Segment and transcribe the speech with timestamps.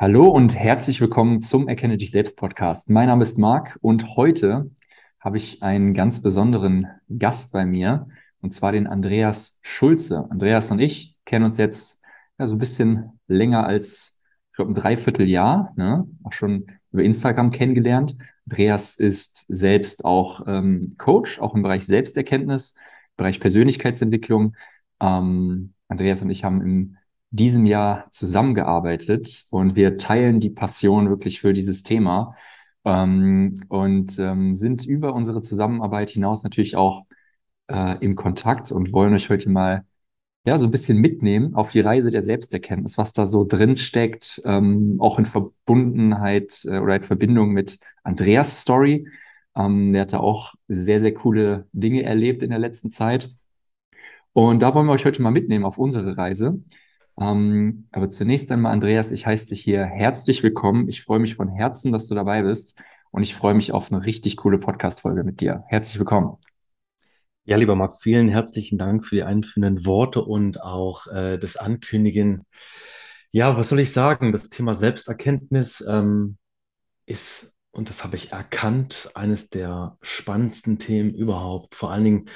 [0.00, 2.88] Hallo und herzlich willkommen zum Erkenne dich selbst Podcast.
[2.88, 4.70] Mein Name ist Marc und heute
[5.18, 6.86] habe ich einen ganz besonderen
[7.18, 8.06] Gast bei mir
[8.40, 10.28] und zwar den Andreas Schulze.
[10.30, 12.00] Andreas und ich kennen uns jetzt
[12.38, 14.20] ja, so ein bisschen länger als,
[14.52, 16.06] ich glaube, ein Dreivierteljahr, ne?
[16.22, 18.16] auch schon über Instagram kennengelernt.
[18.48, 22.76] Andreas ist selbst auch ähm, Coach, auch im Bereich Selbsterkenntnis,
[23.16, 24.54] Bereich Persönlichkeitsentwicklung.
[25.00, 26.97] Ähm, Andreas und ich haben im
[27.30, 32.34] diesem Jahr zusammengearbeitet und wir teilen die Passion wirklich für dieses Thema
[32.84, 37.04] ähm, und ähm, sind über unsere Zusammenarbeit hinaus natürlich auch
[37.68, 39.84] äh, im Kontakt und wollen euch heute mal
[40.46, 44.40] ja so ein bisschen mitnehmen auf die Reise der Selbsterkenntnis, was da so drin steckt,
[44.44, 49.06] ähm, auch in Verbundenheit äh, oder in Verbindung mit Andreas Story.
[49.54, 53.30] Ähm, der hatte auch sehr, sehr coole Dinge erlebt in der letzten Zeit.
[54.32, 56.62] Und da wollen wir euch heute mal mitnehmen auf unsere Reise.
[57.20, 60.88] Ähm, aber zunächst einmal, Andreas, ich heiße dich hier herzlich willkommen.
[60.88, 64.04] Ich freue mich von Herzen, dass du dabei bist und ich freue mich auf eine
[64.04, 65.64] richtig coole Podcast-Folge mit dir.
[65.66, 66.36] Herzlich willkommen.
[67.44, 72.44] Ja, lieber Marc, vielen herzlichen Dank für die einführenden Worte und auch äh, das Ankündigen.
[73.30, 74.30] Ja, was soll ich sagen?
[74.30, 76.36] Das Thema Selbsterkenntnis ähm,
[77.06, 81.74] ist, und das habe ich erkannt, eines der spannendsten Themen überhaupt.
[81.74, 82.28] Vor allen Dingen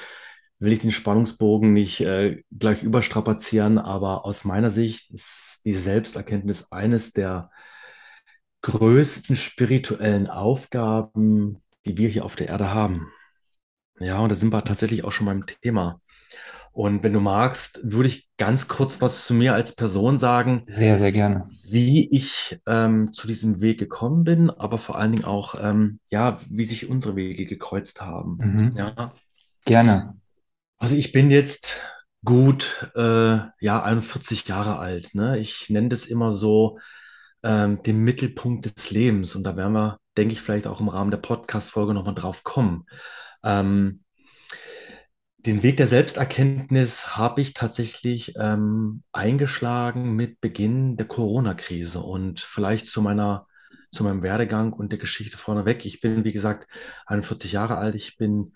[0.63, 6.71] will ich den Spannungsbogen nicht äh, gleich überstrapazieren, aber aus meiner Sicht ist die Selbsterkenntnis
[6.71, 7.51] eines der
[8.63, 13.11] größten spirituellen Aufgaben, die wir hier auf der Erde haben.
[13.99, 16.01] Ja, und da sind wir tatsächlich auch schon beim Thema.
[16.71, 20.63] Und wenn du magst, würde ich ganz kurz was zu mir als Person sagen.
[20.67, 21.45] Sehr, sehr gerne.
[21.71, 26.39] Wie ich ähm, zu diesem Weg gekommen bin, aber vor allen Dingen auch, ähm, ja,
[26.49, 28.39] wie sich unsere Wege gekreuzt haben.
[28.39, 28.71] Mhm.
[28.77, 29.13] Ja.
[29.65, 30.22] Gerne.
[30.83, 31.80] Also ich bin jetzt
[32.25, 35.14] gut, äh, ja, 41 Jahre alt.
[35.14, 35.38] Ne?
[35.38, 36.80] Ich nenne das immer so
[37.44, 39.36] ähm, den Mittelpunkt des Lebens.
[39.36, 42.86] Und da werden wir, denke ich, vielleicht auch im Rahmen der Podcast-Folge nochmal drauf kommen.
[43.44, 44.03] Ähm,
[45.38, 52.88] den Weg der Selbsterkenntnis habe ich tatsächlich ähm, eingeschlagen mit Beginn der Corona-Krise und vielleicht
[52.88, 53.47] zu meiner,
[53.92, 55.87] zu meinem Werdegang und der Geschichte vorneweg.
[55.87, 56.66] Ich bin, wie gesagt,
[57.06, 57.94] 41 Jahre alt.
[57.94, 58.53] Ich bin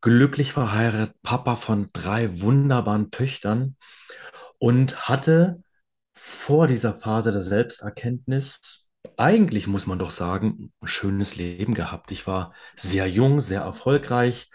[0.00, 3.76] glücklich verheiratet, Papa von drei wunderbaren Töchtern
[4.58, 5.62] und hatte
[6.14, 12.10] vor dieser Phase der Selbsterkenntnis eigentlich, muss man doch sagen, ein schönes Leben gehabt.
[12.10, 14.50] Ich war sehr jung, sehr erfolgreich.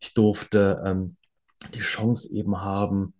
[0.00, 1.16] Ich durfte ähm,
[1.74, 3.14] die Chance eben haben,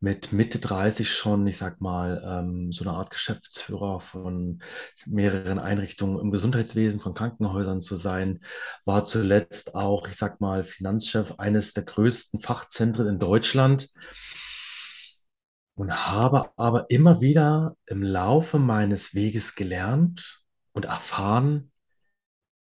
[0.00, 4.62] mit Mitte 30 schon, ich sag mal, ähm, so eine Art Geschäftsführer von
[5.06, 8.40] mehreren Einrichtungen im Gesundheitswesen, von Krankenhäusern zu sein,
[8.84, 13.90] war zuletzt auch, ich sag mal, Finanzchef eines der größten Fachzentren in Deutschland.
[15.74, 20.42] Und habe aber immer wieder im Laufe meines Weges gelernt
[20.72, 21.70] und erfahren,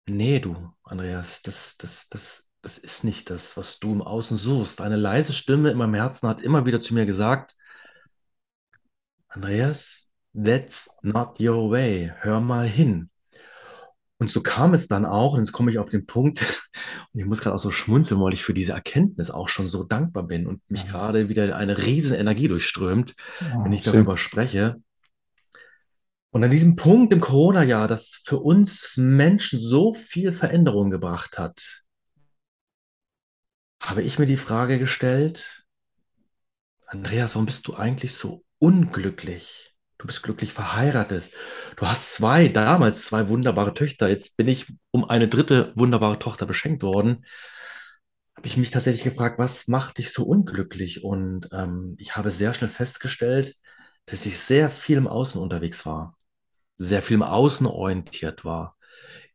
[0.08, 4.80] nee, du, Andreas, das, das, das das ist nicht das, was du im Außen suchst.
[4.80, 7.56] Eine leise Stimme in meinem Herzen hat immer wieder zu mir gesagt,
[9.28, 12.12] Andreas, that's not your way.
[12.20, 13.10] Hör mal hin.
[14.18, 16.40] Und so kam es dann auch, und jetzt komme ich auf den Punkt,
[17.12, 19.82] und ich muss gerade auch so schmunzeln, weil ich für diese Erkenntnis auch schon so
[19.82, 20.92] dankbar bin und mich ja.
[20.92, 23.94] gerade wieder eine riesen Energie durchströmt, ja, wenn ich schön.
[23.94, 24.80] darüber spreche.
[26.30, 31.82] Und an diesem Punkt im Corona-Jahr, das für uns Menschen so viel Veränderung gebracht hat,
[33.82, 35.64] habe ich mir die Frage gestellt,
[36.86, 39.74] Andreas, warum bist du eigentlich so unglücklich?
[39.98, 41.30] Du bist glücklich verheiratet.
[41.76, 44.08] Du hast zwei, damals zwei wunderbare Töchter.
[44.08, 47.24] Jetzt bin ich um eine dritte wunderbare Tochter beschenkt worden.
[48.36, 51.04] Habe ich mich tatsächlich gefragt, was macht dich so unglücklich?
[51.04, 53.56] Und ähm, ich habe sehr schnell festgestellt,
[54.06, 56.16] dass ich sehr viel im Außen unterwegs war,
[56.76, 58.76] sehr viel im Außen orientiert war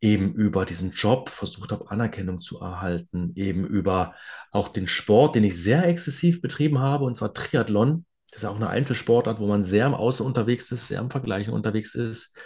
[0.00, 4.14] eben über diesen Job versucht habe, Anerkennung zu erhalten, eben über
[4.52, 8.04] auch den Sport, den ich sehr exzessiv betrieben habe, und zwar Triathlon.
[8.30, 11.52] Das ist auch eine Einzelsportart, wo man sehr im Außen unterwegs ist, sehr im Vergleichen
[11.52, 12.36] unterwegs ist.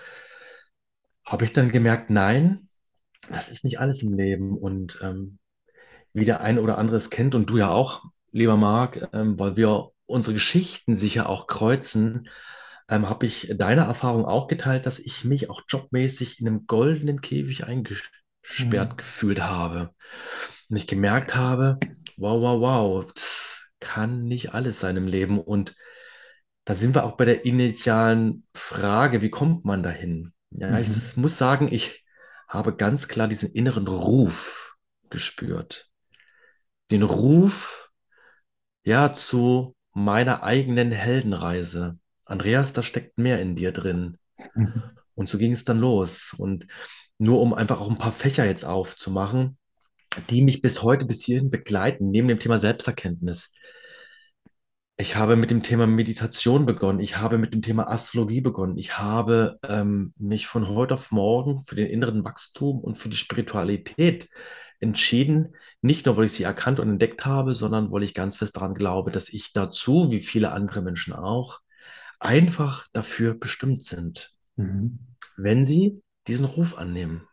[1.25, 2.69] Habe ich dann gemerkt, nein,
[3.28, 4.56] das ist nicht alles im Leben.
[4.56, 5.38] Und ähm,
[6.12, 9.56] wie der eine oder andere es kennt und du ja auch, lieber Marc, ähm, weil
[9.56, 12.28] wir unsere Geschichten sicher auch kreuzen,
[12.92, 17.22] ähm, habe ich deine Erfahrung auch geteilt, dass ich mich auch jobmäßig in einem goldenen
[17.22, 18.96] Käfig eingesperrt mhm.
[18.98, 19.94] gefühlt habe.
[20.68, 21.78] Und ich gemerkt habe,
[22.18, 25.40] wow, wow, wow, das kann nicht alles sein im Leben.
[25.40, 25.74] Und
[26.66, 30.34] da sind wir auch bei der initialen Frage, wie kommt man dahin?
[30.50, 30.76] Ja, mhm.
[30.76, 32.04] ich muss sagen, ich
[32.46, 34.76] habe ganz klar diesen inneren Ruf
[35.08, 35.88] gespürt.
[36.90, 37.90] Den Ruf,
[38.84, 41.98] ja, zu meiner eigenen Heldenreise.
[42.32, 44.19] Andreas, da steckt mehr in dir drin.
[44.55, 44.82] Mhm.
[45.14, 46.34] Und so ging es dann los.
[46.37, 46.67] Und
[47.19, 49.58] nur um einfach auch ein paar Fächer jetzt aufzumachen,
[50.31, 53.52] die mich bis heute, bis hierhin begleiten, neben dem Thema Selbsterkenntnis.
[54.99, 57.00] Ich habe mit dem Thema Meditation begonnen.
[57.00, 58.76] Ich habe mit dem Thema Astrologie begonnen.
[58.76, 63.17] Ich habe ähm, mich von heute auf morgen für den inneren Wachstum und für die
[63.17, 64.28] Spiritualität
[64.81, 65.55] entschieden.
[65.81, 68.75] Nicht nur, weil ich sie erkannt und entdeckt habe, sondern weil ich ganz fest daran
[68.75, 71.61] glaube, dass ich dazu, wie viele andere Menschen auch,
[72.22, 74.98] einfach dafür bestimmt sind, mhm.
[75.36, 77.26] wenn sie diesen Ruf annehmen.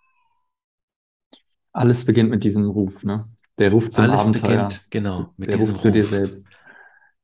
[1.72, 3.26] Alles beginnt mit diesem Ruf, ne?
[3.58, 4.50] Der Ruf zum Alles Abenteuer.
[4.50, 5.94] beginnt, genau, mit Der diesem Ruf zu Ruf.
[5.94, 6.48] dir selbst.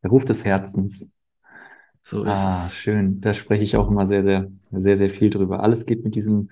[0.03, 1.11] Der Ruf des Herzens.
[2.03, 2.73] So ist ah, es.
[2.73, 3.19] schön.
[3.21, 5.61] Da spreche ich auch immer sehr, sehr, sehr, sehr viel drüber.
[5.61, 6.51] Alles geht mit diesem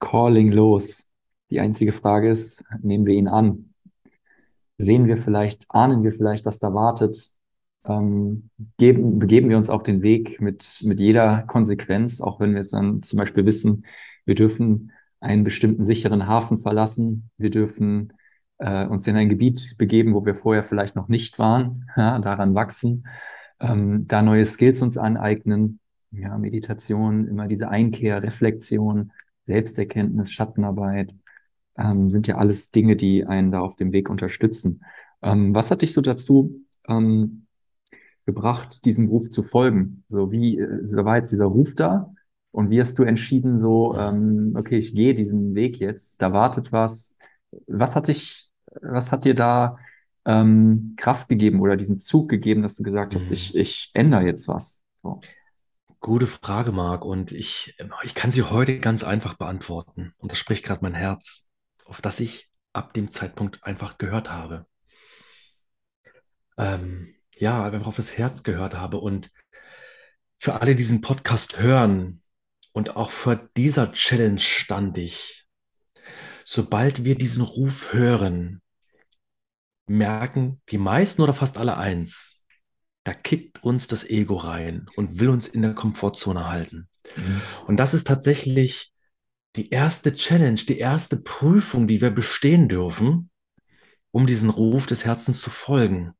[0.00, 1.10] Calling los.
[1.50, 3.74] Die einzige Frage ist, nehmen wir ihn an?
[4.78, 7.32] Sehen wir vielleicht, ahnen wir vielleicht, was da wartet?
[7.88, 12.60] Ähm, geben, begeben wir uns auf den Weg mit, mit jeder Konsequenz, auch wenn wir
[12.60, 13.86] jetzt dann zum Beispiel wissen,
[14.26, 17.30] wir dürfen einen bestimmten sicheren Hafen verlassen.
[17.38, 18.12] Wir dürfen
[18.58, 22.54] äh, uns in ein Gebiet begeben, wo wir vorher vielleicht noch nicht waren, ja, daran
[22.54, 23.06] wachsen,
[23.60, 25.80] ähm, da neue Skills uns aneignen.
[26.10, 29.12] Ja, Meditation, immer diese Einkehr, Reflexion,
[29.46, 31.14] Selbsterkenntnis, Schattenarbeit,
[31.76, 34.84] ähm, sind ja alles Dinge, die einen da auf dem Weg unterstützen.
[35.22, 37.46] Ähm, was hat dich so dazu ähm,
[38.28, 40.04] gebracht, diesem Ruf zu folgen?
[40.08, 42.12] So wie, äh, so war jetzt dieser Ruf da?
[42.50, 46.70] Und wie hast du entschieden, so, ähm, okay, ich gehe diesen Weg jetzt, da wartet
[46.70, 47.16] was.
[47.66, 48.50] Was hat dich,
[48.82, 49.78] was hat dir da
[50.26, 53.32] ähm, Kraft gegeben oder diesen Zug gegeben, dass du gesagt hast, mhm.
[53.32, 54.82] ich, ich ändere jetzt was?
[55.02, 55.20] So.
[56.00, 57.06] Gute Frage, Marc.
[57.06, 60.12] Und ich, ich kann sie heute ganz einfach beantworten.
[60.18, 61.48] Und das spricht gerade mein Herz,
[61.86, 64.66] auf das ich ab dem Zeitpunkt einfach gehört habe.
[66.58, 68.98] Ähm, ja, einfach auf das Herz gehört habe.
[68.98, 69.30] Und
[70.38, 72.22] für alle, die diesen Podcast hören,
[72.78, 75.46] und auch vor dieser Challenge stand ich.
[76.44, 78.62] Sobald wir diesen Ruf hören,
[79.88, 82.44] merken die meisten oder fast alle eins,
[83.02, 86.88] da kickt uns das Ego rein und will uns in der Komfortzone halten.
[87.16, 87.42] Mhm.
[87.66, 88.92] Und das ist tatsächlich
[89.56, 93.30] die erste Challenge, die erste Prüfung, die wir bestehen dürfen,
[94.12, 96.14] um diesen Ruf des Herzens zu folgen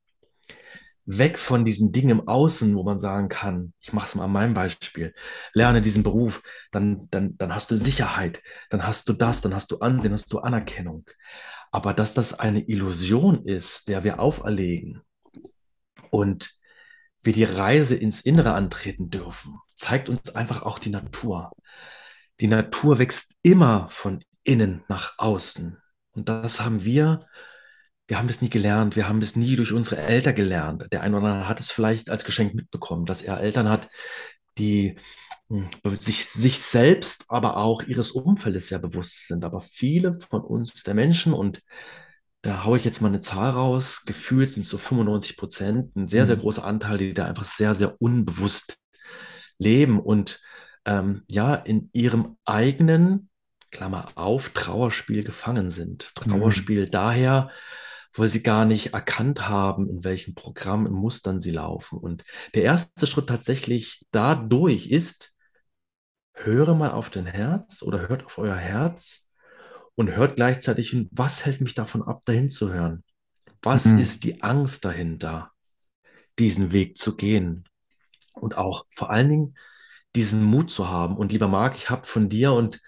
[1.11, 4.33] weg von diesen Dingen im Außen, wo man sagen kann, ich mache es mal an
[4.33, 5.15] meinem Beispiel,
[5.55, 9.71] lerne diesen Beruf, dann, dann, dann hast du Sicherheit, dann hast du das, dann hast
[9.71, 11.09] du Ansehen, hast du Anerkennung.
[11.73, 15.01] Aber dass das eine Illusion ist, der wir auferlegen
[16.11, 16.53] und
[17.23, 21.53] wir die Reise ins Innere antreten dürfen, zeigt uns einfach auch die Natur.
[22.41, 25.79] Die Natur wächst immer von innen nach außen.
[26.13, 27.27] Und das haben wir
[28.09, 30.87] wir haben das nie gelernt, wir haben das nie durch unsere Eltern gelernt.
[30.91, 33.89] Der eine oder andere hat es vielleicht als Geschenk mitbekommen, dass er Eltern hat,
[34.57, 34.97] die
[35.49, 39.45] hm, sich, sich selbst, aber auch ihres Umfeldes sehr bewusst sind.
[39.45, 41.63] Aber viele von uns, der Menschen, und
[42.41, 46.09] da haue ich jetzt mal eine Zahl raus, gefühlt sind es so 95 Prozent, ein
[46.09, 46.41] sehr, sehr mhm.
[46.41, 48.79] großer Anteil, die da einfach sehr, sehr unbewusst
[49.59, 50.41] leben und
[50.87, 53.29] ähm, ja, in ihrem eigenen,
[53.71, 56.11] Klammer auf, Trauerspiel gefangen sind.
[56.25, 56.31] Mhm.
[56.31, 56.91] Trauerspiel mhm.
[56.91, 57.51] daher,
[58.19, 61.99] weil sie gar nicht erkannt haben, in welchem Programm, in Mustern sie laufen.
[61.99, 62.25] Und
[62.55, 65.35] der erste Schritt tatsächlich dadurch ist,
[66.35, 69.29] höre mal auf dein Herz oder hört auf euer Herz
[69.95, 73.03] und hört gleichzeitig hin, was hält mich davon ab, dahin zu hören?
[73.63, 73.99] Was mhm.
[73.99, 75.53] ist die Angst dahinter,
[76.39, 77.65] diesen Weg zu gehen?
[78.33, 79.59] Und auch vor allen Dingen
[80.15, 81.17] diesen Mut zu haben.
[81.17, 82.81] Und lieber Marc, ich habe von dir und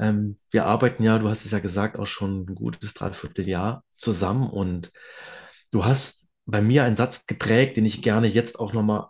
[0.00, 4.48] ähm, wir arbeiten ja, du hast es ja gesagt, auch schon ein gutes Dreivierteljahr zusammen
[4.48, 4.90] und
[5.70, 9.08] du hast bei mir einen Satz geprägt, den ich gerne jetzt auch nochmal,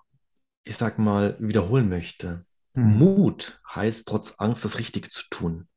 [0.65, 2.45] ich sag mal, wiederholen möchte.
[2.75, 2.99] Mhm.
[2.99, 5.69] Mut heißt trotz Angst das Richtige zu tun.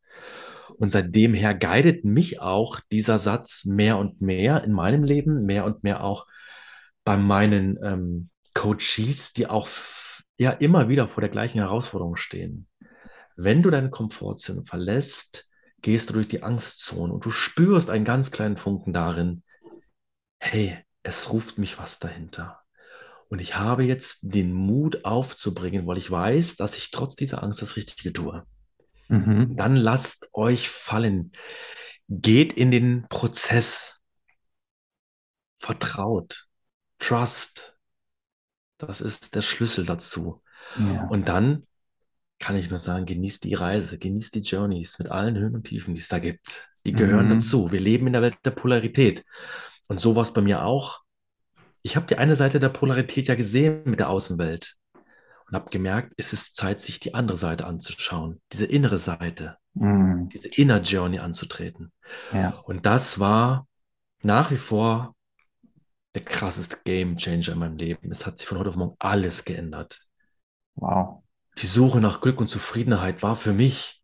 [0.77, 5.65] Und seitdem her guidet mich auch dieser Satz mehr und mehr in meinem Leben, mehr
[5.65, 6.25] und mehr auch
[7.05, 9.67] bei meinen ähm, Coaches, die auch
[10.37, 12.67] ja immer wieder vor der gleichen Herausforderung stehen.
[13.35, 15.49] Wenn du deine Komfortzone verlässt,
[15.81, 19.43] gehst du durch die Angstzone und du spürst einen ganz kleinen Funken darin,
[20.39, 22.61] hey, es ruft mich was dahinter.
[23.29, 27.61] Und ich habe jetzt den Mut aufzubringen, weil ich weiß, dass ich trotz dieser Angst
[27.61, 28.45] das Richtige tue.
[29.07, 29.55] Mhm.
[29.55, 31.31] Dann lasst euch fallen.
[32.07, 33.99] Geht in den Prozess.
[35.57, 36.47] Vertraut.
[36.99, 37.77] Trust.
[38.77, 40.41] Das ist der Schlüssel dazu.
[40.77, 41.07] Ja.
[41.07, 41.67] Und dann
[42.43, 45.95] kann ich nur sagen, genießt die Reise, genießt die Journeys mit allen Höhen und Tiefen,
[45.95, 46.69] die es da gibt.
[46.85, 47.35] Die gehören mhm.
[47.35, 47.71] dazu.
[47.71, 49.23] Wir leben in der Welt der Polarität.
[49.87, 50.99] Und so war es bei mir auch.
[51.83, 54.75] Ich habe die eine Seite der Polarität ja gesehen mit der Außenwelt.
[55.47, 60.29] und habe gemerkt, es ist Zeit, sich die andere Seite anzuschauen, diese innere Seite, Mhm.
[60.29, 61.93] diese Inner Journey anzutreten.
[62.33, 62.49] Ja.
[62.65, 63.67] Und das war
[64.21, 65.15] nach wie vor
[66.13, 68.11] der krasseste Game Changer in meinem Leben.
[68.11, 70.01] Es hat sich von heute auf morgen alles geändert.
[70.75, 71.22] Wow.
[71.57, 74.01] Die Suche nach Glück und Zufriedenheit war für mich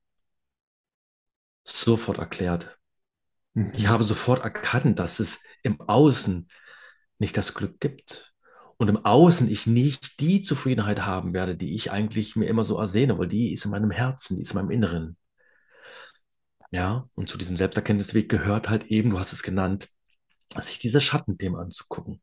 [1.64, 2.78] sofort erklärt.
[3.74, 6.48] Ich habe sofort erkannt, dass es im Außen
[7.18, 8.34] nicht das Glück gibt.
[8.78, 12.78] Und im Außen ich nicht die Zufriedenheit haben werde, die ich eigentlich mir immer so
[12.78, 15.18] ersehne, weil die ist in meinem Herzen, die ist in meinem Inneren.
[16.72, 19.90] Ja, und zu diesem Selbsterkenntnisweg gehört halt eben, du hast es genannt,
[20.62, 22.22] sich diese Schattenthemen anzugucken.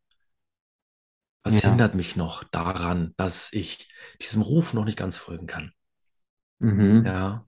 [1.46, 1.68] Was Ja.
[1.68, 3.88] hindert mich noch daran, dass ich
[4.20, 5.70] diesem Ruf noch nicht ganz folgen kann?
[6.58, 7.04] Mhm.
[7.06, 7.46] Ja.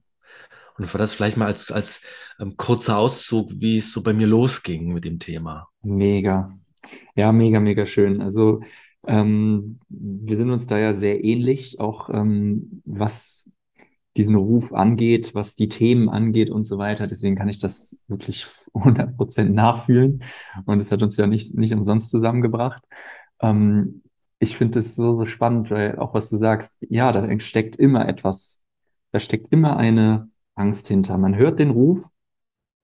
[0.77, 1.99] Und für das vielleicht mal als, als
[2.39, 5.67] ähm, kurzer Auszug, wie es so bei mir losging mit dem Thema.
[5.83, 6.49] Mega.
[7.15, 8.21] Ja, mega, mega schön.
[8.21, 8.61] Also
[9.05, 13.51] ähm, wir sind uns da ja sehr ähnlich, auch ähm, was
[14.15, 17.07] diesen Ruf angeht, was die Themen angeht und so weiter.
[17.07, 20.23] Deswegen kann ich das wirklich 100% nachfühlen.
[20.65, 22.83] Und es hat uns ja nicht, nicht umsonst zusammengebracht.
[23.41, 24.03] Ähm,
[24.39, 28.07] ich finde es so, so spannend, weil auch was du sagst, ja, da steckt immer
[28.07, 28.61] etwas,
[29.11, 31.17] da steckt immer eine Angst hinter.
[31.17, 32.07] Man hört den Ruf,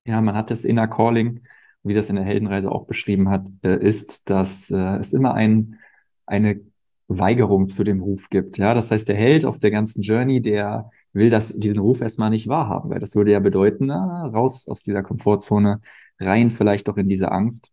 [0.06, 1.42] ja, man hat das Inner Calling,
[1.84, 5.80] wie das in der Heldenreise auch beschrieben hat, äh, ist, dass äh, es immer ein,
[6.26, 6.62] eine
[7.08, 8.58] Weigerung zu dem Ruf gibt.
[8.58, 12.30] Ja, das heißt, der Held auf der ganzen Journey, der will das, diesen Ruf erstmal
[12.32, 15.82] nicht wahrhaben, weil das würde ja bedeuten, na, raus aus dieser Komfortzone,
[16.20, 17.72] rein vielleicht auch in diese Angst.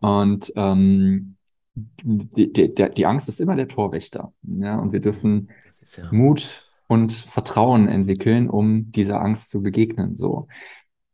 [0.00, 1.36] Und ähm,
[1.74, 4.32] die, die, die Angst ist immer der Torwächter.
[4.42, 5.50] Ja, und wir dürfen
[5.96, 10.14] ja, Mut und Vertrauen entwickeln, um dieser Angst zu begegnen.
[10.14, 10.48] So.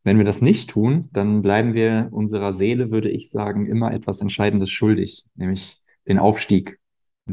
[0.04, 4.20] Wenn wir das nicht tun, dann bleiben wir unserer Seele, würde ich sagen, immer etwas
[4.20, 6.78] Entscheidendes schuldig, nämlich den Aufstieg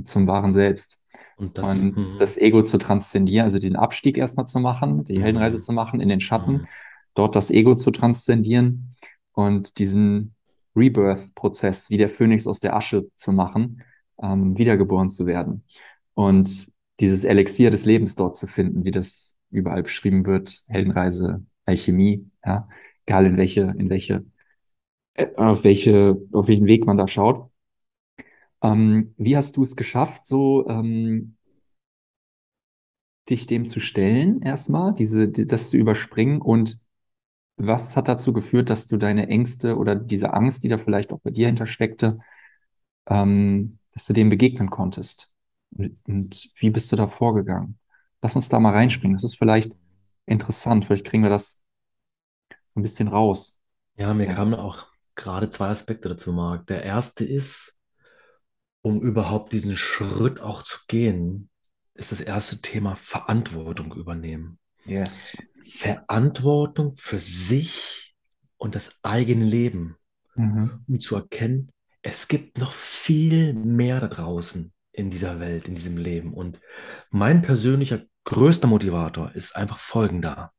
[0.06, 1.02] zum wahren Selbst.
[1.38, 5.22] und das, Und hm, das Ego zu transzendieren, also diesen Abstieg erstmal zu machen, die
[5.22, 6.68] Heldenreise hm, zu machen in den Schatten, hm,
[7.14, 8.90] dort das Ego zu transzendieren
[9.34, 10.34] und diesen
[10.76, 13.84] Rebirth-Prozess wie der Phönix aus der Asche zu machen,
[14.22, 15.64] ähm, wiedergeboren zu werden.
[16.14, 22.30] Und dieses Elixier des Lebens dort zu finden, wie das überall beschrieben wird, Heldenreise, Alchemie,
[22.46, 22.68] ja,
[23.06, 24.26] egal in welche, in welche,
[25.16, 27.50] äh, auf welche, auf welchen Weg man da schaut.
[28.62, 31.36] Ähm, wie hast du es geschafft, so ähm,
[33.30, 36.80] dich dem zu stellen, erstmal, diese, die, das zu überspringen und
[37.58, 41.20] was hat dazu geführt, dass du deine Ängste oder diese Angst, die da vielleicht auch
[41.22, 42.20] bei dir hintersteckte,
[43.08, 45.32] ähm, dass du dem begegnen konntest?
[45.72, 47.80] Und, und wie bist du da vorgegangen?
[48.22, 49.16] Lass uns da mal reinspringen.
[49.18, 49.76] Das ist vielleicht
[50.26, 50.86] interessant.
[50.86, 51.64] Vielleicht kriegen wir das
[52.76, 53.60] ein bisschen raus.
[53.96, 54.36] Ja, mir Ja.
[54.36, 56.68] kamen auch gerade zwei Aspekte dazu, Marc.
[56.68, 57.76] Der erste ist,
[58.82, 61.50] um überhaupt diesen Schritt auch zu gehen,
[61.96, 64.60] ist das erste Thema Verantwortung übernehmen.
[64.86, 65.34] Yes.
[65.62, 68.16] Verantwortung für sich
[68.58, 69.98] und das eigene Leben,
[70.36, 70.84] Mhm.
[70.88, 71.70] um zu erkennen,
[72.02, 76.34] es gibt noch viel mehr da draußen in dieser Welt, in diesem Leben.
[76.34, 76.60] Und
[77.12, 80.52] mein persönlicher größter Motivator ist einfach folgender.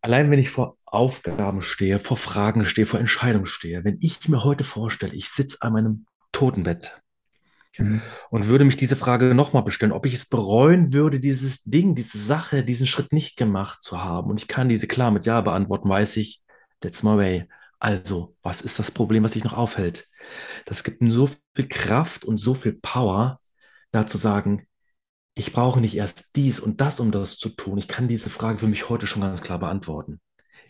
[0.00, 4.44] Allein wenn ich vor Aufgaben stehe, vor Fragen stehe, vor Entscheidungen stehe, wenn ich mir
[4.44, 7.01] heute vorstelle, ich sitze an meinem Totenbett
[7.78, 8.02] Mhm.
[8.30, 12.18] und würde mich diese Frage nochmal bestellen, ob ich es bereuen würde, dieses Ding, diese
[12.18, 14.30] Sache, diesen Schritt nicht gemacht zu haben.
[14.30, 16.42] Und ich kann diese klar mit Ja beantworten, weiß ich,
[16.80, 17.48] that's my way.
[17.78, 20.08] Also, was ist das Problem, was dich noch aufhält?
[20.66, 23.40] Das gibt mir so viel Kraft und so viel Power,
[23.90, 24.66] da zu sagen,
[25.34, 27.78] ich brauche nicht erst dies und das, um das zu tun.
[27.78, 30.20] Ich kann diese Frage für mich heute schon ganz klar beantworten.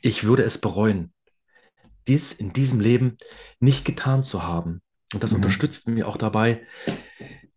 [0.03, 1.13] Ich würde es bereuen,
[2.07, 3.19] dies in diesem Leben
[3.61, 4.83] nicht getan zu haben.
[5.13, 5.37] Und das Mhm.
[5.37, 6.67] unterstützt mir auch dabei,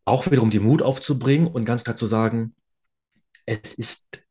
[0.06, 2.56] auch wiederum den Mut aufzubringen und ganz klar zu sagen,
[3.46, 4.22] es ist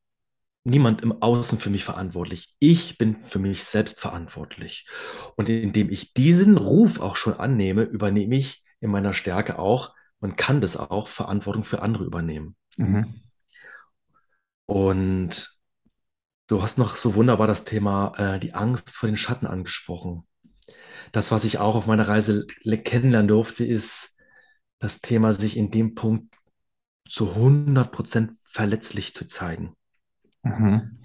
[0.65, 2.57] niemand im Außen für mich verantwortlich.
[2.59, 4.89] Ich bin für mich selbst verantwortlich.
[5.37, 10.37] Und indem ich diesen Ruf auch schon annehme, übernehme ich in meiner Stärke auch, man
[10.37, 12.57] kann das auch, Verantwortung für andere übernehmen.
[12.79, 13.21] Mhm.
[14.67, 15.51] Und
[16.47, 20.27] du hast noch so wunderbar das Thema äh, die Angst vor den Schatten angesprochen.
[21.13, 24.17] Das, was ich auch auf meiner Reise le- kennenlernen durfte, ist
[24.79, 26.35] das Thema, sich in dem Punkt
[27.07, 29.75] zu 100% verletzlich zu zeigen.
[30.43, 30.99] Mhm.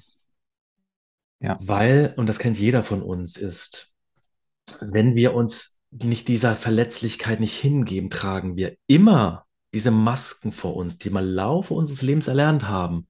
[1.39, 1.57] Ja.
[1.61, 3.93] Weil, und das kennt jeder von uns, ist,
[4.81, 10.97] wenn wir uns nicht dieser Verletzlichkeit nicht hingeben, tragen wir immer diese Masken vor uns,
[10.97, 13.07] die wir im Laufe unseres Lebens erlernt haben.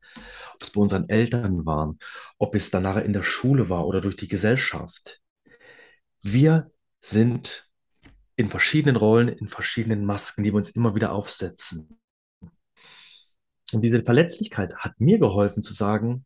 [0.55, 1.99] Ob es bei unseren Eltern waren,
[2.37, 5.21] ob es danach in der Schule war oder durch die Gesellschaft.
[6.21, 6.71] Wir
[7.01, 7.69] sind
[8.35, 11.99] in verschiedenen Rollen, in verschiedenen Masken, die wir uns immer wieder aufsetzen.
[13.71, 16.25] Und diese Verletzlichkeit hat mir geholfen zu sagen,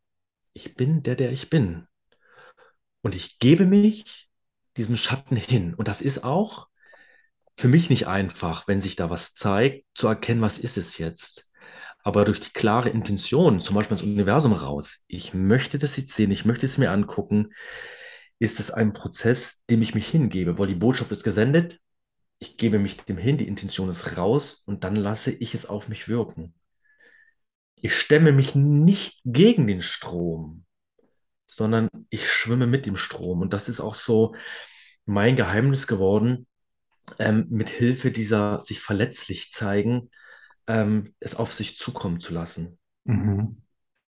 [0.54, 1.88] ich bin der, der ich bin.
[3.02, 4.30] Und ich gebe mich
[4.78, 5.74] diesem Schatten hin.
[5.74, 6.68] Und das ist auch
[7.58, 11.52] für mich nicht einfach, wenn sich da was zeigt, zu erkennen, was ist es jetzt.
[12.04, 16.32] Aber durch die klare Intention, zum Beispiel ins Universum raus, ich möchte das jetzt sehen,
[16.32, 17.54] ich möchte es mir angucken,
[18.44, 21.80] ist es ein Prozess, dem ich mich hingebe, weil die Botschaft ist gesendet,
[22.40, 25.88] ich gebe mich dem hin, die Intention ist raus und dann lasse ich es auf
[25.88, 26.54] mich wirken.
[27.80, 30.66] Ich stemme mich nicht gegen den Strom,
[31.48, 33.40] sondern ich schwimme mit dem Strom.
[33.40, 34.36] Und das ist auch so
[35.06, 36.46] mein Geheimnis geworden,
[37.20, 40.10] ähm, mit Hilfe dieser sich verletzlich zeigen,
[40.68, 42.78] ähm, es auf sich zukommen zu lassen.
[43.06, 43.62] Mhm.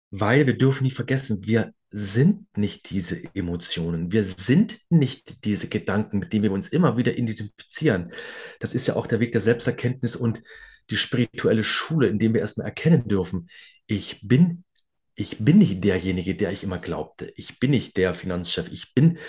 [0.09, 4.11] Weil wir dürfen nicht vergessen, wir sind nicht diese Emotionen.
[4.11, 8.11] Wir sind nicht diese Gedanken, mit denen wir uns immer wieder identifizieren.
[8.59, 10.41] Das ist ja auch der Weg der Selbsterkenntnis und
[10.89, 13.47] die spirituelle Schule, in dem wir erstmal erkennen dürfen,
[13.85, 14.63] ich bin,
[15.13, 17.31] ich bin nicht derjenige, der ich immer glaubte.
[17.35, 18.69] Ich bin nicht der Finanzchef.
[18.71, 19.19] Ich bin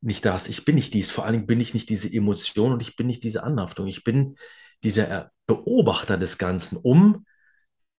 [0.00, 0.48] nicht das.
[0.48, 1.10] Ich bin nicht dies.
[1.10, 3.88] Vor allen Dingen bin ich nicht diese Emotion und ich bin nicht diese Anhaftung.
[3.88, 4.36] Ich bin
[4.84, 7.26] dieser Beobachter des Ganzen, um,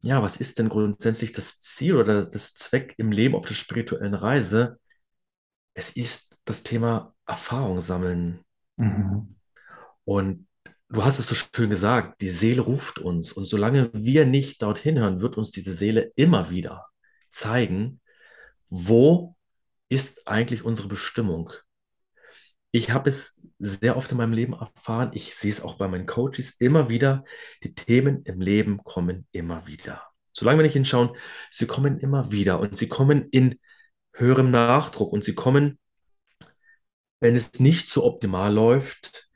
[0.04, 4.14] ja, was ist denn grundsätzlich das Ziel oder das Zweck im Leben auf der spirituellen
[4.14, 4.78] Reise?
[5.74, 8.42] Es ist das Thema Erfahrung sammeln.
[8.76, 9.36] Mhm.
[10.04, 10.48] Und
[10.90, 13.32] du hast es so schön gesagt, die Seele ruft uns.
[13.32, 16.86] Und solange wir nicht dorthin hören, wird uns diese Seele immer wieder
[17.30, 18.02] zeigen,
[18.70, 19.38] wo
[19.88, 21.54] ist eigentlich unsere Bestimmung?
[22.76, 26.08] Ich habe es sehr oft in meinem Leben erfahren, ich sehe es auch bei meinen
[26.08, 27.24] Coaches immer wieder,
[27.64, 30.02] die Themen im Leben kommen immer wieder.
[30.32, 31.16] Solange wir nicht hinschauen,
[31.52, 33.60] sie kommen immer wieder und sie kommen in
[34.14, 35.78] höherem Nachdruck und sie kommen,
[37.20, 39.30] wenn es nicht so optimal läuft,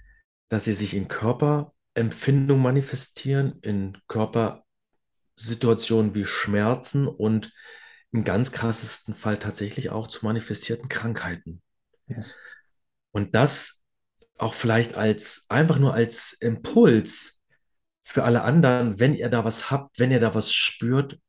[0.50, 7.54] dass sie sich in Körperempfindung manifestieren, in Körpersituationen wie Schmerzen und
[8.12, 11.62] im ganz krassesten Fall tatsächlich auch zu manifestierten Krankheiten.
[12.08, 12.36] Yes.
[13.12, 13.84] Und das
[14.38, 17.40] auch vielleicht als einfach nur als Impuls
[18.04, 21.20] für alle anderen, wenn ihr da was habt, wenn ihr da was spürt,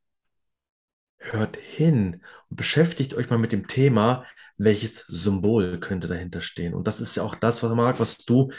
[1.18, 4.24] hört hin und beschäftigt euch mal mit dem Thema,
[4.56, 6.74] welches Symbol könnte dahinter stehen.
[6.74, 8.52] Und das ist ja auch das, was Marc, was du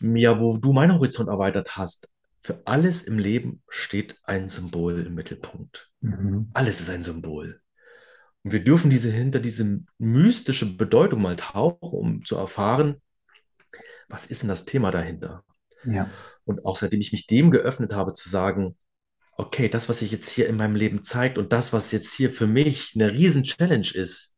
[0.00, 2.08] mir, wo du meinen Horizont erweitert hast.
[2.42, 5.90] Für alles im Leben steht ein Symbol im Mittelpunkt.
[6.00, 6.50] Mhm.
[6.54, 7.60] Alles ist ein Symbol.
[8.46, 13.02] Und wir dürfen diese hinter diese mystische Bedeutung mal tauchen, um zu erfahren,
[14.06, 15.42] was ist denn das Thema dahinter?
[15.84, 16.08] Ja.
[16.44, 18.76] Und auch seitdem ich mich dem geöffnet habe, zu sagen,
[19.36, 22.30] okay, das, was sich jetzt hier in meinem Leben zeigt und das, was jetzt hier
[22.30, 24.36] für mich eine Riesen-Challenge ist,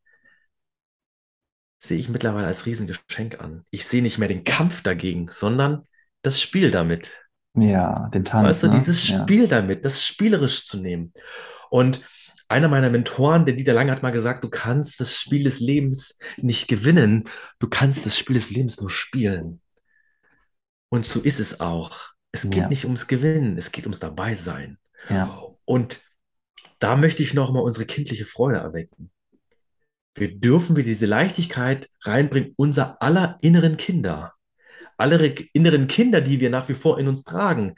[1.79, 3.66] sehe ich mittlerweile als Riesengeschenk an.
[3.68, 5.87] Ich sehe nicht mehr den Kampf dagegen, sondern
[6.23, 7.27] das Spiel damit.
[7.53, 8.49] Ja, den Tanz.
[8.49, 8.79] Weißt du, ne?
[8.79, 9.49] dieses Spiel ja.
[9.49, 11.12] damit, das spielerisch zu nehmen.
[11.68, 12.03] Und
[12.49, 16.19] einer meiner Mentoren, der Dieter Lange, hat mal gesagt, du kannst das Spiel des Lebens
[16.39, 19.61] nicht gewinnen, du kannst das Spiel des Lebens nur spielen.
[20.89, 22.13] Und so ist es auch.
[22.33, 22.69] Es geht ja.
[22.69, 24.79] nicht ums Gewinnen, es geht ums Dabeisein.
[25.09, 25.43] Ja.
[25.65, 26.01] Und
[26.79, 29.11] da möchte ich nochmal unsere kindliche Freude erwecken.
[30.15, 34.35] Wir dürfen wir diese Leichtigkeit reinbringen, unser aller inneren Kinder.
[34.97, 37.77] Alle inneren Kinder, die wir nach wie vor in uns tragen.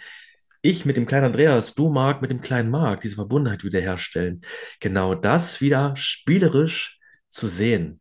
[0.63, 4.43] Ich mit dem kleinen Andreas, du Marc mit dem kleinen Marc, diese Verbundenheit wiederherstellen.
[4.81, 7.99] Genau das wieder spielerisch zu sehen.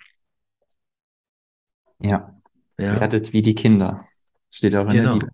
[2.01, 2.35] Ja.
[2.77, 2.99] ja.
[2.99, 4.03] Werdet wie die Kinder.
[4.49, 5.13] Steht auch in genau.
[5.13, 5.29] der Bibel.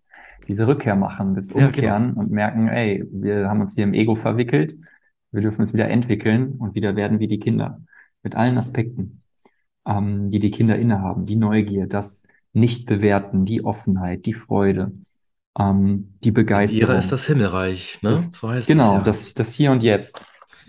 [0.48, 2.20] Diese Rückkehr machen, das Umkehren ja, genau.
[2.20, 4.76] und merken, ey, wir haben uns hier im Ego verwickelt.
[5.32, 7.82] Wir dürfen uns wieder entwickeln und wieder werden wie die Kinder
[8.22, 9.24] mit allen Aspekten,
[9.88, 14.92] ähm, die die Kinder innehaben, die Neugier, das Nicht-Bewerten, die Offenheit, die Freude,
[15.58, 16.90] ähm, die Begeisterung.
[16.90, 18.12] Ihrer ist das Himmelreich, ne?
[18.12, 19.04] Das, so heißt genau, es ja.
[19.04, 20.22] das, das Hier und Jetzt.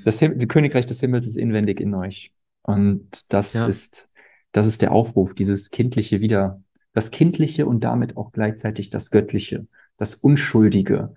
[0.05, 2.33] Das Königreich des Himmels ist inwendig in euch.
[2.63, 3.67] Und das ja.
[3.67, 4.09] ist,
[4.53, 6.61] das ist der Aufruf, dieses kindliche wieder,
[6.93, 11.15] das kindliche und damit auch gleichzeitig das göttliche, das Unschuldige.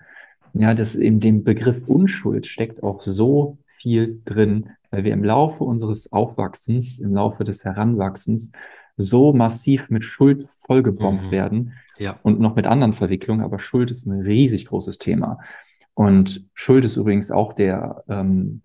[0.53, 5.63] Ja, das in dem Begriff Unschuld steckt auch so viel drin, weil wir im Laufe
[5.63, 8.51] unseres Aufwachsens, im Laufe des Heranwachsens
[8.99, 11.31] so massiv mit Schuld vollgebombt mhm.
[11.31, 12.19] werden ja.
[12.21, 15.39] und noch mit anderen Verwicklungen, aber Schuld ist ein riesig großes Thema.
[15.93, 18.61] Und Schuld ist übrigens auch der, ähm,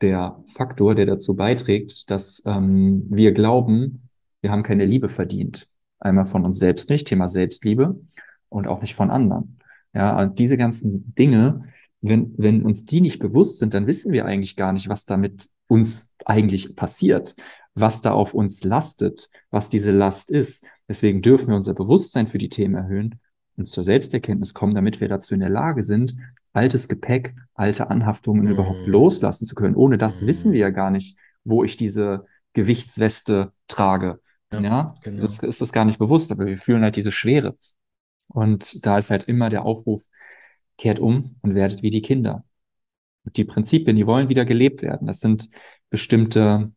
[0.00, 4.08] der Faktor, der dazu beiträgt, dass ähm, wir glauben,
[4.40, 5.68] wir haben keine Liebe verdient.
[6.00, 8.00] Einmal von uns selbst nicht, Thema Selbstliebe,
[8.48, 9.58] und auch nicht von anderen.
[9.94, 11.62] Ja, und diese ganzen Dinge,
[12.00, 15.50] wenn, wenn uns die nicht bewusst sind, dann wissen wir eigentlich gar nicht, was damit
[15.68, 17.36] uns eigentlich passiert,
[17.74, 20.64] was da auf uns lastet, was diese Last ist.
[20.88, 23.18] Deswegen dürfen wir unser Bewusstsein für die Themen erhöhen
[23.56, 26.14] und zur Selbsterkenntnis kommen, damit wir dazu in der Lage sind,
[26.52, 28.50] altes Gepäck, alte Anhaftungen Mhm.
[28.52, 29.74] überhaupt loslassen zu können.
[29.74, 30.52] Ohne das wissen Mhm.
[30.54, 34.20] wir ja gar nicht, wo ich diese Gewichtsweste trage.
[34.52, 35.22] Ja, Ja, genau.
[35.22, 37.56] das ist das gar nicht bewusst, aber wir fühlen halt diese Schwere.
[38.28, 40.02] Und da ist halt immer der Aufruf,
[40.76, 42.44] kehrt um und werdet wie die Kinder.
[43.24, 45.06] Und die Prinzipien, die wollen wieder gelebt werden.
[45.06, 45.48] Das sind
[45.90, 46.72] bestimmte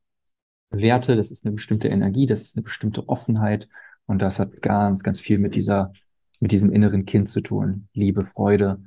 [0.78, 3.68] Werte, das ist eine bestimmte Energie, das ist eine bestimmte Offenheit.
[4.06, 5.94] Und das hat ganz, ganz viel mit dieser,
[6.40, 7.88] mit diesem inneren Kind zu tun.
[7.94, 8.84] Liebe, Freude,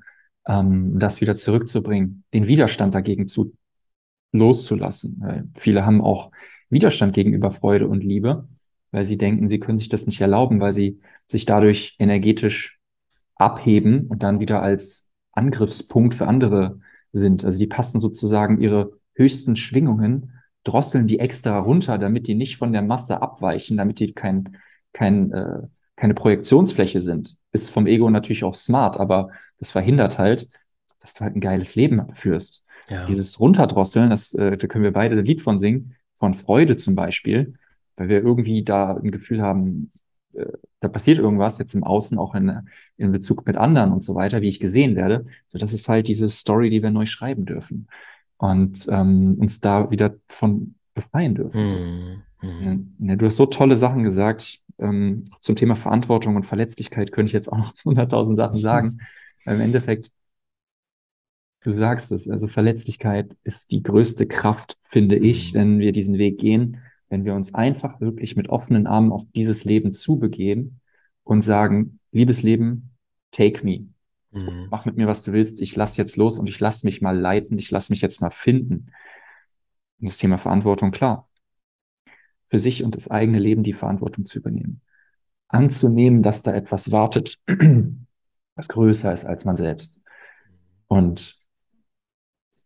[0.46, 3.54] ähm, das wieder zurückzubringen, den Widerstand dagegen zu
[4.32, 5.16] loszulassen.
[5.20, 6.30] Weil viele haben auch
[6.70, 8.48] Widerstand gegenüber Freude und Liebe,
[8.90, 12.78] weil sie denken, sie können sich das nicht erlauben, weil sie sich dadurch energetisch
[13.36, 16.80] abheben und dann wieder als Angriffspunkt für andere
[17.12, 17.44] sind.
[17.44, 20.32] Also die passen sozusagen ihre höchsten Schwingungen,
[20.68, 24.56] drosseln die extra runter, damit die nicht von der Masse abweichen, damit die kein,
[24.92, 25.62] kein, äh,
[25.96, 27.36] keine Projektionsfläche sind.
[27.52, 30.48] Ist vom Ego natürlich auch smart, aber das verhindert halt,
[31.00, 32.64] dass du halt ein geiles Leben führst.
[32.88, 33.04] Ja.
[33.06, 36.94] Dieses Runterdrosseln, das, äh, da können wir beide ein Lied von singen, von Freude zum
[36.94, 37.54] Beispiel,
[37.96, 39.90] weil wir irgendwie da ein Gefühl haben,
[40.34, 40.46] äh,
[40.80, 44.42] da passiert irgendwas jetzt im Außen, auch in, in Bezug mit anderen und so weiter,
[44.42, 45.26] wie ich gesehen werde.
[45.48, 47.88] So, das ist halt diese Story, die wir neu schreiben dürfen
[48.38, 51.66] und ähm, uns da wieder von befreien dürfen.
[51.66, 51.76] So.
[51.76, 52.22] Mhm.
[52.40, 54.60] Ja, ja, du hast so tolle Sachen gesagt.
[54.78, 58.98] Ähm, zum Thema Verantwortung und Verletzlichkeit könnte ich jetzt auch noch 100.000 Sachen sagen.
[59.44, 60.12] Im Endeffekt,
[61.62, 65.58] du sagst es, also Verletzlichkeit ist die größte Kraft, finde ich, Mhm.
[65.58, 69.64] wenn wir diesen Weg gehen, wenn wir uns einfach wirklich mit offenen Armen auf dieses
[69.64, 70.80] Leben zubegeben
[71.24, 72.90] und sagen, liebes Leben,
[73.30, 73.88] take me.
[74.38, 74.68] So, Mhm.
[74.70, 75.60] mach mit mir, was du willst.
[75.60, 77.58] Ich lass jetzt los und ich lass mich mal leiten.
[77.58, 78.92] Ich lass mich jetzt mal finden.
[80.00, 81.28] Und das Thema Verantwortung, klar.
[82.48, 84.80] Für sich und das eigene Leben die Verantwortung zu übernehmen.
[85.48, 87.38] Anzunehmen, dass da etwas wartet,
[88.54, 90.00] was größer ist als man selbst.
[90.86, 91.36] Und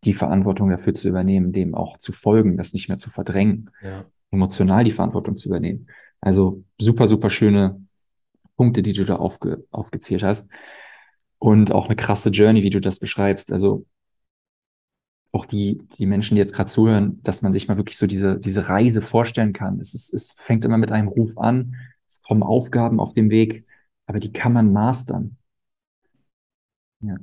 [0.05, 4.05] die Verantwortung dafür zu übernehmen, dem auch zu folgen, das nicht mehr zu verdrängen, Ja.
[4.31, 5.87] emotional die Verantwortung zu übernehmen.
[6.21, 7.81] Also super, super schöne
[8.57, 10.49] Punkte, die du da aufge aufgezählt hast.
[11.43, 13.51] Und auch eine krasse Journey, wie du das beschreibst.
[13.51, 13.85] Also
[15.33, 18.39] auch die, die Menschen, die jetzt gerade zuhören, dass man sich mal wirklich so diese,
[18.39, 19.81] diese Reise vorstellen kann.
[19.81, 21.75] Es ist, es fängt immer mit einem Ruf an.
[22.07, 23.67] Es kommen Aufgaben auf dem Weg,
[24.07, 25.37] aber die kann man mastern.
[27.01, 27.17] Ja,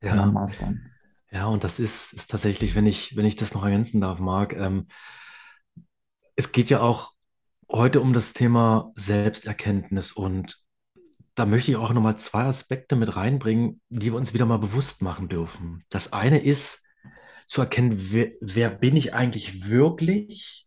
[0.00, 0.32] kann man Ja.
[0.32, 0.90] mastern.
[1.30, 4.56] Ja, und das ist, ist tatsächlich, wenn ich, wenn ich das noch ergänzen darf, Marc,
[4.56, 4.86] ähm,
[6.34, 7.12] es geht ja auch
[7.70, 10.64] heute um das Thema Selbsterkenntnis und
[11.36, 15.02] da möchte ich auch nochmal zwei Aspekte mit reinbringen, die wir uns wieder mal bewusst
[15.02, 15.84] machen dürfen.
[15.90, 16.82] Das eine ist
[17.46, 20.66] zu erkennen, wer, wer bin ich eigentlich wirklich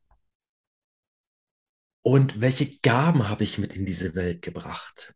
[2.04, 5.16] und welche Gaben habe ich mit in diese Welt gebracht.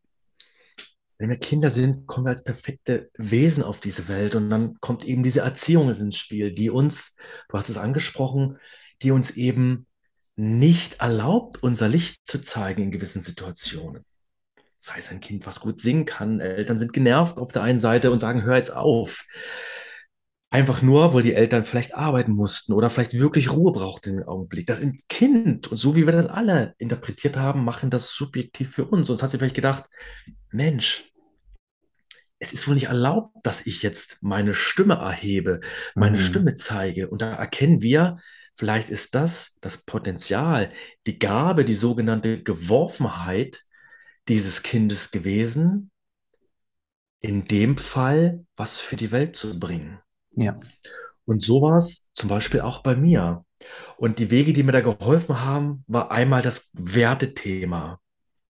[1.19, 5.05] Wenn wir Kinder sind, kommen wir als perfekte Wesen auf diese Welt und dann kommt
[5.05, 7.15] eben diese Erziehung ins Spiel, die uns,
[7.47, 8.57] du hast es angesprochen,
[9.03, 9.85] die uns eben
[10.35, 14.03] nicht erlaubt, unser Licht zu zeigen in gewissen Situationen.
[14.83, 18.11] Sei es ein Kind, was gut singen kann, Eltern sind genervt auf der einen Seite
[18.11, 19.23] und sagen, hör jetzt auf.
[20.49, 24.67] Einfach nur, weil die Eltern vielleicht arbeiten mussten oder vielleicht wirklich Ruhe brauchten im Augenblick.
[24.67, 28.83] Das ein Kind, und so wie wir das alle interpretiert haben, machen das subjektiv für
[28.83, 29.07] uns.
[29.07, 29.85] Sonst hat sie vielleicht gedacht,
[30.51, 31.09] Mensch,
[32.39, 35.61] es ist wohl nicht erlaubt, dass ich jetzt meine Stimme erhebe,
[35.95, 36.21] meine Mhm.
[36.21, 37.07] Stimme zeige.
[37.07, 38.17] Und da erkennen wir,
[38.57, 40.71] vielleicht ist das das Potenzial,
[41.07, 43.63] die Gabe, die sogenannte Geworfenheit
[44.27, 45.91] dieses Kindes gewesen,
[47.19, 49.99] in dem Fall was für die Welt zu bringen.
[50.35, 50.59] Ja.
[51.25, 53.45] Und so war es zum Beispiel auch bei mir.
[53.97, 57.99] Und die Wege, die mir da geholfen haben, war einmal das Wertethema.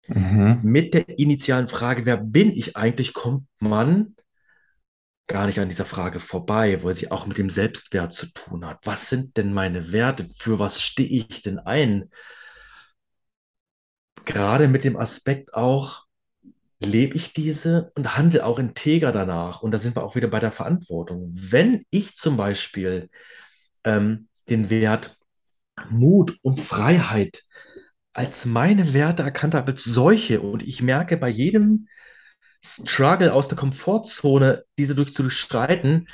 [0.08, 0.60] Mhm.
[0.64, 4.16] Mit der initialen Frage, wer bin ich eigentlich, kommt man
[5.28, 8.80] gar nicht an dieser Frage vorbei, weil sie auch mit dem Selbstwert zu tun hat.
[8.84, 10.28] Was sind denn meine Werte?
[10.38, 12.10] Für was stehe ich denn ein?
[14.26, 16.04] Gerade mit dem Aspekt auch,
[16.80, 19.62] lebe ich diese und handle auch integer danach.
[19.62, 21.30] Und da sind wir auch wieder bei der Verantwortung.
[21.32, 23.10] Wenn ich zum Beispiel
[23.84, 25.18] ähm, den Wert
[25.90, 27.44] Mut und Freiheit
[28.14, 31.88] als meine Werte erkannt habe, als solche, und ich merke bei jedem
[32.64, 36.08] Struggle aus der Komfortzone, diese durch zu durchschreiten,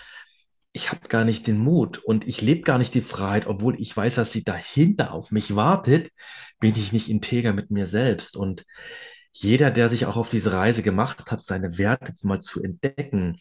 [0.80, 3.96] ich habe gar nicht den Mut und ich lebe gar nicht die Freiheit, obwohl ich
[3.96, 6.10] weiß, dass sie dahinter auf mich wartet,
[6.60, 8.38] bin ich nicht integer mit mir selbst.
[8.38, 8.66] Und
[9.34, 13.40] jeder, der sich auch auf diese Reise gemacht hat, seine Werte mal zu entdecken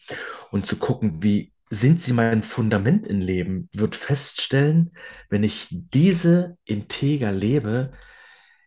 [0.51, 4.91] und zu gucken, wie sind sie mein Fundament im Leben, wird feststellen,
[5.29, 7.93] wenn ich diese integer lebe,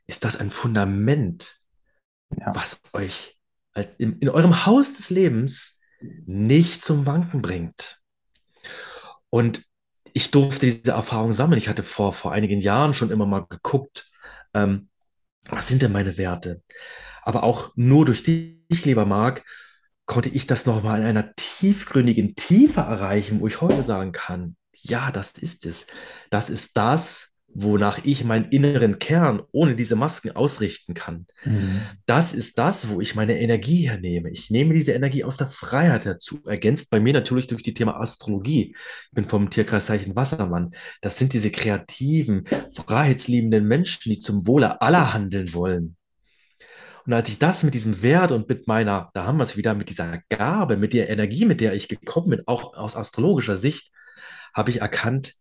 [0.07, 1.61] ist das ein Fundament,
[2.37, 2.55] Ja.
[2.55, 3.39] was euch
[3.75, 5.81] als in, in eurem Haus des Lebens
[6.27, 8.02] nicht zum Wanken bringt.
[9.33, 9.65] Und
[10.13, 11.57] ich durfte diese Erfahrung sammeln.
[11.57, 14.11] Ich hatte vor, vor einigen Jahren schon immer mal geguckt,
[14.53, 14.91] ähm,
[15.49, 16.63] was sind denn meine Werte?
[17.23, 19.43] Aber auch nur durch dich, lieber Marc,
[20.05, 25.11] konnte ich das nochmal in einer tiefgründigen Tiefe erreichen, wo ich heute sagen kann, ja,
[25.11, 25.87] das ist es.
[26.29, 31.27] Das ist das, wonach ich meinen inneren Kern ohne diese Masken ausrichten kann.
[31.45, 31.83] Mhm.
[32.07, 34.31] Das ist das, wo ich meine Energie hernehme.
[34.31, 38.01] Ich nehme diese Energie aus der Freiheit dazu, ergänzt bei mir natürlich durch die Thema
[38.01, 38.75] Astrologie.
[38.75, 40.73] Ich bin vom Tierkreiszeichen Wassermann.
[41.01, 45.97] Das sind diese kreativen, freiheitsliebenden Menschen, die zum Wohle aller handeln wollen.
[47.05, 49.75] Und als ich das mit diesem Wert und mit meiner, da haben wir es wieder,
[49.75, 53.93] mit dieser Gabe, mit der Energie, mit der ich gekommen bin, auch aus astrologischer Sicht,
[54.55, 55.35] habe ich erkannt,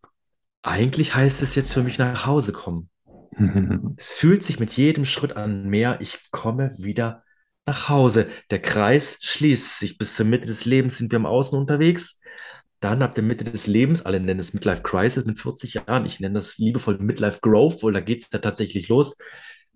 [0.63, 2.89] eigentlich heißt es jetzt für mich nach Hause kommen.
[3.97, 7.23] es fühlt sich mit jedem Schritt an mehr, ich komme wieder
[7.65, 8.27] nach Hause.
[8.49, 9.97] Der Kreis schließt sich.
[9.97, 12.19] Bis zur Mitte des Lebens sind wir im Außen unterwegs.
[12.79, 16.19] Dann ab der Mitte des Lebens, alle nennen es Midlife Crisis mit 40 Jahren, ich
[16.19, 19.17] nenne das liebevoll Midlife Growth, weil da geht es ja tatsächlich los,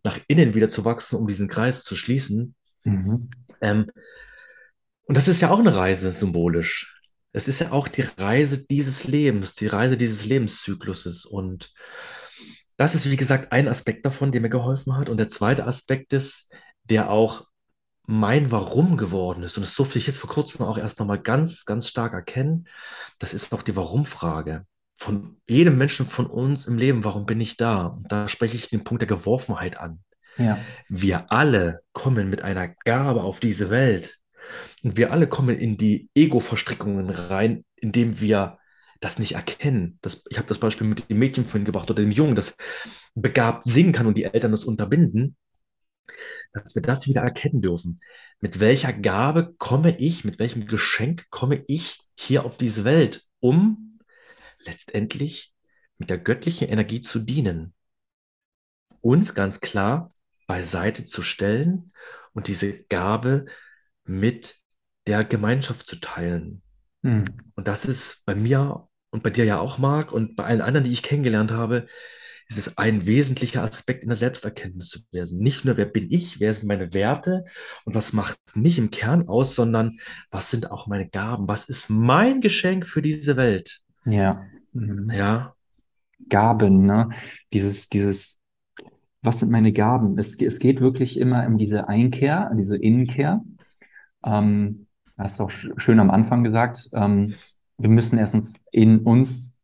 [0.04, 2.56] nach innen wieder zu wachsen, um diesen Kreis zu schließen.
[2.84, 3.30] Mhm.
[3.62, 3.92] Ähm,
[5.04, 6.95] und das ist ja auch eine Reise symbolisch
[7.36, 11.26] es ist ja auch die Reise dieses Lebens, die Reise dieses Lebenszykluses.
[11.26, 11.74] Und
[12.78, 15.10] das ist, wie gesagt, ein Aspekt davon, der mir geholfen hat.
[15.10, 16.54] Und der zweite Aspekt ist,
[16.86, 17.46] der auch
[18.08, 19.58] mein Warum geworden ist.
[19.58, 22.70] Und das durfte ich jetzt vor kurzem auch erst nochmal ganz, ganz stark erkennen.
[23.20, 24.66] Das ist auch die Warum-Frage
[24.98, 27.04] von jedem Menschen von uns im Leben.
[27.04, 27.88] Warum bin ich da?
[27.88, 30.00] Und da spreche ich den Punkt der Geworfenheit an.
[30.38, 30.58] Ja.
[30.88, 34.20] Wir alle kommen mit einer Gabe auf diese Welt.
[34.84, 38.60] Und wir alle kommen in die Ego-Verstrickungen rein, indem wir
[39.00, 40.00] das nicht erkennen.
[40.02, 42.58] Das, ich habe das Beispiel mit dem Mädchen vorhin gebracht oder dem Jungen, das
[43.14, 45.36] begabt singen kann und die Eltern das unterbinden,
[46.54, 48.00] dass wir das wieder erkennen dürfen.
[48.40, 54.00] Mit welcher Gabe komme ich, mit welchem Geschenk komme ich hier auf diese Welt, um
[54.60, 55.54] letztendlich
[55.98, 57.74] mit der göttlichen Energie zu dienen.
[59.02, 60.14] Uns ganz klar
[60.48, 61.92] beiseite zu stellen
[62.34, 63.46] und diese Gabe
[64.06, 64.56] mit
[65.08, 66.62] der Gemeinschaft zu teilen.
[67.02, 67.26] Mhm.
[67.56, 70.84] Und das ist bei mir und bei dir ja auch, Marc, und bei allen anderen,
[70.84, 71.88] die ich kennengelernt habe,
[72.48, 75.40] ist es ein wesentlicher Aspekt in der Selbsterkenntnis zu werden.
[75.40, 77.46] Nicht nur, wer bin ich, wer sind meine Werte
[77.86, 79.98] und was macht mich im Kern aus, sondern
[80.30, 81.48] was sind auch meine Gaben?
[81.48, 83.82] Was ist mein Geschenk für diese Welt?
[84.06, 84.46] Ja.
[84.74, 85.10] Mhm.
[85.10, 85.56] Ja.
[86.30, 87.10] Gaben, ne?
[87.54, 88.42] Dieses, dieses,
[89.22, 90.18] was sind meine Gaben?
[90.18, 93.42] Es, es geht wirklich immer um diese Einkehr, diese Innenkehr.
[94.26, 97.36] Ähm, hast du auch schön am Anfang gesagt, ähm,
[97.78, 99.58] wir müssen erstens in uns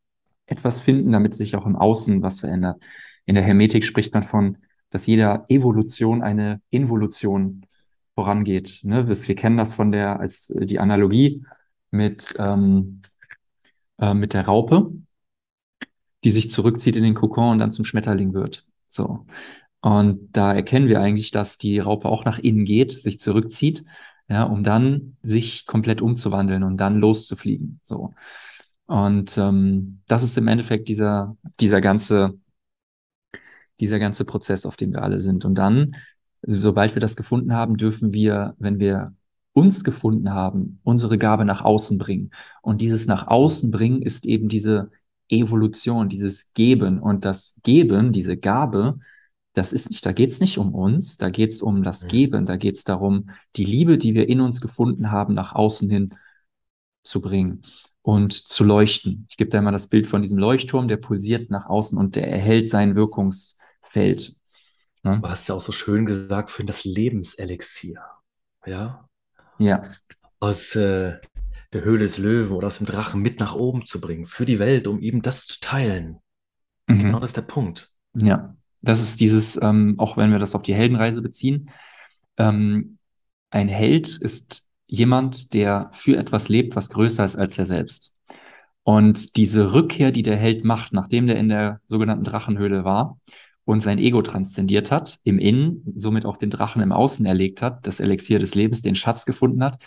[0.46, 2.82] etwas finden, damit sich auch im Außen was verändert.
[3.26, 4.58] In der Hermetik spricht man von,
[4.90, 7.66] dass jeder Evolution eine Involution
[8.16, 8.82] vorangeht.
[8.84, 9.08] Ne?
[9.08, 11.44] Wir kennen das von der, als die Analogie
[11.92, 13.02] mit, ähm,
[14.00, 14.92] äh, mit der Raupe,
[16.24, 18.66] die sich zurückzieht in den Kokon und dann zum Schmetterling wird.
[18.88, 19.26] So.
[19.80, 23.86] Und da erkennen wir eigentlich, dass die Raupe auch nach innen geht, sich zurückzieht
[24.32, 27.80] ja, um dann sich komplett umzuwandeln und dann loszufliegen.
[27.84, 28.14] So.
[28.86, 32.40] Und ähm, das ist im Endeffekt dieser, dieser ganze,
[33.82, 35.44] dieser ganze Prozess, auf dem wir alle sind.
[35.44, 35.98] Und dann,
[36.44, 39.14] sobald wir das gefunden haben, dürfen wir, wenn wir
[39.52, 42.32] uns gefunden haben, unsere Gabe nach außen bringen.
[42.62, 44.92] Und dieses nach außen bringen ist eben diese
[45.28, 47.00] Evolution, dieses Geben.
[47.00, 49.00] Und das Geben, diese Gabe,
[49.54, 52.46] das ist nicht, da geht es nicht um uns, da geht es um das Geben,
[52.46, 56.16] da geht es darum, die Liebe, die wir in uns gefunden haben, nach außen hin
[57.04, 57.64] zu bringen
[58.02, 59.28] und zu leuchten.
[59.30, 62.28] Ich gebe da immer das Bild von diesem Leuchtturm, der pulsiert nach außen und der
[62.28, 64.36] erhält sein Wirkungsfeld.
[65.04, 65.20] Ne?
[65.22, 68.02] Du hast ja auch so schön gesagt, für das Lebenselixier.
[68.66, 69.10] Ja.
[69.58, 69.82] Ja.
[70.40, 71.20] Aus äh,
[71.74, 74.60] der Höhle des Löwen oder aus dem Drachen mit nach oben zu bringen, für die
[74.60, 76.20] Welt, um eben das zu teilen.
[76.88, 77.04] Mhm.
[77.04, 77.90] Genau das ist der Punkt.
[78.14, 78.56] Ja.
[78.82, 81.70] Das ist dieses, ähm, auch wenn wir das auf die Heldenreise beziehen,
[82.38, 82.98] ähm,
[83.50, 88.16] ein Held ist jemand, der für etwas lebt, was größer ist als er selbst.
[88.84, 93.20] Und diese Rückkehr, die der Held macht, nachdem der in der sogenannten Drachenhöhle war
[93.64, 97.86] und sein Ego transzendiert hat, im Innen, somit auch den Drachen im Außen erlegt hat,
[97.86, 99.82] das Elixier des Lebens, den Schatz gefunden hat,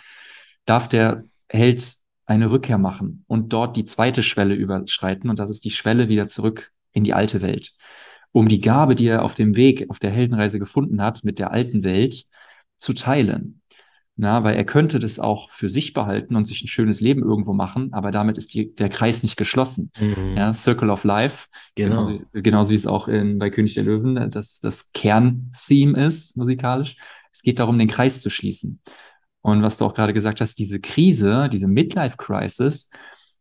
[0.65, 5.29] darf der Held eine Rückkehr machen und dort die zweite Schwelle überschreiten.
[5.29, 7.73] Und das ist die Schwelle wieder zurück in die alte Welt
[8.35, 11.51] um die Gabe, die er auf dem Weg, auf der Heldenreise gefunden hat, mit der
[11.51, 12.25] alten Welt
[12.75, 13.61] zu teilen.
[14.17, 17.53] Na, weil er könnte das auch für sich behalten und sich ein schönes Leben irgendwo
[17.53, 19.89] machen, aber damit ist die, der Kreis nicht geschlossen.
[19.97, 20.35] Mhm.
[20.35, 22.05] Ja, Circle of Life, genau.
[22.05, 26.35] genauso, genauso wie es auch in, bei König der Löwen äh, das, das Kerntheme ist,
[26.35, 26.97] musikalisch.
[27.31, 28.81] Es geht darum, den Kreis zu schließen.
[29.41, 32.89] Und was du auch gerade gesagt hast, diese Krise, diese Midlife-Crisis,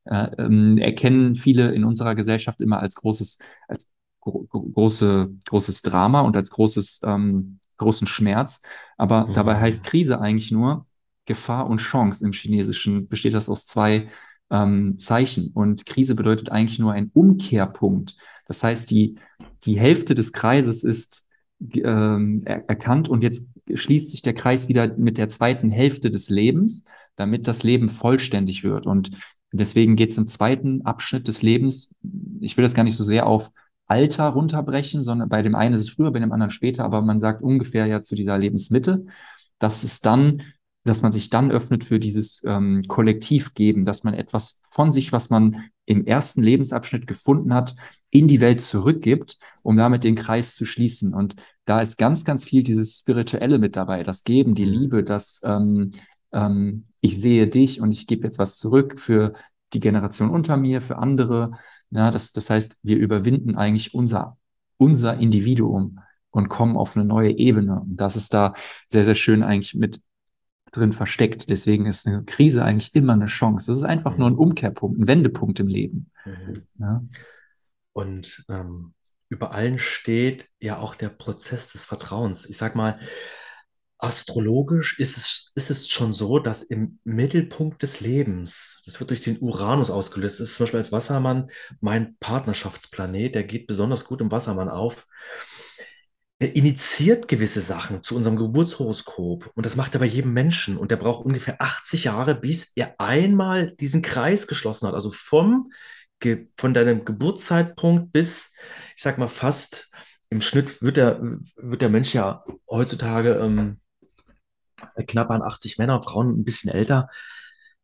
[0.04, 3.93] äh, ähm, erkennen viele in unserer Gesellschaft immer als großes, als
[4.24, 8.62] gro große, großes Drama und als großes, ähm, großen Schmerz.
[8.96, 9.32] Aber mhm.
[9.34, 10.86] dabei heißt Krise eigentlich nur
[11.26, 12.24] Gefahr und Chance.
[12.24, 14.08] Im Chinesischen besteht das aus zwei
[14.50, 15.50] ähm, Zeichen.
[15.54, 18.16] Und Krise bedeutet eigentlich nur ein Umkehrpunkt.
[18.46, 19.16] Das heißt, die,
[19.64, 21.26] die Hälfte des Kreises ist
[21.72, 26.28] ähm, er erkannt und jetzt schließt sich der Kreis wieder mit der zweiten Hälfte des
[26.28, 26.84] Lebens,
[27.16, 28.86] damit das Leben vollständig wird.
[28.86, 29.10] Und
[29.52, 31.94] deswegen geht es im zweiten Abschnitt des Lebens,
[32.40, 33.50] ich will das gar nicht so sehr auf
[33.86, 37.20] Alter runterbrechen, sondern bei dem einen ist es früher, bei dem anderen später, aber man
[37.20, 39.04] sagt ungefähr ja zu dieser Lebensmitte,
[39.58, 40.42] dass es dann
[40.86, 45.30] dass man sich dann öffnet für dieses ähm, Kollektivgeben, dass man etwas von sich, was
[45.30, 47.74] man im ersten Lebensabschnitt gefunden hat,
[48.10, 51.14] in die Welt zurückgibt, um damit den Kreis zu schließen.
[51.14, 54.72] Und da ist ganz, ganz viel dieses Spirituelle mit dabei, das Geben, die mhm.
[54.72, 55.92] Liebe, das ähm,
[56.32, 59.32] ähm, ich sehe dich und ich gebe jetzt was zurück für
[59.72, 61.52] die Generation unter mir, für andere.
[61.90, 64.36] Ja, das, das heißt, wir überwinden eigentlich unser,
[64.76, 67.80] unser Individuum und kommen auf eine neue Ebene.
[67.80, 68.54] Und das ist da
[68.88, 70.00] sehr, sehr schön eigentlich mit
[70.72, 71.48] drin versteckt.
[71.48, 73.68] Deswegen ist eine Krise eigentlich immer eine Chance.
[73.68, 74.18] Das ist einfach mhm.
[74.18, 74.36] nur ein.
[74.36, 76.10] Umkehrpunkt, ein Wendepunkt im Leben.
[76.24, 76.62] Mhm.
[76.78, 77.04] Ja.
[77.92, 78.94] Und ähm,
[79.28, 82.48] über allen steht ja auch der Prozess des Vertrauens.
[82.48, 82.98] Ich sag mal,
[84.04, 89.22] astrologisch ist es, ist es schon so, dass im Mittelpunkt des Lebens, das wird durch
[89.22, 94.20] den Uranus ausgelöst, das ist zum Beispiel als Wassermann mein Partnerschaftsplanet, der geht besonders gut
[94.20, 95.06] im Wassermann auf
[96.40, 100.90] er initiiert gewisse Sachen zu unserem Geburtshoroskop und das macht er bei jedem Menschen und
[100.90, 104.94] der braucht ungefähr 80 Jahre, bis er einmal diesen Kreis geschlossen hat.
[104.94, 105.70] Also vom
[106.56, 108.52] von deinem Geburtszeitpunkt bis,
[108.96, 109.90] ich sag mal, fast
[110.30, 111.20] im Schnitt wird der,
[111.56, 113.78] wird der Mensch ja heutzutage ähm,
[115.06, 117.08] knapp an 80 Männer, Frauen ein bisschen älter,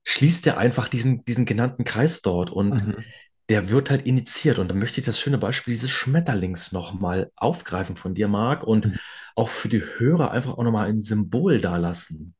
[0.04, 2.50] schließt er einfach diesen, diesen genannten Kreis dort.
[2.50, 3.04] Und mhm
[3.50, 4.60] der wird halt initiiert.
[4.60, 8.86] Und da möchte ich das schöne Beispiel dieses Schmetterlings nochmal aufgreifen von dir, Marc, und
[8.86, 8.98] mhm.
[9.34, 12.36] auch für die Hörer einfach auch nochmal ein Symbol dalassen.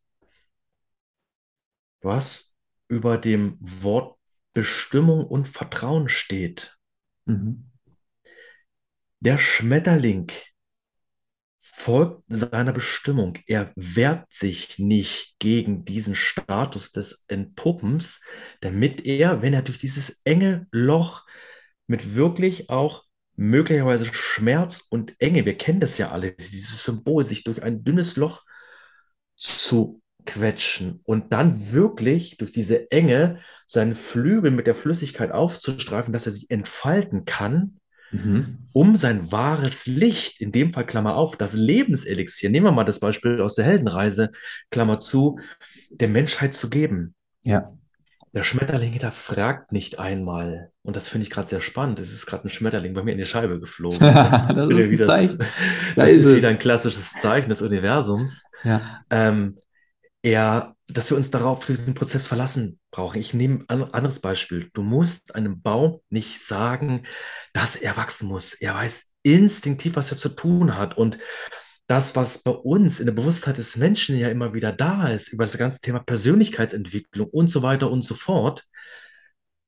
[2.01, 2.55] Was
[2.87, 4.19] über dem Wort
[4.55, 6.79] Bestimmung und Vertrauen steht.
[7.25, 7.71] Mhm.
[9.19, 10.31] Der Schmetterling
[11.63, 13.37] folgt seiner Bestimmung.
[13.47, 18.23] Er wehrt sich nicht gegen diesen Status des Entpuppens,
[18.63, 21.27] damit er, wenn er durch dieses enge Loch
[21.87, 23.05] mit wirklich auch
[23.37, 28.17] möglicherweise Schmerz und Enge, wir kennen das ja alle, dieses Symbol, sich durch ein dünnes
[28.17, 28.43] Loch
[29.37, 36.27] zu quetschen und dann wirklich durch diese Enge seinen Flügel mit der Flüssigkeit aufzustreifen, dass
[36.27, 37.81] er sich entfalten kann
[38.13, 38.59] Mhm.
[38.73, 43.01] um sein wahres Licht, in dem Fall Klammer auf, das Lebenselixier, nehmen wir mal das
[43.01, 44.31] Beispiel aus der Heldenreise,
[44.71, 45.39] Klammer zu,
[45.91, 47.15] der Menschheit zu geben.
[47.43, 47.73] Ja.
[48.33, 52.27] Der Schmetterling da fragt nicht einmal, und das finde ich gerade sehr spannend, es ist
[52.27, 53.99] gerade ein Schmetterling bei mir in die Scheibe geflogen.
[54.01, 55.39] das ist, das, Zeichen.
[55.39, 55.49] das
[55.97, 58.45] da ist, ist wieder ein klassisches Zeichen des Universums.
[58.63, 59.03] Ja.
[59.11, 59.57] Ähm,
[60.23, 63.19] er, dass wir uns darauf diesen Prozess verlassen brauchen.
[63.19, 64.71] Ich nehme ein anderes Beispiel.
[64.73, 67.05] Du musst einem Baum nicht sagen,
[67.53, 68.55] dass er wachsen muss.
[68.55, 70.97] Er weiß instinktiv, was er zu tun hat.
[70.97, 71.19] Und
[71.87, 75.45] das, was bei uns in der Bewusstheit des Menschen ja immer wieder da ist, über
[75.45, 78.65] das ganze Thema Persönlichkeitsentwicklung und so weiter und so fort,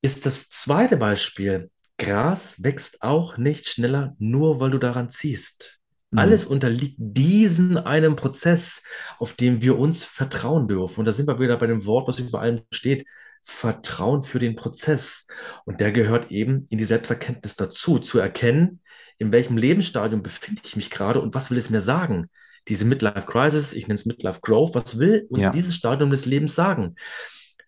[0.01, 1.69] ist das zweite Beispiel.
[1.97, 5.79] Gras wächst auch nicht schneller, nur weil du daran ziehst.
[6.13, 6.19] Mhm.
[6.19, 8.83] Alles unterliegt diesen einem Prozess,
[9.19, 10.99] auf dem wir uns vertrauen dürfen.
[10.99, 13.05] Und da sind wir wieder bei dem Wort, was über allem steht.
[13.41, 15.27] Vertrauen für den Prozess.
[15.65, 18.79] Und der gehört eben in die Selbsterkenntnis dazu, zu erkennen,
[19.17, 22.29] in welchem Lebensstadium befinde ich mich gerade und was will es mir sagen?
[22.67, 25.49] Diese Midlife Crisis, ich nenne es Midlife Growth, was will uns ja.
[25.51, 26.95] dieses Stadium des Lebens sagen?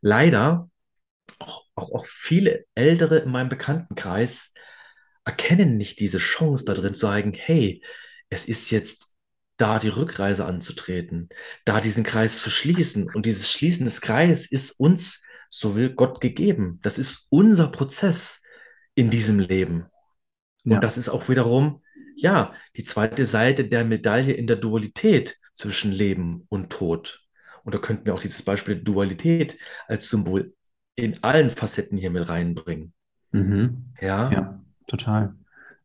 [0.02, 0.70] Leider,
[1.40, 4.54] auch, auch, auch viele Ältere in meinem Bekanntenkreis
[5.26, 7.82] erkennen nicht diese Chance da drin zu sagen, hey,
[8.30, 9.14] es ist jetzt
[9.58, 11.30] da die Rückreise anzutreten,
[11.64, 13.10] da diesen Kreis zu schließen.
[13.14, 16.80] Und dieses Schließen des Kreises ist uns, so will Gott gegeben.
[16.82, 18.42] Das ist unser Prozess
[18.96, 19.86] in diesem Leben.
[20.66, 20.80] Und ja.
[20.80, 21.82] das ist auch wiederum,
[22.16, 27.26] ja, die zweite Seite der Medaille in der Dualität zwischen Leben und Tod.
[27.64, 29.58] Und da könnten wir auch dieses Beispiel Dualität
[29.88, 30.54] als Symbol
[30.96, 32.94] in allen Facetten hier mit reinbringen.
[33.32, 33.94] Mhm.
[34.00, 34.32] Ja.
[34.32, 35.36] Ja, total.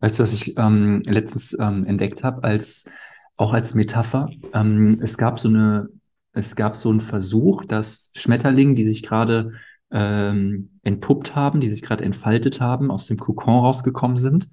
[0.01, 2.90] Weißt du, was ich ähm, letztens ähm, entdeckt habe, als
[3.36, 4.30] auch als Metapher?
[4.55, 5.88] Ähm, es gab so eine,
[6.32, 9.53] es gab so einen Versuch, dass Schmetterlinge, die sich gerade
[9.90, 14.51] ähm, entpuppt haben, die sich gerade entfaltet haben, aus dem Kokon rausgekommen sind,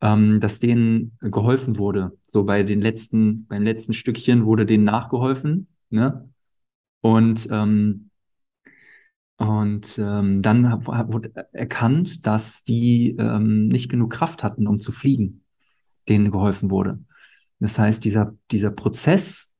[0.00, 2.16] ähm, dass denen geholfen wurde.
[2.26, 6.28] So bei den letzten, beim letzten Stückchen wurde denen nachgeholfen, ne?
[7.00, 8.07] Und, ähm,
[9.38, 15.44] und ähm, dann wurde erkannt, dass die ähm, nicht genug Kraft hatten, um zu fliegen,
[16.08, 16.98] denen geholfen wurde.
[17.60, 19.54] Das heißt, dieser, dieser Prozess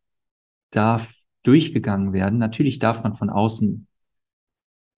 [0.70, 1.14] darf
[1.44, 2.40] durchgegangen werden.
[2.40, 3.86] Natürlich darf man von außen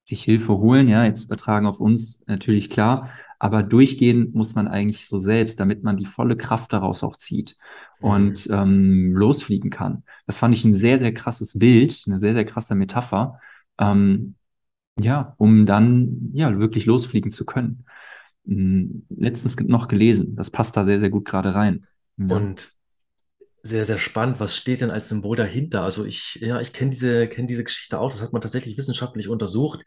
[0.05, 5.07] sich Hilfe holen, ja, jetzt übertragen auf uns natürlich klar, aber durchgehen muss man eigentlich
[5.07, 7.57] so selbst, damit man die volle Kraft daraus auch zieht
[8.01, 8.55] und mhm.
[8.55, 10.05] ähm, losfliegen kann.
[10.27, 13.39] Das fand ich ein sehr, sehr krasses Bild, eine sehr, sehr krasse Metapher,
[13.79, 14.37] ähm,
[15.05, 17.85] ja, um dann ja wirklich losfliegen zu können.
[18.47, 21.87] Hm, letztens noch gelesen, das passt da sehr, sehr gut gerade rein.
[22.17, 22.37] Ja.
[22.37, 22.73] Und
[23.63, 24.41] sehr, sehr spannend.
[24.41, 25.83] Was steht denn als Symbol dahinter?
[25.83, 28.11] Also ich, ja, ich kenne diese, kenne diese Geschichte auch.
[28.11, 29.85] Das hat man tatsächlich wissenschaftlich untersucht.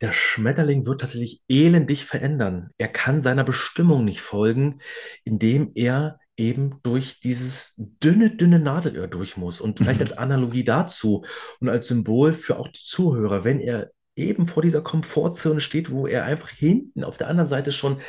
[0.00, 2.70] Der Schmetterling wird tatsächlich elendig verändern.
[2.78, 4.80] Er kann seiner Bestimmung nicht folgen,
[5.24, 9.60] indem er eben durch dieses dünne, dünne Nadelöhr durch muss.
[9.60, 10.04] Und vielleicht mhm.
[10.04, 11.24] als Analogie dazu
[11.60, 16.06] und als Symbol für auch die Zuhörer, wenn er eben vor dieser Komfortzone steht, wo
[16.06, 18.00] er einfach hinten auf der anderen Seite schon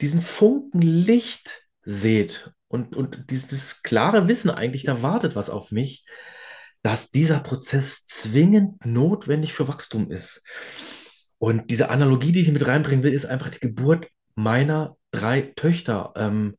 [0.00, 6.04] diesen Funken Licht seht und, und dieses klare Wissen eigentlich, da wartet was auf mich,
[6.82, 10.42] dass dieser Prozess zwingend notwendig für Wachstum ist.
[11.38, 16.12] Und diese Analogie, die ich mit reinbringen will, ist einfach die Geburt meiner drei Töchter,
[16.16, 16.56] ähm,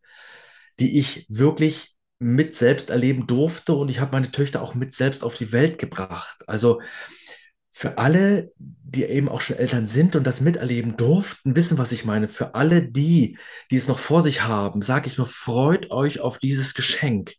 [0.80, 5.24] die ich wirklich mit selbst erleben durfte und ich habe meine Töchter auch mit selbst
[5.24, 6.44] auf die Welt gebracht.
[6.48, 6.82] Also
[7.78, 12.06] für alle, die eben auch schon Eltern sind und das miterleben durften, wissen, was ich
[12.06, 12.28] meine.
[12.28, 13.38] Für alle die,
[13.70, 17.36] die es noch vor sich haben, sage ich nur, freut euch auf dieses Geschenk.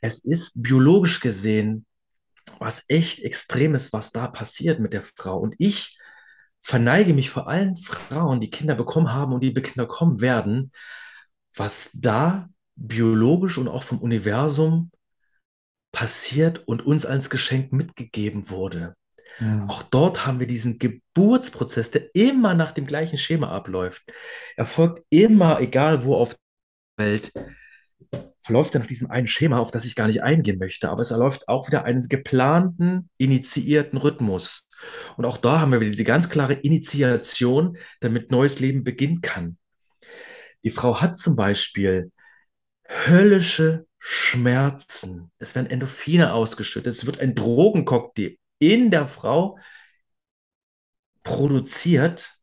[0.00, 1.84] Es ist biologisch gesehen
[2.60, 5.36] was echt Extremes, was da passiert mit der Frau.
[5.36, 5.98] Und ich
[6.60, 10.70] verneige mich vor allen Frauen, die Kinder bekommen haben und die Kinder kommen werden,
[11.56, 14.92] was da biologisch und auch vom Universum
[15.90, 18.94] passiert und uns als Geschenk mitgegeben wurde.
[19.40, 19.66] Ja.
[19.68, 24.02] Auch dort haben wir diesen Geburtsprozess, der immer nach dem gleichen Schema abläuft.
[24.56, 26.36] Er folgt immer, egal wo auf
[26.98, 27.32] der Welt,
[28.38, 30.88] verläuft er nach diesem einen Schema, auf das ich gar nicht eingehen möchte.
[30.88, 34.68] Aber es erläuft auch wieder einen geplanten, initiierten Rhythmus.
[35.16, 39.58] Und auch da haben wir wieder diese ganz klare Initiation, damit neues Leben beginnen kann.
[40.64, 42.12] Die Frau hat zum Beispiel
[42.88, 45.30] höllische Schmerzen.
[45.38, 46.94] Es werden Endorphine ausgeschüttet.
[46.94, 49.58] Es wird ein Drogencocktail in der Frau
[51.22, 52.36] produziert,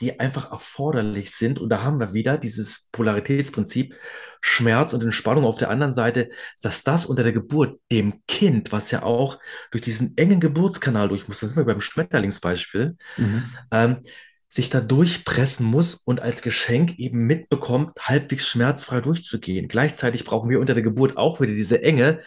[0.00, 1.58] die einfach erforderlich sind.
[1.58, 3.94] Und da haben wir wieder dieses Polaritätsprinzip
[4.40, 6.28] Schmerz und Entspannung auf der anderen Seite,
[6.62, 9.38] dass das unter der Geburt dem Kind, was ja auch
[9.70, 13.44] durch diesen engen Geburtskanal durch muss, das sind wir beim Schmetterlingsbeispiel, mhm.
[13.70, 14.02] ähm,
[14.48, 19.66] sich da durchpressen muss und als Geschenk eben mitbekommt, halbwegs schmerzfrei durchzugehen.
[19.66, 22.20] Gleichzeitig brauchen wir unter der Geburt auch wieder diese Enge,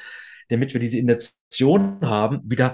[0.49, 2.73] damit wir diese Initiation haben, wieder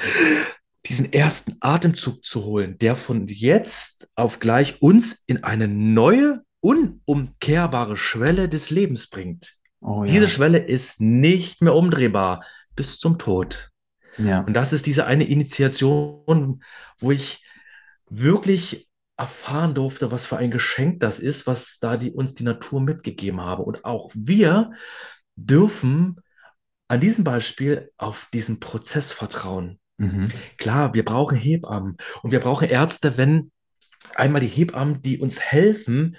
[0.85, 7.97] diesen ersten Atemzug zu holen, der von jetzt auf gleich uns in eine neue, unumkehrbare
[7.97, 9.55] Schwelle des Lebens bringt.
[9.81, 10.11] Oh, ja.
[10.11, 12.43] Diese Schwelle ist nicht mehr umdrehbar
[12.75, 13.69] bis zum Tod.
[14.17, 14.41] Ja.
[14.41, 16.63] Und das ist diese eine Initiation,
[16.99, 17.43] wo ich
[18.09, 22.81] wirklich erfahren durfte, was für ein Geschenk das ist, was da die, uns die Natur
[22.81, 23.63] mitgegeben habe.
[23.63, 24.71] Und auch wir
[25.35, 26.17] dürfen
[26.87, 29.79] an diesem Beispiel auf diesen Prozess vertrauen.
[29.97, 30.27] Mhm.
[30.57, 33.51] Klar, wir brauchen Hebammen und wir brauchen Ärzte, wenn
[34.15, 36.17] einmal die Hebammen, die uns helfen,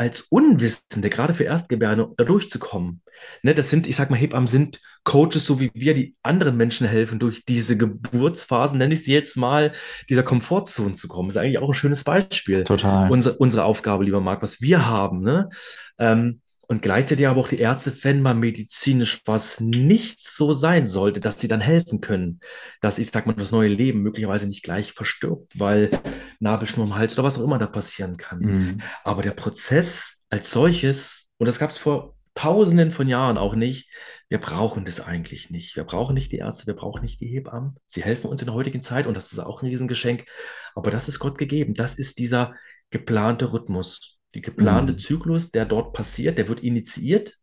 [0.00, 3.02] als Unwissende, gerade für Erstgebärde, da durchzukommen.
[3.42, 6.86] Ne, das sind, ich sag mal, Hebammen sind Coaches, so wie wir, die anderen Menschen
[6.86, 9.72] helfen, durch diese Geburtsphasen, nenne ich sie jetzt mal,
[10.08, 11.28] dieser Komfortzone zu kommen.
[11.28, 12.64] Das ist eigentlich auch ein schönes Beispiel.
[12.64, 13.10] Total.
[13.12, 15.20] Unsere, unsere Aufgabe, lieber Marc, was wir haben.
[15.20, 15.50] Ne?
[15.98, 16.40] Ähm,
[16.70, 21.40] und gleichzeitig aber auch die Ärzte, wenn mal medizinisch was nicht so sein sollte, dass
[21.40, 22.38] sie dann helfen können,
[22.80, 25.90] dass ich sag mal, das neue Leben möglicherweise nicht gleich verstirbt, weil
[26.38, 28.38] Nabelschnur im Hals oder was auch immer da passieren kann.
[28.38, 28.78] Mhm.
[29.02, 33.90] Aber der Prozess als solches, und das gab es vor tausenden von Jahren auch nicht,
[34.28, 35.74] wir brauchen das eigentlich nicht.
[35.74, 37.78] Wir brauchen nicht die Ärzte, wir brauchen nicht die Hebammen.
[37.88, 40.24] Sie helfen uns in der heutigen Zeit und das ist auch ein Riesengeschenk.
[40.76, 41.74] Aber das ist Gott gegeben.
[41.74, 42.54] Das ist dieser
[42.90, 44.19] geplante Rhythmus.
[44.34, 44.98] Die geplante mhm.
[44.98, 47.36] Zyklus, der dort passiert, der wird initiiert,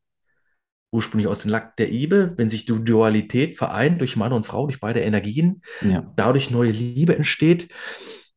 [0.91, 4.65] ursprünglich aus dem Lack der Ebe, wenn sich die Dualität vereint durch Mann und Frau,
[4.67, 6.11] durch beide Energien, ja.
[6.15, 7.69] dadurch neue Liebe entsteht.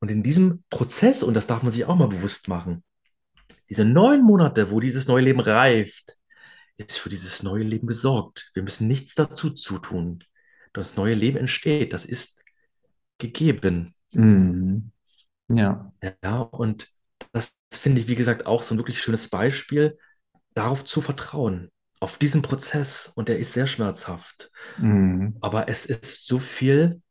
[0.01, 2.83] Und in diesem Prozess, und das darf man sich auch mal bewusst machen,
[3.69, 6.17] diese neun Monate, wo dieses neue Leben reift,
[6.77, 8.51] ist für dieses neue Leben gesorgt.
[8.55, 10.25] Wir müssen nichts dazu zutun.
[10.73, 11.93] Das neue Leben entsteht.
[11.93, 12.43] Das ist
[13.19, 13.95] gegeben.
[14.13, 14.91] Mhm.
[15.49, 15.93] Ja.
[16.23, 16.89] Ja, und
[17.33, 19.99] das finde ich, wie gesagt, auch so ein wirklich schönes Beispiel,
[20.55, 21.71] darauf zu vertrauen.
[22.01, 24.51] auf diesen Prozess und der ist sehr schmerzhaft.
[24.77, 25.37] Mhm.
[25.41, 27.03] Aber es ist so viel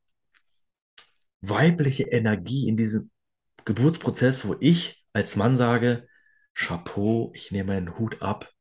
[1.42, 3.12] weibliche Energie in diesem
[3.66, 6.08] Geburtsprozess, wo ich als Mann sage,
[6.56, 8.52] Chapeau, ich nehme meinen Hut ab.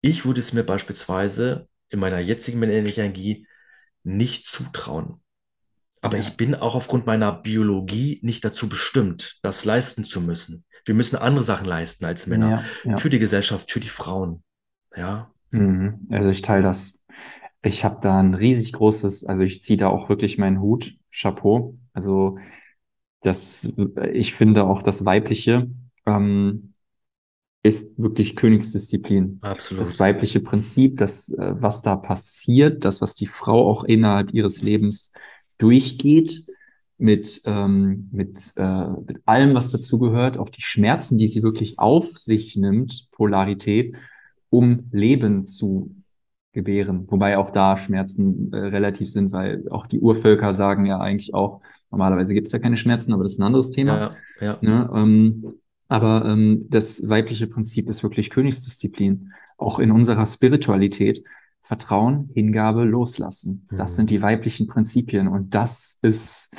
[0.00, 3.46] Ich würde es mir beispielsweise in meiner jetzigen männlichen Energie
[4.02, 5.21] nicht zutrauen.
[6.02, 6.22] Aber Ja.
[6.22, 10.64] ich bin auch aufgrund meiner Biologie nicht dazu bestimmt, das leisten zu müssen.
[10.84, 12.64] Wir müssen andere Sachen leisten als Männer.
[12.84, 12.96] Ja, ja.
[12.96, 14.42] Für die Gesellschaft, für die Frauen.
[14.96, 15.30] Ja.
[15.50, 16.08] Mhm.
[16.10, 17.02] Also ich teile das.
[17.62, 21.78] Ich habe da ein riesig großes, also ich ziehe da auch wirklich meinen Hut, Chapeau.
[21.92, 22.38] Also
[23.20, 23.72] das,
[24.12, 25.70] ich finde auch das Weibliche
[26.06, 26.72] ähm,
[27.62, 29.38] ist wirklich Königsdisziplin.
[29.40, 30.00] Das Absolut.
[30.00, 35.12] weibliche Prinzip, das, äh, was da passiert, das, was die Frau auch innerhalb ihres Lebens
[35.58, 36.46] durchgeht,
[36.98, 42.16] mit, ähm, mit, äh, mit allem, was dazugehört, auch die Schmerzen, die sie wirklich auf
[42.18, 43.96] sich nimmt, Polarität,
[44.50, 45.96] um Leben zu
[46.52, 47.10] gebären.
[47.10, 51.60] Wobei auch da Schmerzen äh, relativ sind, weil auch die Urvölker sagen ja eigentlich auch,
[51.90, 54.14] normalerweise gibt es ja keine Schmerzen, aber das ist ein anderes Thema.
[54.40, 54.58] Ja, ja.
[54.60, 54.90] Ne?
[54.94, 55.54] Ähm,
[55.88, 59.32] aber ähm, das weibliche Prinzip ist wirklich Königsdisziplin.
[59.58, 61.22] Auch in unserer Spiritualität.
[61.72, 63.66] Vertrauen, Hingabe, Loslassen.
[63.70, 63.96] Das Mhm.
[63.96, 65.26] sind die weiblichen Prinzipien.
[65.26, 66.54] Und das ist,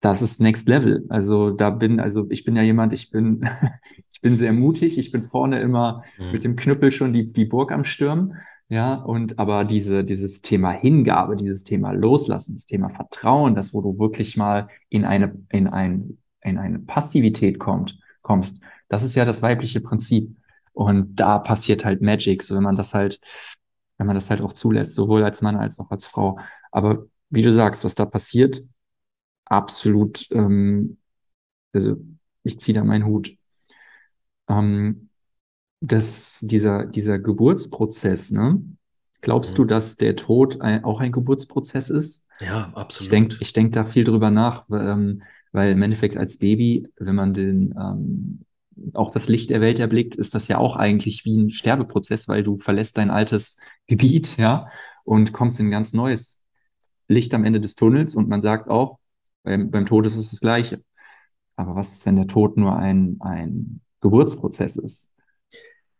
[0.00, 1.04] das ist Next Level.
[1.08, 3.40] Also da bin, also ich bin ja jemand, ich bin,
[4.12, 4.98] ich bin sehr mutig.
[4.98, 6.30] Ich bin vorne immer Mhm.
[6.32, 8.34] mit dem Knüppel schon die, die Burg am Stürmen.
[8.68, 13.80] Ja, und aber diese, dieses Thema Hingabe, dieses Thema Loslassen, das Thema Vertrauen, das, wo
[13.80, 19.24] du wirklich mal in eine, in ein, in eine Passivität kommt, kommst, das ist ja
[19.24, 20.36] das weibliche Prinzip.
[20.72, 23.20] Und da passiert halt Magic, so wenn man das halt,
[23.98, 26.38] wenn man das halt auch zulässt, sowohl als Mann als auch als Frau.
[26.72, 28.60] Aber wie du sagst, was da passiert,
[29.46, 30.98] absolut, ähm,
[31.74, 31.96] also
[32.44, 33.36] ich ziehe da meinen Hut.
[34.48, 35.10] Ähm,
[35.80, 38.62] dass dieser, dieser Geburtsprozess, ne?
[39.22, 39.58] Glaubst Mhm.
[39.58, 42.26] du, dass der Tod ein, auch ein Geburtsprozess ist?
[42.40, 43.08] Ja, Ich absolut.
[43.08, 45.22] denke, ich denk da viel drüber nach, weil, ähm,
[45.52, 48.40] weil im Endeffekt als Baby, wenn man den, ähm,
[48.94, 52.42] auch das Licht der Welt erblickt, ist das ja auch eigentlich wie ein Sterbeprozess, weil
[52.42, 54.68] du verlässt dein altes Gebiet, ja,
[55.04, 56.44] und kommst in ein ganz neues
[57.08, 58.98] Licht am Ende des Tunnels und man sagt auch,
[59.42, 60.82] beim, beim Tod ist es das Gleiche.
[61.56, 65.12] Aber was ist, wenn der Tod nur ein, ein Geburtsprozess ist?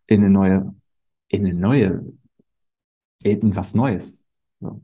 [0.06, 0.74] In eine neue,
[1.28, 2.04] in eine neue,
[3.22, 4.24] in was Neues.
[4.60, 4.80] So.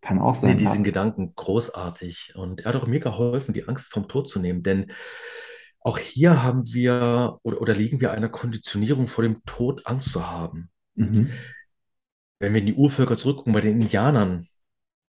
[0.00, 0.58] Kann auch Nee, sein.
[0.58, 0.82] diesen Ja.
[0.84, 2.34] Gedanken großartig.
[2.36, 4.62] Und er hat auch mir geholfen, die Angst vom Tod zu nehmen.
[4.62, 4.90] Denn
[5.86, 10.28] auch hier haben wir oder, oder liegen wir einer Konditionierung vor dem Tod Angst zu
[10.28, 10.68] haben.
[10.96, 11.30] Mhm.
[12.40, 14.48] Wenn wir in die Urvölker zurückgucken, bei den Indianern,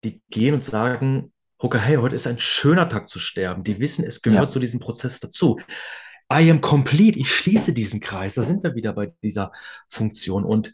[0.02, 3.62] die gehen und sagen, okay, hey, heute ist ein schöner Tag zu sterben.
[3.62, 4.50] Die wissen, es gehört Ja.
[4.50, 5.60] zu diesem Prozess dazu.
[6.32, 7.16] I am complete.
[7.16, 8.34] Ich schließe diesen Kreis.
[8.34, 9.52] Da sind wir wieder bei dieser
[9.88, 10.44] Funktion.
[10.44, 10.72] Und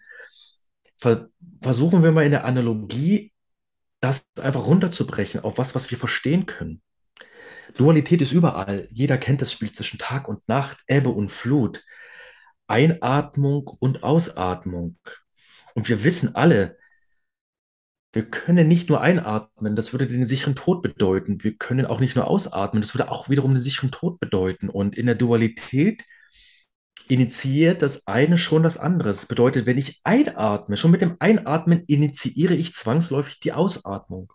[0.96, 1.28] ver
[1.60, 3.30] versuchen wir mal in der Analogie,
[4.00, 6.80] das einfach runterzubrechen auf was, was wir verstehen können.
[7.76, 8.88] Dualität ist überall.
[8.90, 11.82] Jeder kennt das Spiel zwischen Tag und Nacht, Ebbe und Flut,
[12.66, 14.98] Einatmung und Ausatmung.
[15.74, 16.76] Und wir wissen alle,
[18.12, 21.42] wir können nicht nur einatmen, das würde den sicheren Tod bedeuten.
[21.42, 24.68] Wir können auch nicht nur ausatmen, das würde auch wiederum den sicheren Tod bedeuten.
[24.68, 26.04] Und in der Dualität
[27.08, 29.08] initiiert das eine schon das andere.
[29.08, 34.30] Das bedeutet, wenn ich einatme, schon mit dem Einatmen initiiere ich zwangsläufig die Ausatmung.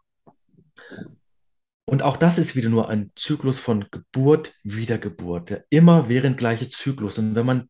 [1.90, 7.18] Und auch das ist wieder nur ein Zyklus von Geburt, Wiedergeburt, der immerwährend gleiche Zyklus.
[7.18, 7.70] Und wenn man,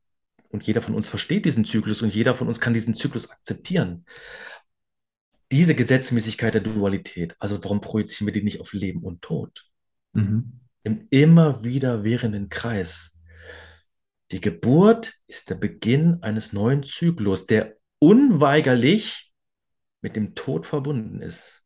[0.49, 4.05] und jeder von uns versteht diesen Zyklus und jeder von uns kann diesen Zyklus akzeptieren,
[5.51, 9.65] diese Gesetzmäßigkeit der Dualität, also warum projizieren wir die nicht auf Leben und Tod?
[10.13, 10.61] Mhm.
[10.81, 13.15] Im immer wiederwährenden Kreis.
[14.31, 19.31] Die Geburt ist der Beginn eines neuen Zyklus, der unweigerlich
[20.01, 21.63] mit dem Tod verbunden ist.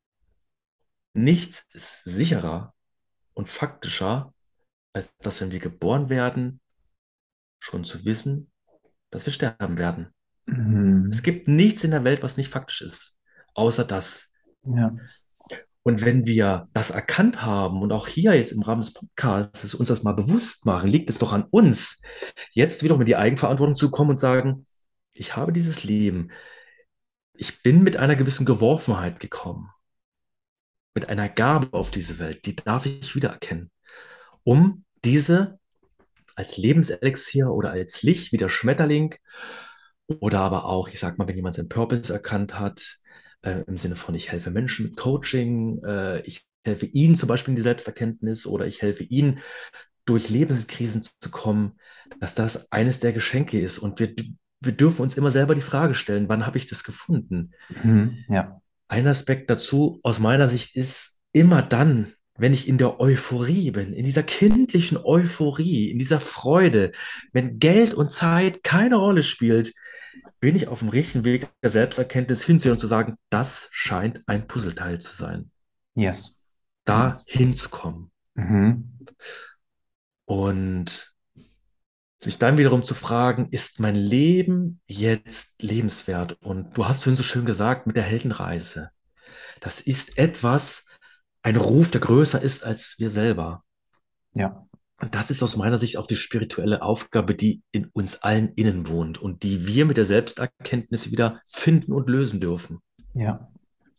[1.13, 2.73] Nichts ist sicherer
[3.33, 4.33] und faktischer,
[4.93, 6.61] als dass, wenn wir geboren werden,
[7.59, 8.51] schon zu wissen,
[9.09, 10.13] dass wir sterben werden.
[10.45, 11.09] Mhm.
[11.11, 13.17] Es gibt nichts in der Welt, was nicht faktisch ist,
[13.53, 14.31] außer das.
[14.63, 14.95] Ja.
[15.83, 19.87] Und wenn wir das erkannt haben und auch hier jetzt im Rahmen des Podcasts uns
[19.87, 22.01] das mal bewusst machen, liegt es doch an uns,
[22.51, 24.67] jetzt wiederum in die Eigenverantwortung zu kommen und sagen,
[25.13, 26.31] ich habe dieses Leben,
[27.33, 29.71] ich bin mit einer gewissen Geworfenheit gekommen,
[30.93, 33.71] mit einer Gabe auf diese Welt, die darf ich wiedererkennen,
[34.43, 35.59] um diese
[36.35, 39.15] als Lebenselixier oder als Licht wie der Schmetterling
[40.07, 42.97] oder aber auch, ich sag mal, wenn jemand seinen Purpose erkannt hat,
[43.41, 47.51] äh, im Sinne von, ich helfe Menschen mit Coaching, äh, ich helfe ihnen zum Beispiel
[47.51, 49.39] in die Selbsterkenntnis oder ich helfe ihnen
[50.05, 51.79] durch Lebenskrisen zu kommen,
[52.19, 54.13] dass das eines der Geschenke ist und wir
[54.61, 57.51] wir dürfen uns immer selber die Frage stellen, wann habe ich das gefunden?
[57.83, 58.23] Mhm.
[58.29, 58.61] Ja.
[58.91, 63.93] Ein Aspekt dazu aus meiner Sicht ist, immer dann, wenn ich in der Euphorie bin,
[63.93, 66.91] in dieser kindlichen Euphorie, in dieser Freude,
[67.31, 69.73] wenn Geld und Zeit keine Rolle spielt,
[70.41, 74.45] bin ich auf dem richtigen Weg der Selbsterkenntnis hinzusehen und zu sagen, das scheint ein
[74.45, 75.51] Puzzleteil zu sein.
[75.95, 76.37] Yes.
[76.83, 77.23] Da Yes.
[77.29, 78.11] hinzukommen.
[78.33, 78.89] Mhm.
[80.25, 81.13] Und
[82.23, 86.33] sich dann wiederum zu fragen, ist mein Leben jetzt lebenswert?
[86.41, 88.91] Und du hast vorhin so schön gesagt, mit der Heldenreise.
[89.59, 90.85] Das ist etwas,
[91.41, 93.63] ein Ruf, der größer ist als wir selber.
[94.33, 94.67] Ja.
[94.99, 98.87] Und das ist aus meiner Sicht auch die spirituelle Aufgabe, die in uns allen innen
[98.87, 102.81] wohnt und die wir mit der Selbsterkenntnis wieder finden und lösen dürfen.
[103.15, 103.49] Ja,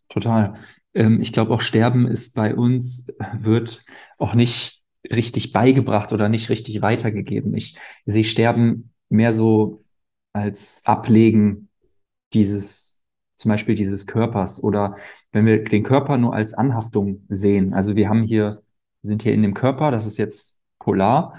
[0.07, 0.53] total.
[0.93, 3.07] Ähm, ich glaube auch Sterben ist bei uns,
[3.37, 3.83] wird
[4.17, 7.53] auch nicht richtig beigebracht oder nicht richtig weitergegeben.
[7.55, 9.83] Ich sehe Sterben mehr so
[10.33, 11.69] als Ablegen
[12.33, 13.01] dieses,
[13.37, 14.97] zum Beispiel dieses Körpers oder
[15.31, 17.73] wenn wir den Körper nur als Anhaftung sehen.
[17.73, 18.59] Also wir haben hier,
[19.01, 21.37] sind hier in dem Körper, das ist jetzt polar,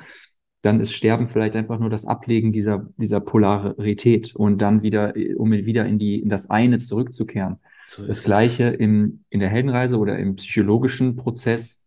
[0.63, 5.53] dann ist Sterben vielleicht einfach nur das Ablegen dieser, dieser Polarität und dann wieder, um
[5.53, 7.59] wieder in die, in das eine zurückzukehren.
[7.87, 8.25] So Das.
[8.25, 11.84] Gleiche im, in der Heldenreise oder im psychologischen Prozess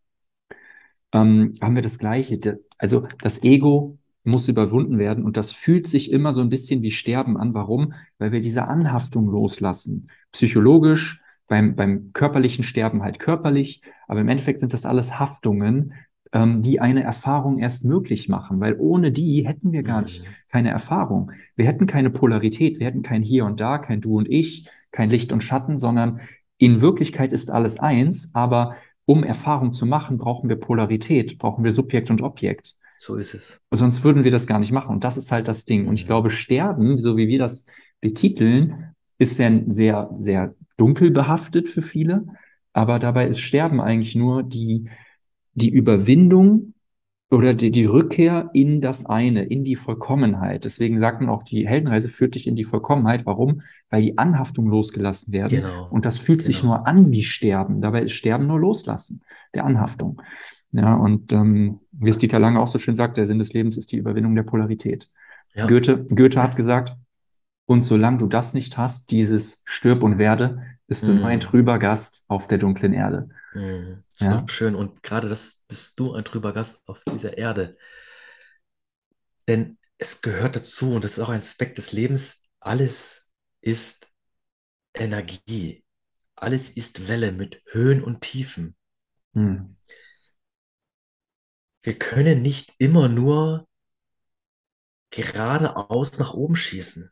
[1.13, 2.59] ähm, haben wir das Gleiche.
[2.77, 6.91] Also das Ego muss überwunden werden und das fühlt sich immer so ein bisschen wie
[6.91, 7.53] Sterben an.
[7.53, 7.93] Warum?
[8.17, 10.09] Weil wir diese Anhaftung loslassen.
[10.33, 15.93] Psychologisch, beim, beim körperlichen Sterben halt körperlich, aber im Endeffekt sind das alles Haftungen,
[16.33, 20.27] ähm, die eine Erfahrung erst möglich machen, weil ohne die hätten wir gar nicht Mhm.
[20.51, 21.31] keine Erfahrung.
[21.55, 25.09] Wir hätten keine Polarität, wir hätten kein Hier und Da, kein Du und Ich, kein
[25.09, 26.19] Licht und Schatten, sondern
[26.57, 28.75] in Wirklichkeit ist alles eins, aber
[29.07, 32.75] um Erfahrung zu machen, brauchen wir Polarität, brauchen wir Subjekt und Objekt.
[32.99, 33.61] So ist es.
[33.71, 34.89] Sonst würden wir das gar nicht machen.
[34.89, 35.87] Und das ist halt das Ding.
[35.87, 36.07] Und ich Mhm.
[36.07, 37.65] glaube, Sterben, so wie wir das
[38.01, 42.25] betiteln, ist ja sehr, sehr dunkel behaftet für viele.
[42.73, 44.89] Aber dabei ist Sterben eigentlich nur die,
[45.53, 46.73] die Überwindung
[47.29, 50.63] oder die, die Rückkehr in das eine, in die Vollkommenheit.
[50.63, 53.25] Deswegen sagt man auch, die Heldenreise führt dich in die Vollkommenheit.
[53.25, 53.61] Warum?
[53.89, 55.61] Weil die Anhaftung losgelassen werden.
[55.61, 55.87] Genau.
[55.89, 56.75] Und das fühlt sich Genau.
[56.77, 57.81] nur an wie Sterben.
[57.81, 59.21] Dabei ist Sterben nur Loslassen
[59.53, 60.21] der Anhaftung.
[60.71, 63.77] Ja, und ähm, wie es Dieter Lange auch so schön sagt, der Sinn des Lebens
[63.77, 65.09] ist die Überwindung der Polarität.
[65.53, 65.65] Ja.
[65.67, 66.95] Goethe, Goethe hat gesagt,
[67.65, 71.41] und solange du das nicht hast, dieses Stirb und werde, bist du nur ein Mhm.
[71.41, 73.27] trüber Gast auf der dunklen Erde.
[73.57, 74.03] Mhm.
[74.13, 74.45] So Ja.
[74.47, 74.75] schön.
[74.75, 77.77] Und gerade das bist du ein trüber Gast auf dieser Erde.
[79.47, 82.43] Denn es gehört dazu und das ist auch ein Aspekt des Lebens.
[82.59, 83.27] Alles
[83.61, 84.11] ist
[84.93, 85.83] Energie.
[86.35, 88.75] Alles ist Welle mit Höhen und Tiefen.
[89.33, 89.75] Hm.
[91.81, 93.67] Wir können nicht immer nur
[95.09, 97.11] geradeaus nach oben schießen.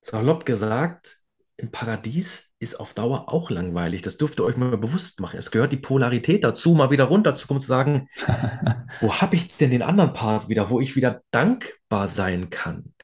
[0.00, 1.23] Salopp gesagt,
[1.56, 4.02] im Paradies ist auf Dauer auch langweilig.
[4.02, 5.38] Das dürft ihr euch mal bewusst machen.
[5.38, 8.08] Es gehört die Polarität dazu, mal wieder runterzukommen und zu sagen,
[9.00, 12.94] wo habe ich denn den anderen Part wieder, wo ich wieder dankbar sein kann?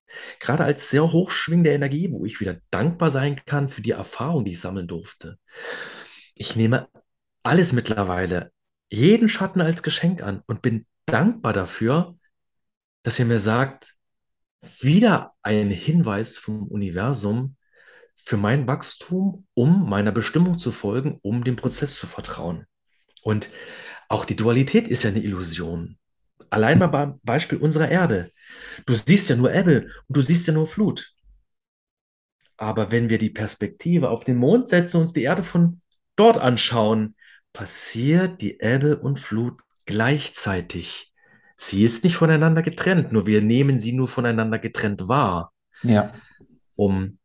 [0.40, 4.52] Gerade als sehr hochschwingende Energie, wo ich wieder dankbar sein kann für die Erfahrung, die
[4.52, 5.38] ich sammeln durfte.
[6.34, 6.88] Ich nehme
[7.44, 8.50] alles mittlerweile,
[8.90, 12.18] jeden Schatten als Geschenk an und bin dankbar dafür,
[13.04, 13.94] dass ihr mir sagt,
[14.80, 17.56] wieder ein Hinweis vom Universum
[18.24, 22.66] für mein Wachstum, um meiner Bestimmung zu folgen, um dem Prozess zu vertrauen.
[23.22, 23.50] Und
[24.08, 25.98] auch die Dualität ist ja eine Illusion.
[26.50, 28.32] Allein mal beim Beispiel unserer Erde.
[28.86, 31.12] Du siehst ja nur Ebbe und du siehst ja nur Flut.
[32.56, 35.80] Aber wenn wir die Perspektive auf den Mond setzen und uns die Erde von
[36.16, 37.14] dort anschauen,
[37.52, 41.12] passiert die Ebbe und Flut gleichzeitig.
[41.56, 45.52] Sie ist nicht voneinander getrennt, nur wir nehmen sie nur voneinander getrennt wahr,
[45.82, 46.12] Ja,
[46.74, 47.19] um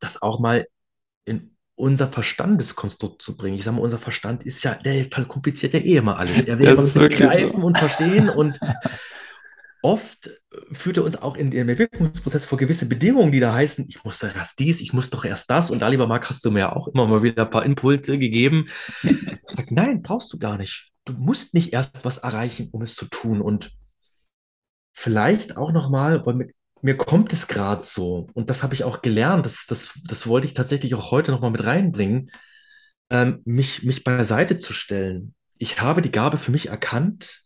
[0.00, 0.66] das auch mal
[1.24, 3.54] in unser Verstandeskonstrukt zu bringen.
[3.54, 6.44] Ich sage mal, unser Verstand ist ja, der verkompliziert ja eh immer alles.
[6.44, 7.26] Er will Das wirklich so.
[7.26, 8.60] begreifen und verstehen und
[9.82, 10.30] oft
[10.72, 14.18] führt er uns auch in dem Entwicklungsprozess vor gewisse Bedingungen, die da heißen, ich muss
[14.18, 15.70] doch erst dies, ich muss doch erst das.
[15.70, 18.66] Und da, lieber Marc, hast du mir auch immer mal wieder ein paar Impulse gegeben.
[19.02, 20.90] Sag, nein, brauchst du gar nicht.
[21.04, 23.40] Du musst nicht erst was erreichen, um es zu tun.
[23.40, 23.72] Und
[24.92, 26.50] vielleicht auch nochmal, weil mir,
[26.82, 30.46] mir kommt es gerade so, und das habe ich auch gelernt, das, das, das wollte
[30.46, 32.30] ich tatsächlich auch heute nochmal mit reinbringen,
[33.10, 35.34] ähm, mich, mich beiseite zu stellen.
[35.58, 37.42] Ich habe die Gabe für mich erkannt,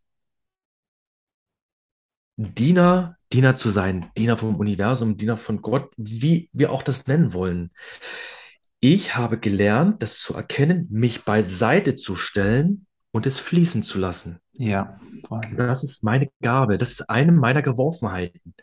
[2.36, 7.32] Diener, Diener zu sein, Diener vom Universum, Diener von Gott, wie wir auch das nennen
[7.32, 7.70] wollen.
[8.80, 14.40] Ich habe gelernt, das zu erkennen, mich beiseite zu stellen und es fließen zu lassen.
[14.52, 15.40] ja, voll.
[15.56, 18.54] Das ist meine Gabe, das ist eine meiner Geworfenheiten.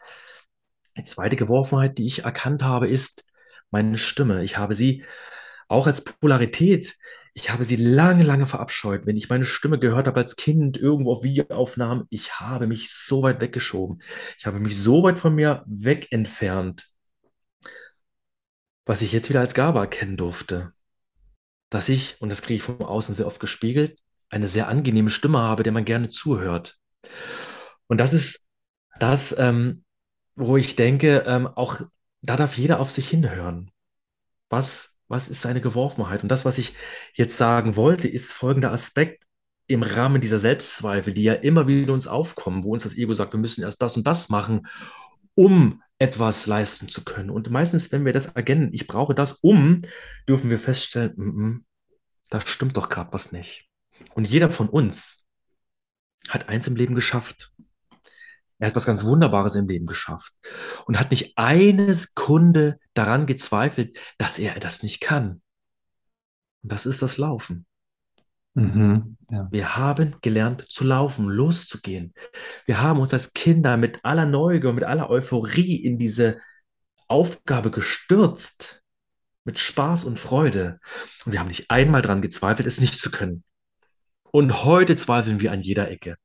[0.98, 3.26] Die zweite Geworfenheit, die ich erkannt habe, ist
[3.70, 4.44] meine Stimme.
[4.44, 5.04] Ich habe sie
[5.68, 6.98] auch als Polarität,
[7.34, 9.06] ich habe sie lange, lange verabscheut.
[9.06, 13.24] Wenn ich meine Stimme gehört habe als Kind irgendwo auf Videoaufnahmen, ich habe mich so
[13.24, 14.02] weit weggeschoben.
[14.38, 16.90] Ich habe mich so weit von mir weg entfernt,
[18.86, 20.74] was ich jetzt wieder als Gabe erkennen durfte.
[21.70, 23.98] Dass ich, und das kriege ich von außen sehr oft gespiegelt,
[24.30, 26.78] eine sehr angenehme Stimme habe, der man gerne zuhört.
[27.88, 28.46] Und das ist
[29.00, 29.86] das, ähm,
[30.36, 31.82] wo ich denke, ähm, auch
[32.22, 33.72] da darf jeder auf sich hinhören.
[34.50, 36.24] Was, was ist seine Geworfenheit?
[36.24, 36.76] Und das, was ich
[37.14, 39.24] jetzt sagen wollte, ist folgender Aspekt
[39.68, 43.34] im Rahmen dieser Selbstzweifel, die ja immer wieder uns aufkommen, wo uns das Ego sagt,
[43.34, 44.68] wir müssen erst das und das machen,
[45.36, 47.30] um etwas leisten zu können.
[47.30, 49.82] Und meistens, wenn wir das erkennen, ich brauche das um,
[50.28, 51.60] dürfen wir feststellen, mm -mm,
[52.30, 53.70] da stimmt doch gerade was nicht.
[54.14, 55.24] Und jeder von uns
[56.28, 57.54] hat eins im Leben geschafft.
[58.62, 60.34] Er hat was ganz Wunderbares im Leben geschafft
[60.86, 65.42] und hat nicht eine Sekunde daran gezweifelt, dass er das nicht kann.
[66.62, 67.66] Und das ist das Laufen.
[68.54, 69.48] Mhm, ja.
[69.50, 72.14] Wir haben gelernt zu laufen, loszugehen.
[72.68, 76.38] Wir haben uns als Kinder mit aller Neugier, mit aller Euphorie in diese
[77.08, 78.84] Aufgabe gestürzt,
[79.44, 80.80] mit Spaß und Freude.
[81.26, 83.44] Und wir haben nicht einmal daran gezweifelt, es nicht zu können.
[84.32, 86.16] Und heute zweifeln wir an jeder Ecke.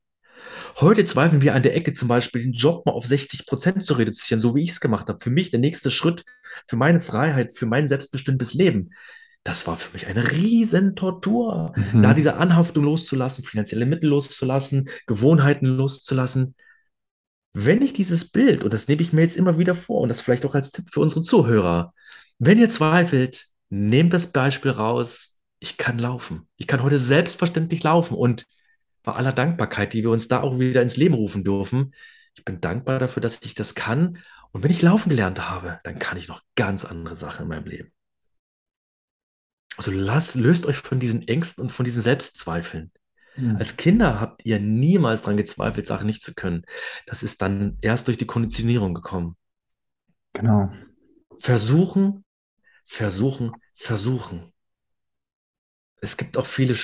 [0.79, 3.95] Heute zweifeln wir an der Ecke zum Beispiel, den Job mal auf 60 Prozent zu
[3.95, 5.19] reduzieren, so wie ich es gemacht habe.
[5.19, 6.23] Für mich der nächste Schritt
[6.67, 8.91] für meine Freiheit, für mein selbstbestimmtes Leben.
[9.43, 12.01] Das war für mich eine riesen Tortur, mhm.
[12.01, 16.55] da diese Anhaftung loszulassen, finanzielle Mittel loszulassen, Gewohnheiten loszulassen.
[17.53, 20.21] Wenn ich dieses Bild, und das nehme ich mir jetzt immer wieder vor, und das
[20.21, 21.93] vielleicht auch als Tipp für unsere Zuhörer,
[22.39, 26.47] wenn ihr zweifelt, nehmt das Beispiel raus, ich kann laufen.
[26.57, 28.45] Ich kann heute selbstverständlich laufen und
[29.07, 31.93] bei aller Dankbarkeit, die wir uns da auch wieder ins Leben rufen dürfen,
[32.35, 34.19] ich bin dankbar dafür, dass ich das kann.
[34.51, 37.65] Und wenn ich laufen gelernt habe, dann kann ich noch ganz andere Sachen in meinem
[37.65, 37.91] Leben.
[39.77, 42.91] Also lasst, löst euch von diesen Ängsten und von diesen Selbstzweifeln.
[43.37, 43.55] Mhm.
[43.55, 46.65] Als Kinder habt ihr niemals daran gezweifelt, Sachen nicht zu können.
[47.05, 49.37] Das ist dann erst durch die Konditionierung gekommen.
[50.33, 50.69] Genau.
[51.37, 52.25] Versuchen,
[52.83, 54.51] versuchen, versuchen.
[56.01, 56.75] Es gibt auch viele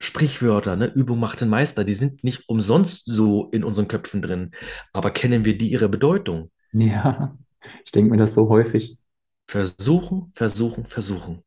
[0.00, 0.86] Sprichwörter, ne?
[0.86, 4.50] Übung macht den Meister, die sind nicht umsonst so in unseren Köpfen drin.
[4.92, 6.50] Aber kennen wir die ihre Bedeutung?
[6.72, 7.36] Ja,
[7.84, 8.98] ich denke mir das so häufig.
[9.46, 11.42] Versuchen, versuchen, versuchen.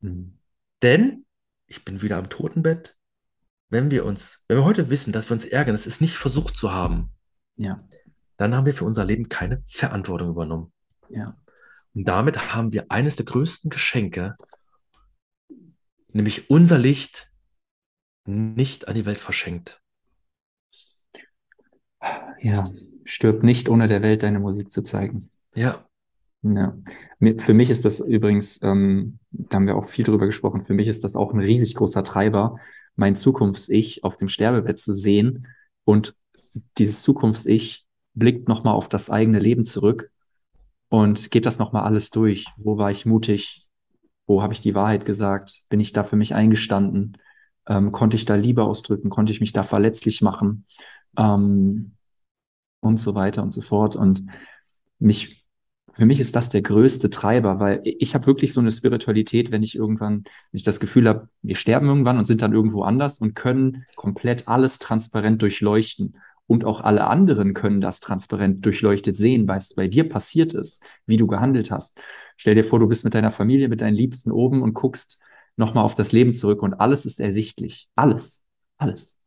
[0.00, 0.38] Mhm.
[0.82, 1.24] Denn,
[1.66, 2.96] ich bin wieder am Totenbett,
[3.68, 6.56] wenn wir uns, wenn wir heute wissen, dass wir uns ärgern, es ist nicht versucht
[6.56, 7.10] zu haben,
[7.56, 7.86] ja.
[8.36, 10.72] dann haben wir für unser Leben keine Verantwortung übernommen.
[11.08, 11.36] Ja.
[11.94, 14.36] Und damit haben wir eines der größten Geschenke,
[16.12, 17.29] nämlich unser Licht
[18.24, 19.80] nicht an die Welt verschenkt.
[22.40, 22.70] Ja,
[23.04, 25.30] stirb nicht, ohne der Welt deine Musik zu zeigen.
[25.54, 25.86] Ja.
[26.42, 26.74] Ja.
[27.36, 30.88] Für mich ist das übrigens, ähm, da haben wir auch viel drüber gesprochen, für mich
[30.88, 32.56] ist das auch ein riesig großer Treiber,
[32.96, 35.46] mein Zukunfts-Ich auf dem Sterbebett zu sehen
[35.84, 36.14] und
[36.78, 40.10] dieses Zukunfts-Ich blickt nochmal auf das eigene Leben zurück
[40.88, 42.46] und geht das nochmal alles durch.
[42.56, 43.66] Wo war ich mutig?
[44.26, 45.64] Wo habe ich die Wahrheit gesagt?
[45.68, 47.18] Bin ich da für mich eingestanden?
[47.70, 49.08] Ähm, konnte ich da Liebe ausdrücken?
[49.08, 50.66] Konnte ich mich da verletzlich machen?
[51.16, 51.92] Ähm,
[52.80, 53.96] und so weiter und so fort.
[53.96, 54.24] Und
[54.98, 55.40] mich
[56.00, 59.62] für mich ist das der größte Treiber, weil ich habe wirklich so eine Spiritualität, wenn
[59.62, 63.18] ich irgendwann, wenn ich das Gefühl habe, wir sterben irgendwann und sind dann irgendwo anders
[63.18, 66.16] und können komplett alles transparent durchleuchten.
[66.46, 71.16] Und auch alle anderen können das transparent durchleuchtet sehen, was bei dir passiert ist, wie
[71.16, 72.00] du gehandelt hast.
[72.36, 75.20] Stell dir vor, du bist mit deiner Familie, mit deinen Liebsten oben und guckst
[75.60, 77.88] nochmal auf das Leben zurück und alles ist ersichtlich.
[77.94, 78.44] Alles.
[78.78, 79.18] Alles.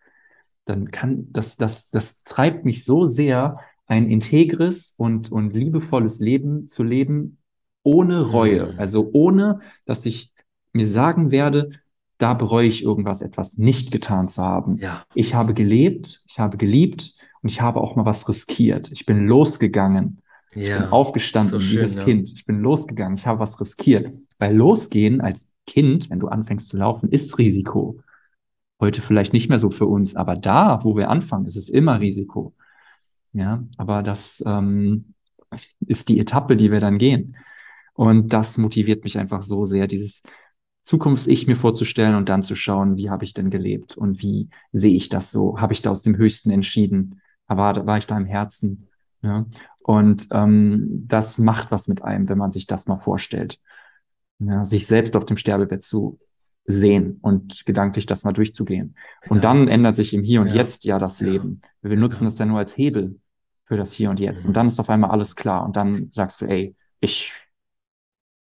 [0.66, 6.68] Dann kann das, das, das treibt mich so sehr, ein integres und, und liebevolles Leben
[6.68, 7.38] zu leben,
[7.84, 8.74] ohne Reue.
[8.74, 8.80] Mhm.
[8.80, 10.32] Also ohne, dass ich
[10.72, 11.72] mir sagen werde,
[12.18, 14.78] da bereue ich irgendwas, etwas nicht getan zu haben.
[14.78, 15.04] Ja.
[15.14, 18.92] Ich habe gelebt, ich habe geliebt und ich habe auch mal was riskiert.
[18.92, 20.22] Ich bin losgegangen.
[20.56, 20.80] Ich ja.
[20.80, 22.04] bin aufgestanden so schön, wie das ja.
[22.04, 22.32] Kind.
[22.32, 23.18] Ich bin losgegangen.
[23.18, 24.14] Ich habe was riskiert.
[24.38, 28.00] Weil losgehen als Kind, wenn du anfängst zu laufen, ist Risiko.
[28.80, 32.00] Heute vielleicht nicht mehr so für uns, aber da, wo wir anfangen, ist es immer
[32.00, 32.54] Risiko.
[33.32, 35.14] Ja, aber das ähm,
[35.88, 37.36] ist die Etappe, die wir dann gehen.
[37.94, 40.24] Und das motiviert mich einfach so sehr, dieses
[40.84, 44.94] Zukunfts-Ich mir vorzustellen und dann zu schauen, wie habe ich denn gelebt und wie sehe
[44.94, 45.60] ich das so?
[45.60, 47.22] Habe ich da aus dem Höchsten entschieden?
[47.48, 48.90] War, war ich da im Herzen?
[49.24, 49.46] Ja?
[49.80, 53.60] Und ähm, das macht was mit einem, wenn man sich das mal vorstellt.
[54.40, 56.20] Ja, sich selbst auf dem Sterbebett zu
[56.66, 58.96] sehen und gedanklich das mal durchzugehen.
[59.30, 60.56] Und dann ändert sich im Hier und ja.
[60.58, 61.28] Jetzt ja das ja.
[61.28, 61.62] Leben.
[61.82, 63.20] Wir nutzen das ja nur als Hebel
[63.66, 64.46] für das Hier und Jetzt.
[64.46, 64.54] Und Mhm.
[64.56, 65.66] dann ist auf einmal alles klar.
[65.66, 67.34] Und dann sagst du, ey, ich,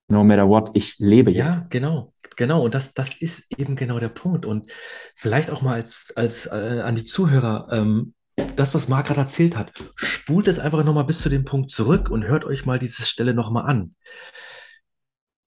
[0.08, 1.70] no matter what, ich lebe Ja, jetzt.
[1.70, 2.64] genau, genau.
[2.64, 4.46] Und das, das ist eben genau der Punkt.
[4.46, 4.70] Und
[5.14, 8.14] vielleicht auch mal als, als äh, an die Zuhörer, ähm,
[8.56, 12.10] das, was Marc gerade erzählt hat, spult es einfach nochmal bis zu dem Punkt zurück
[12.10, 13.94] und hört euch mal diese Stelle nochmal an.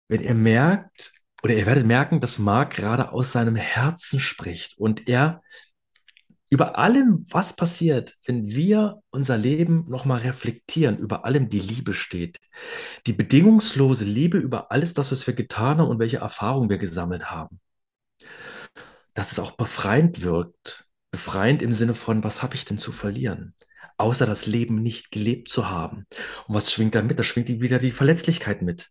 [0.08, 1.12] Wenn ihr merkt,
[1.42, 5.42] oder ihr werdet merken, dass Marc gerade aus seinem Herzen spricht und er
[6.52, 12.38] über allem, was passiert, wenn wir unser Leben nochmal reflektieren, über allem die Liebe steht.
[13.06, 17.30] Die bedingungslose Liebe über alles das, was wir getan haben und welche Erfahrungen wir gesammelt
[17.30, 17.58] haben.
[19.14, 20.86] Dass es auch befreiend wirkt.
[21.12, 23.54] Befreiend im Sinne von, was habe ich denn zu verlieren?
[23.98, 26.06] Außer das Leben nicht gelebt zu haben.
[26.48, 27.18] Und was schwingt da mit?
[27.18, 28.88] Da schwingt wieder die Verletzlichkeit mit.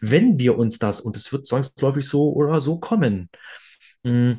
[0.00, 3.28] Wenn wir uns das, und es wird zwangsläufig so oder so kommen,
[4.04, 4.38] mh,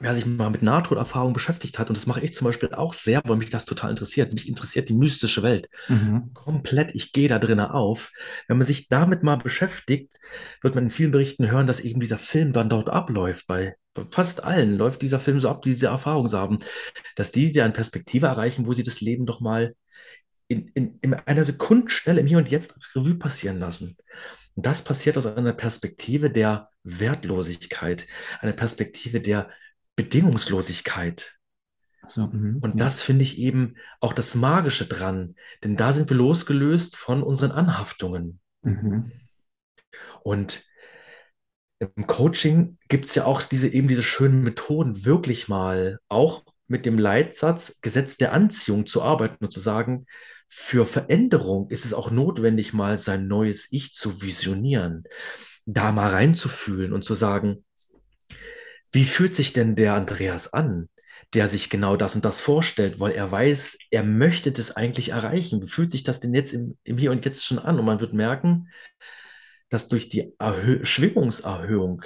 [0.00, 3.22] wer sich mal mit Nahtoderfahrung beschäftigt hat, und das mache ich zum Beispiel auch sehr,
[3.24, 4.32] weil mich das total interessiert.
[4.32, 5.68] Mich interessiert die mystische Welt.
[5.88, 6.32] Mhm.
[6.34, 8.12] Komplett, ich gehe da drinnen auf.
[8.48, 10.18] Wenn man sich damit mal beschäftigt,
[10.60, 13.46] wird man in vielen Berichten hören, dass eben dieser Film dann dort abläuft.
[13.46, 16.58] Bei, bei fast allen läuft dieser Film so ab, die diese Erfahrung haben,
[17.16, 19.74] dass die ja eine Perspektive erreichen, wo sie das Leben doch mal
[20.48, 23.96] in, in, in einer Sekundenschnelle im Hier und Jetzt Revue passieren lassen.
[24.54, 28.06] Und das passiert aus einer Perspektive der Wertlosigkeit,
[28.40, 29.48] einer Perspektive der
[29.96, 31.38] Bedingungslosigkeit.
[32.08, 32.58] So, mhm.
[32.60, 32.84] Und Ja.
[32.84, 35.34] das finde ich eben auch das Magische dran,
[35.64, 38.40] denn da sind wir losgelöst von unseren Anhaftungen.
[38.62, 39.10] Mhm.
[40.22, 40.64] Und
[41.78, 46.86] im Coaching gibt es ja auch diese eben diese schönen Methoden, wirklich mal auch mit
[46.86, 50.06] dem Leitsatz Gesetz der Anziehung zu arbeiten und zu sagen,
[50.48, 55.04] für Veränderung ist es auch notwendig, mal sein neues Ich zu visionieren,
[55.64, 57.64] da mal reinzufühlen und zu sagen,
[58.92, 60.88] wie fühlt sich denn der Andreas an,
[61.34, 65.60] der sich genau das und das vorstellt, weil er weiß, er möchte das eigentlich erreichen.
[65.62, 67.78] Wie fühlt sich das denn jetzt im, im Hier und Jetzt schon an?
[67.78, 68.68] Und man wird merken,
[69.68, 72.02] dass durch die Erhö Schwingungserhöhung,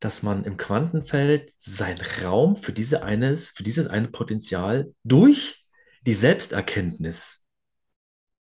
[0.00, 5.66] dass man im Quantenfeld seinen Raum für diese eines, für dieses eine Potenzial durch
[6.06, 7.42] die Selbsterkenntnis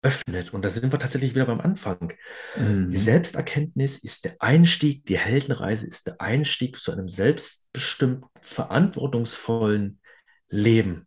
[0.03, 0.53] öffnet.
[0.53, 2.12] Und da sind wir tatsächlich wieder beim Anfang.
[2.57, 2.90] Die Mhm.
[2.90, 10.00] Selbsterkenntnis ist der Einstieg, die Heldenreise ist der Einstieg zu einem selbstbestimmten, verantwortungsvollen
[10.48, 11.07] Leben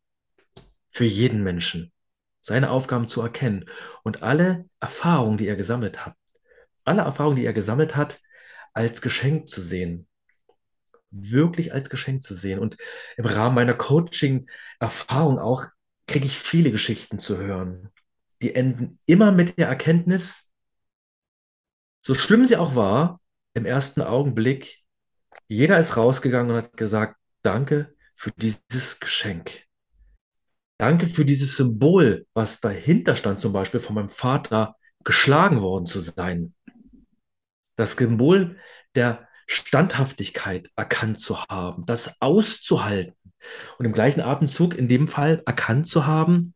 [0.88, 1.92] für jeden Menschen.
[2.40, 3.66] Seine Aufgaben zu erkennen
[4.04, 6.16] und alle Erfahrungen, die er gesammelt hat,
[6.86, 8.20] alle Erfahrungen, die er gesammelt hat,
[8.74, 10.08] als Geschenk zu sehen.
[11.12, 12.60] Wirklich als Geschenk zu sehen.
[12.60, 12.78] Und
[13.18, 15.66] im Rahmen meiner Coaching-Erfahrung auch
[16.08, 17.90] kriege ich viele Geschichten zu hören.
[18.42, 20.52] Die enden immer mit der Erkenntnis,
[22.02, 23.20] so schlimm sie auch war,
[23.54, 24.84] im ersten Augenblick,
[25.48, 29.64] jeder ist rausgegangen und hat gesagt, danke für dieses Geschenk.
[30.78, 36.02] Danke für dieses Symbol, was dahinter stand, zum Beispiel von meinem Vater geschlagen worden zu
[36.02, 36.54] sein.
[37.76, 38.58] Das Symbol
[38.96, 43.16] der Standhaftigkeit erkannt zu haben, das auszuhalten
[43.78, 46.54] und im gleichen Atemzug in dem Fall erkannt zu haben,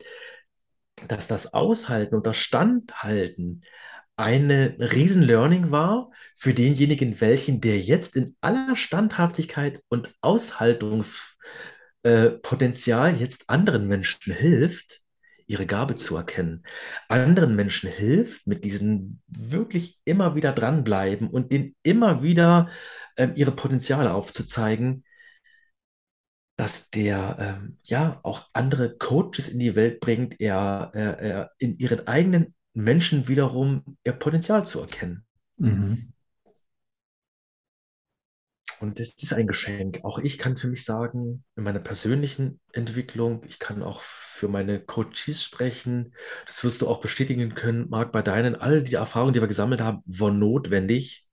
[1.07, 3.63] dass das Aushalten und das Standhalten
[4.15, 13.49] eine riesen Learning war für denjenigen, welchen der jetzt in aller Standhaftigkeit und Aushaltungspotenzial jetzt
[13.49, 15.03] anderen Menschen hilft,
[15.50, 16.64] ihre Gabe zu erkennen.
[17.08, 22.70] Anderen Menschen hilft, mit diesen wirklich immer wieder dranbleiben und denen immer wieder
[23.18, 25.04] ähm, ihre Potenziale aufzuzeigen,
[26.56, 31.78] dass der ähm, ja auch andere Coaches in die Welt bringt, er, er, er in
[31.80, 35.26] ihren eigenen Menschen wiederum ihr Potenzial zu erkennen.
[35.58, 36.14] Mhm.
[38.80, 39.99] Und das ist ein Geschenk.
[40.03, 44.80] Auch ich kann für mich sagen, in meiner persönlichen Entwicklung, ich kann auch für meine
[44.80, 46.13] Coaches sprechen.
[46.45, 48.55] Das wirst du auch bestätigen können, Marc, bei deinen.
[48.55, 51.27] All die Erfahrungen, die wir gesammelt haben, waren notwendig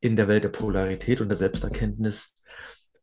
[0.00, 2.34] in der Welt der Polarität und der Selbsterkenntnis,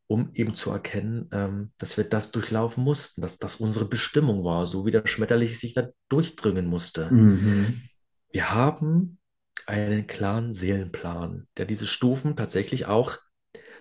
[0.06, 4.66] um eben zu erkennen, ähm, dass wir das durchlaufen mussten, dass das unsere Bestimmung war,
[4.66, 7.12] so wie der Schmetterling sich da durchdringen musste.
[7.12, 7.82] Mhm.
[8.30, 9.18] Wir haben
[9.66, 13.18] einen klaren Seelenplan, der diese Stufen tatsächlich auch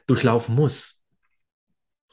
[0.08, 1.04] durchlaufen muss.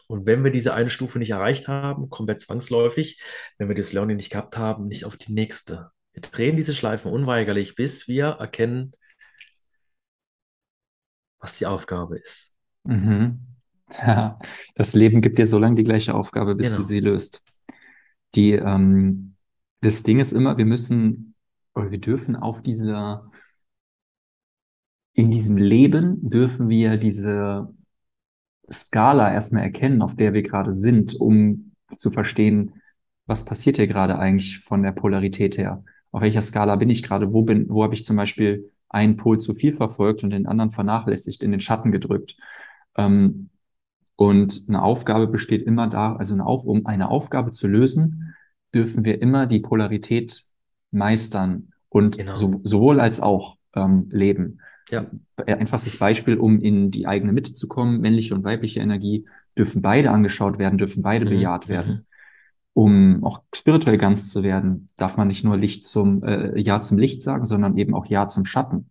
[0.06, 3.22] Und wenn wir diese eine Stufe nicht erreicht haben, kommen wir zwangsläufig,
[3.58, 5.90] wenn wir das Learning nicht gehabt haben, nicht auf die nächste.
[6.12, 8.92] Wir drehen diese Schleifen unweigerlich, bis wir erkennen,
[11.40, 12.54] was die Aufgabe ist.
[12.84, 13.40] Mhm.
[13.98, 14.38] Ja,
[14.74, 16.86] das Leben gibt dir so lange die gleiche Aufgabe, bis du Genau.
[16.88, 17.42] sie löst.
[18.34, 19.36] Die, ähm,
[19.80, 21.34] das Ding ist immer, wir müssen
[21.74, 23.30] oder wir dürfen auf dieser,
[25.12, 27.68] in diesem Leben dürfen wir diese
[28.70, 32.80] Skala erstmal erkennen, auf der wir gerade sind, um zu verstehen,
[33.26, 35.84] was passiert hier gerade eigentlich von der Polarität her?
[36.12, 37.32] Auf welcher Skala bin ich gerade?
[37.32, 40.70] Wo bin, wo habe ich zum Beispiel einen Pol zu viel verfolgt und den anderen
[40.70, 42.36] vernachlässigt, in den Schatten gedrückt?
[42.96, 43.50] Ähm,
[44.16, 48.34] und eine Aufgabe besteht immer da, also eine Auf, um eine Aufgabe zu lösen,
[48.72, 50.44] dürfen wir immer die Polarität
[50.90, 52.34] meistern und Genau.
[52.34, 54.60] so, sowohl als auch ähm, leben.
[54.94, 55.06] Ja.
[55.46, 59.26] Ein Einfaches Beispiel, um in die eigene Mitte zu kommen, männliche und weibliche Energie
[59.56, 61.72] dürfen beide angeschaut werden, dürfen beide Mhm, bejaht mhm.
[61.72, 62.06] werden.
[62.72, 66.98] Um auch spirituell ganz zu werden, darf man nicht nur Licht zum äh, Ja zum
[66.98, 68.90] Licht sagen, sondern eben auch Ja zum Schatten,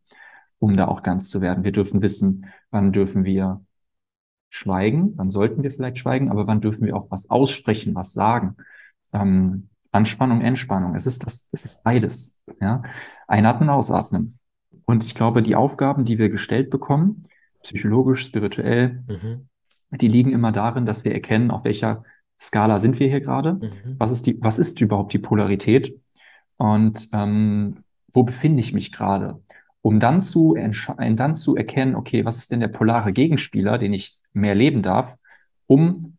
[0.59, 1.63] um da auch ganz zu werden.
[1.65, 3.61] Wir dürfen wissen, wann dürfen wir
[4.49, 8.55] schweigen, wann sollten wir vielleicht schweigen, aber wann dürfen wir auch was aussprechen, was sagen.
[9.11, 10.95] Ähm, Anspannung, Entspannung.
[10.95, 12.41] Es ist das, es ist beides.
[12.59, 12.83] Ja?
[13.27, 14.39] Einatmen, ausatmen.
[14.93, 17.23] Und ich glaube, die Aufgaben, die wir gestellt bekommen,
[17.63, 19.47] psychologisch, spirituell, Mhm,
[19.89, 22.03] die liegen immer darin, dass wir erkennen, auf welcher
[22.39, 23.53] Skala sind wir hier gerade.
[23.53, 23.95] mhm.
[23.97, 25.99] Was ist die, was ist überhaupt die Polarität?
[26.57, 27.77] Und ähm,
[28.11, 29.41] wo befinde ich mich gerade?
[29.81, 33.93] Um dann zu, entscheiden, dann zu erkennen, okay, was ist denn der polare Gegenspieler, den
[33.93, 35.17] ich mehr leben darf,
[35.65, 36.17] um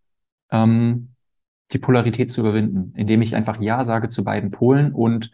[0.50, 1.10] ähm,
[1.70, 5.30] die Polarität zu überwinden, indem ich einfach Ja sage zu beiden Polen und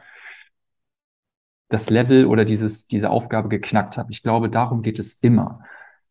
[1.70, 4.12] das Level oder dieses, diese Aufgabe geknackt habe.
[4.12, 5.60] Ich glaube, darum geht es immer.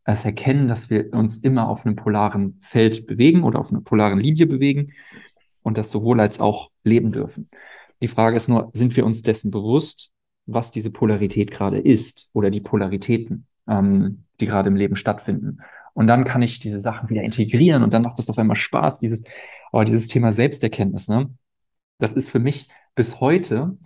[0.05, 4.19] Das Erkennen, dass wir uns immer auf einem polaren Feld bewegen oder auf einer polaren
[4.19, 4.93] Linie bewegen
[5.61, 7.49] und das sowohl als auch leben dürfen.
[8.01, 10.11] Die Frage ist nur, sind wir uns dessen bewusst,
[10.45, 15.59] was diese Polarität gerade ist oder die Polaritäten, ähm, die gerade im Leben stattfinden?
[15.93, 18.99] Und dann kann ich diese Sachen wieder integrieren und dann macht das auf einmal Spaß,
[18.99, 19.25] dieses,
[19.73, 21.29] aber dieses Thema Selbsterkenntnis, ne?
[21.97, 23.77] Das ist für mich bis heute,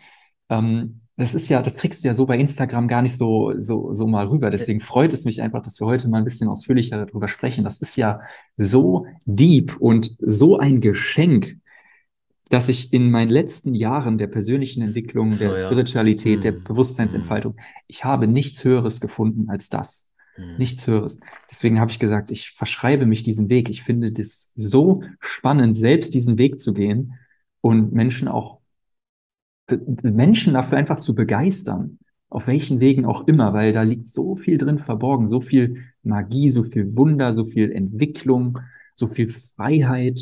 [0.49, 3.93] ähm, das ist ja, das kriegst du ja so bei Instagram gar nicht so, so,
[3.93, 4.49] so mal rüber.
[4.49, 7.63] Deswegen freut es mich einfach, dass wir heute mal ein bisschen ausführlicher darüber sprechen.
[7.63, 8.21] Das ist ja
[8.57, 11.57] so deep und so ein Geschenk,
[12.49, 15.55] dass ich in meinen letzten Jahren der persönlichen Entwicklung, So, der ja.
[15.55, 17.55] Spiritualität, der Mm, Bewusstseinsentfaltung,
[17.87, 20.09] ich habe nichts Höheres gefunden als das.
[20.37, 20.57] mm.
[20.57, 21.19] Nichts Höheres.
[21.49, 23.69] Deswegen habe ich gesagt, ich verschreibe mich diesen Weg.
[23.69, 27.13] Ich finde das so spannend, selbst diesen Weg zu gehen
[27.61, 28.59] und Menschen auch,
[30.03, 31.99] Menschen dafür einfach zu begeistern.
[32.29, 36.49] Auf welchen Wegen auch immer, weil da liegt so viel drin verborgen, so viel Magie,
[36.49, 38.59] so viel Wunder, so viel Entwicklung,
[38.95, 40.19] so viel Freiheit,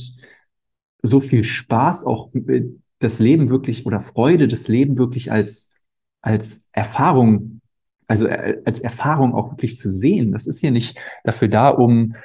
[1.02, 2.64] so viel Spaß, auch äh,
[3.00, 5.76] das Leben wirklich oder Freude, das Leben wirklich als,
[6.22, 7.62] als Erfahrung,
[8.08, 10.32] also äh, als Erfahrung auch wirklich zu sehen.
[10.32, 12.16] Das ist hier nicht dafür da, um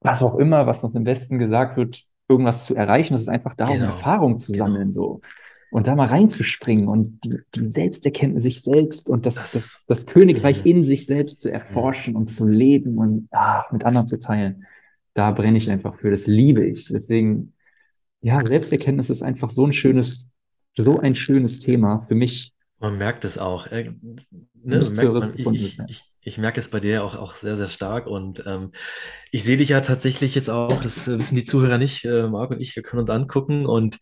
[0.00, 3.14] was auch immer, was uns im Westen gesagt wird, irgendwas zu erreichen.
[3.14, 4.64] Das ist einfach da, um Genau, Erfahrung zu genau.
[4.64, 5.20] sammeln, so.
[5.70, 10.06] Und da mal reinzuspringen und die, die Selbsterkenntnis sich selbst und das, Das- das, das
[10.06, 10.70] Königreich Mhm.
[10.70, 14.64] in sich selbst zu erforschen und zu leben und ah, mit anderen zu teilen.
[15.14, 16.10] Da brenne ich einfach für.
[16.10, 16.88] Das liebe ich.
[16.88, 17.52] Deswegen,
[18.20, 20.32] ja, Selbsterkenntnis ist einfach so ein schönes,
[20.76, 22.52] so ein schönes Thema für mich.
[22.78, 23.66] Man merkt es auch.
[23.68, 27.56] Äh, ne, Nichts Höheres gefunden ich, ich, ich merke es bei dir auch, auch sehr,
[27.56, 28.06] sehr stark.
[28.06, 28.72] Und ähm,
[29.30, 32.60] ich sehe dich ja tatsächlich jetzt auch, das wissen die Zuhörer nicht, äh, Marc und
[32.60, 33.64] ich, wir können uns angucken.
[33.64, 33.98] Und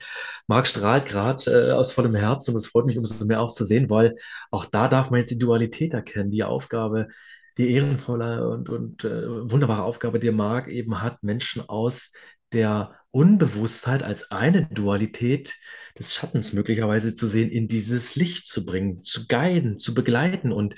[0.49, 3.65] Marc strahlt gerade äh, aus vollem Herzen und es freut mich umso mehr auch zu
[3.65, 4.17] sehen, weil
[4.51, 7.09] auch da darf man jetzt die Dualität erkennen, die Aufgabe,
[7.57, 12.13] die ehrenvolle und, und äh, wunderbare Aufgabe, die Marc eben hat, Menschen aus
[12.53, 15.57] der Unbewusstheit als eine Dualität
[15.97, 20.53] des Schattens möglicherweise zu sehen, in dieses Licht zu bringen, zu guiden, zu begleiten.
[20.53, 20.75] Und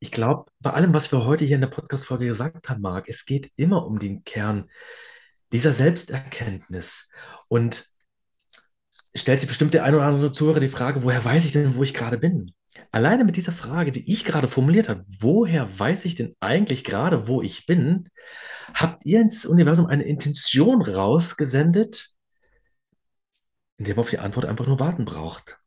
[0.00, 3.24] ich glaube, bei allem, was wir heute hier in der Podcast-Folge gesagt haben, Marc, es
[3.24, 4.68] geht immer um den Kern
[5.50, 7.08] dieser Selbsterkenntnis.
[7.48, 7.86] Und
[9.14, 11.82] stellt sich bestimmt der ein oder andere Zuhörer die Frage, woher weiß ich denn, wo
[11.82, 12.52] ich gerade bin?
[12.92, 17.26] Alleine mit dieser Frage, die ich gerade formuliert habe, woher weiß ich denn eigentlich gerade,
[17.26, 18.08] wo ich bin,
[18.74, 22.10] habt ihr ins Universum eine Intention rausgesendet,
[23.78, 25.58] in der man auf die Antwort einfach nur warten braucht.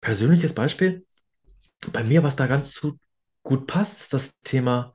[0.00, 1.06] Persönliches Beispiel,
[1.92, 2.80] bei mir, was da ganz
[3.42, 4.94] gut passt, ist das Thema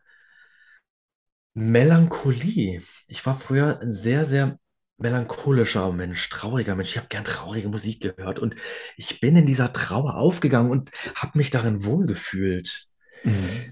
[1.54, 2.84] Melancholie.
[3.08, 4.60] Ich war früher ein sehr, sehr
[4.98, 6.92] melancholischer Mensch, trauriger Mensch.
[6.92, 8.56] Ich habe gern traurige Musik gehört und
[8.98, 12.88] ich bin in dieser Trauer aufgegangen und habe mich darin wohlgefühlt
[13.26, 13.68] Mhm.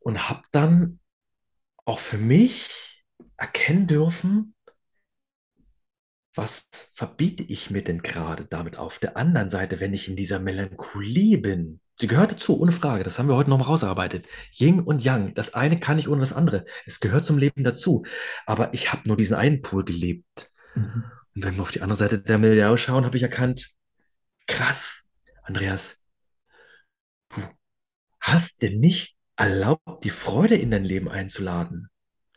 [0.00, 1.00] und habe dann
[1.84, 3.04] auch für mich
[3.36, 4.54] erkennen dürfen,
[6.34, 10.38] was verbiete ich mir denn gerade damit auf der anderen Seite, wenn ich in dieser
[10.40, 11.80] Melancholie bin?
[11.96, 13.04] Sie gehört dazu, ohne Frage.
[13.04, 14.26] Das haben wir heute nochmal rausgearbeitet.
[14.52, 15.34] Yin und Yang.
[15.34, 16.64] Das eine kann nicht ohne das andere.
[16.86, 18.04] Es gehört zum Leben dazu.
[18.46, 20.50] Aber ich habe nur diesen einen Pol gelebt.
[20.74, 21.04] Mhm.
[21.34, 23.70] Und wenn wir auf die andere Seite der Medaille schauen, habe ich erkannt,
[24.46, 25.08] krass,
[25.42, 26.00] Andreas,
[27.30, 27.42] du
[28.20, 31.90] hast dir nicht erlaubt, die Freude in dein Leben einzuladen.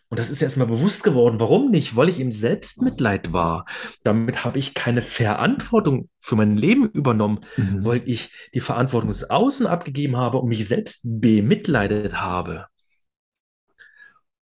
[0.09, 1.39] Und das ist erstmal bewusst geworden.
[1.39, 1.95] Warum nicht?
[1.97, 3.65] Weil ich im Selbstmitleid war.
[4.03, 7.83] Damit habe ich keine Verantwortung für mein Leben übernommen, Mhm.
[7.83, 12.67] weil ich die Verantwortung des Außen abgegeben habe und mich selbst bemitleidet habe.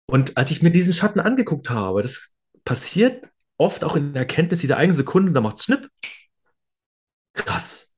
[0.07, 2.33] Und als ich mir diesen Schatten angeguckt habe, das
[2.65, 5.89] passiert oft auch in der Erkenntnis dieser eigenen Sekunde, da macht es Schnipp.
[7.35, 7.93] Krass,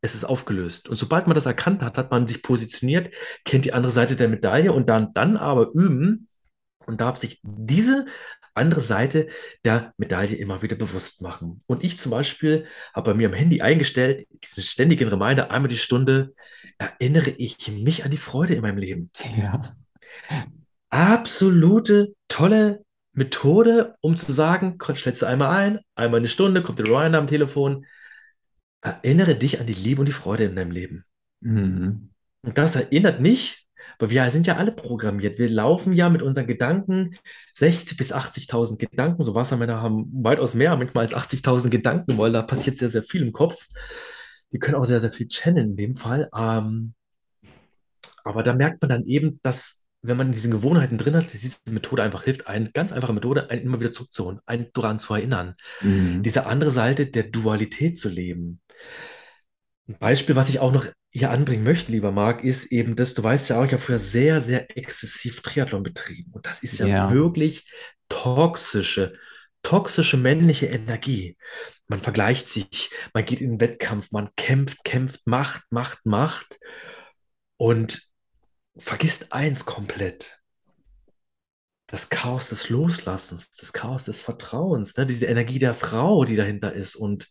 [0.00, 0.88] es ist aufgelöst.
[0.88, 3.12] Und sobald man das erkannt hat, hat man sich positioniert,
[3.44, 6.28] kennt die andere Seite der Medaille und dann, dann aber üben
[6.88, 8.06] und darf sich diese
[8.54, 9.28] andere Seite
[9.64, 11.60] der Medaille immer wieder bewusst machen.
[11.66, 15.78] Und ich zum Beispiel habe bei mir am Handy eingestellt, diesen ständigen Reminder, einmal die
[15.78, 16.34] Stunde,
[16.78, 19.10] erinnere ich mich an die Freude in meinem Leben.
[19.36, 19.76] Ja.
[20.90, 26.86] Absolute tolle Methode, um zu sagen, stellst du einmal ein, einmal eine Stunde, kommt der
[26.86, 27.86] Reminder am Telefon.
[28.80, 31.04] Erinnere dich an die Liebe und die Freude in deinem Leben.
[31.40, 32.10] Mhm.
[32.42, 33.67] Und das erinnert mich,
[33.98, 35.38] weil wir sind ja alle programmiert.
[35.38, 37.16] Wir laufen ja mit unseren Gedanken
[37.56, 39.22] 60.000 bis 80.000 Gedanken.
[39.22, 43.22] So Wassermänner haben weitaus mehr, manchmal als 80.000 Gedanken, weil da passiert sehr, sehr viel
[43.22, 43.66] im Kopf.
[44.52, 46.28] Die können auch sehr, sehr viel channeln in dem Fall.
[46.34, 46.94] Ähm,
[48.24, 52.02] aber da merkt man dann eben, dass wenn man diese Gewohnheiten drin hat, diese Methode
[52.02, 56.22] einfach hilft, eine ganz einfache Methode, einen immer wieder zurückzuholen, einen daran zu erinnern, Mhm.
[56.22, 58.60] diese andere Seite der Dualität zu leben.
[59.88, 63.22] Ein Beispiel, was ich auch noch hier anbringen möchte, lieber Marc, ist eben das, du
[63.22, 66.30] weißt ja auch, ich habe früher sehr, sehr exzessiv Triathlon betrieben.
[66.32, 67.10] Und das ist ja Ja.
[67.10, 67.70] wirklich
[68.10, 69.14] toxische,
[69.62, 71.36] toxische männliche Energie.
[71.88, 76.58] Man vergleicht sich, man geht in den Wettkampf, man kämpft, kämpft, macht, macht, macht
[77.56, 78.02] und
[78.76, 80.38] vergisst eins komplett.
[81.86, 85.06] Das Chaos des Loslassens, das Chaos des Vertrauens, ne?
[85.06, 86.94] Diese Energie der Frau, die dahinter ist.
[86.96, 87.28] Und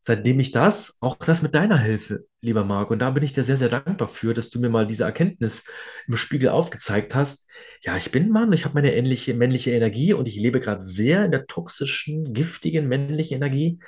[0.00, 3.42] seitdem ich das, auch das mit deiner Hilfe, lieber Marc, und da bin ich dir
[3.42, 5.64] sehr, sehr dankbar für, dass du mir mal diese Erkenntnis
[6.06, 7.48] im Spiegel aufgezeigt hast.
[7.82, 11.24] Ja, ich bin Mann, ich habe meine ähnliche männliche Energie und ich lebe gerade sehr
[11.24, 13.78] in der toxischen, giftigen männlichen Energie,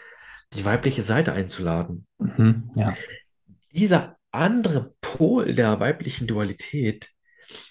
[0.54, 2.06] die weibliche Seite einzuladen.
[2.18, 2.70] Mhm.
[2.74, 2.94] Ja.
[3.72, 7.08] Dieser andere Pol der weiblichen Dualität,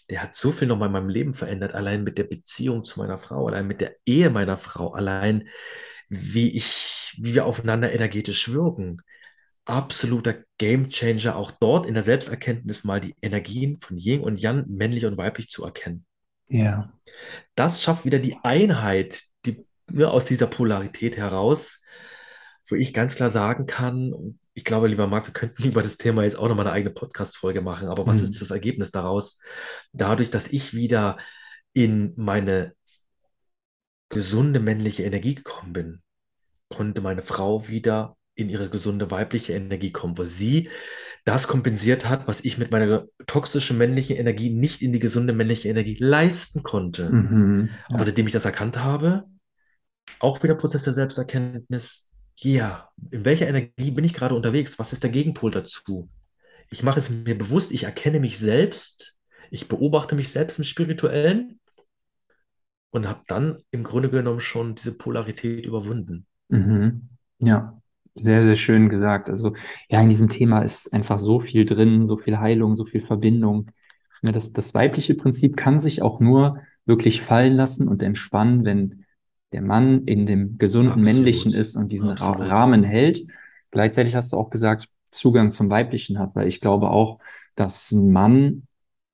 [0.09, 3.17] der hat so viel nochmal in meinem Leben verändert, allein mit der Beziehung zu meiner
[3.17, 5.47] Frau, allein mit der Ehe meiner Frau, allein
[6.09, 9.01] wie ich, wie wir aufeinander energetisch wirken.
[9.65, 15.05] Absoluter Gamechanger, auch dort in der Selbsterkenntnis mal die Energien von Yin und Yang, männlich
[15.05, 16.05] und weiblich zu erkennen.
[16.47, 16.91] Ja.
[17.55, 21.81] Das schafft wieder die Einheit, die ne, aus dieser Polarität heraus,
[22.67, 26.23] wo ich ganz klar sagen kann, ich glaube, lieber Marc, wir könnten über das Thema
[26.23, 28.29] jetzt auch nochmal eine eigene Podcast-Folge machen, aber was Mhm.
[28.29, 29.39] ist das Ergebnis daraus?
[29.93, 31.17] Dadurch, dass ich wieder
[31.73, 32.73] in meine
[34.09, 36.01] gesunde männliche Energie gekommen bin,
[36.71, 40.69] konnte meine Frau wieder in ihre gesunde weibliche Energie kommen, wo sie
[41.25, 45.69] das kompensiert hat, was ich mit meiner toxischen männlichen Energie nicht in die gesunde männliche
[45.69, 47.11] Energie leisten konnte.
[47.11, 47.69] Mhm.
[47.89, 48.05] Aber Ja.
[48.05, 49.25] seitdem ich das erkannt habe,
[50.19, 54.79] auch wieder Prozess der Selbsterkenntnis, ja, in welcher Energie bin ich gerade unterwegs?
[54.79, 56.09] Was ist der Gegenpol dazu?
[56.71, 59.17] Ich mache es mir bewusst, ich erkenne mich selbst,
[59.51, 61.59] ich beobachte mich selbst im Spirituellen
[62.89, 66.25] und habe dann im Grunde genommen schon diese Polarität überwunden.
[66.51, 67.09] Mhm.
[67.39, 67.81] Ja,
[68.15, 69.29] sehr, sehr schön gesagt.
[69.29, 69.53] Also
[69.89, 73.71] ja, in diesem Thema ist einfach so viel drin, so viel Heilung, so viel Verbindung.
[74.21, 79.05] Ja, das, das weibliche Prinzip kann sich auch nur wirklich fallen lassen und entspannen, wenn
[79.53, 81.13] der Mann in dem gesunden Absolut.
[81.13, 82.49] Männlichen ist und diesen Absolut.
[82.49, 83.25] Rahmen hält.
[83.71, 87.19] Gleichzeitig hast du auch gesagt, Zugang zum Weiblichen hat, weil ich glaube auch,
[87.55, 88.63] dass ein Mann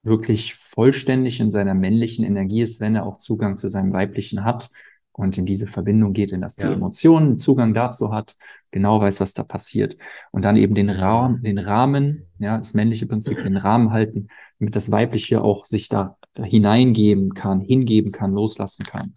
[0.03, 4.69] wirklich vollständig in seiner männlichen Energie ist, wenn er auch Zugang zu seinem Weiblichen hat
[5.17, 6.73] und in diese Verbindung geht, in das die Ja.
[6.73, 8.37] Emotionen Zugang dazu hat,
[8.71, 9.97] genau weiß, was da passiert.
[10.31, 14.27] Und dann eben den Rahmen, den Rahmen, ja, das männliche Prinzip, den Rahmen halten,
[14.59, 19.15] damit das Weibliche auch sich da hineingeben kann, hingeben kann, loslassen kann.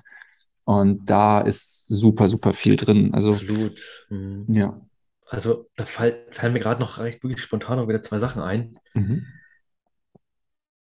[0.64, 3.12] Und da ist super, super viel drin.
[3.12, 4.06] Also, Absolut.
[4.08, 4.46] Mhm.
[4.48, 4.80] ja.
[5.28, 8.78] Also da fall, fallen mir gerade noch recht wirklich spontan noch wieder zwei Sachen ein.
[8.94, 9.26] Mhm.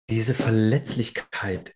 [0.09, 1.75] Diese Verletzlichkeit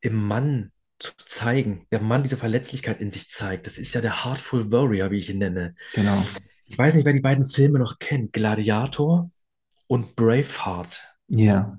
[0.00, 4.24] im Mann zu zeigen, der Mann diese Verletzlichkeit in sich zeigt, das ist ja der
[4.24, 5.74] Heartful Warrior, wie ich ihn nenne.
[5.94, 6.22] Genau.
[6.64, 9.30] Ich weiß nicht, wer die beiden Filme noch kennt, Gladiator
[9.86, 11.08] und Braveheart.
[11.28, 11.78] Ja.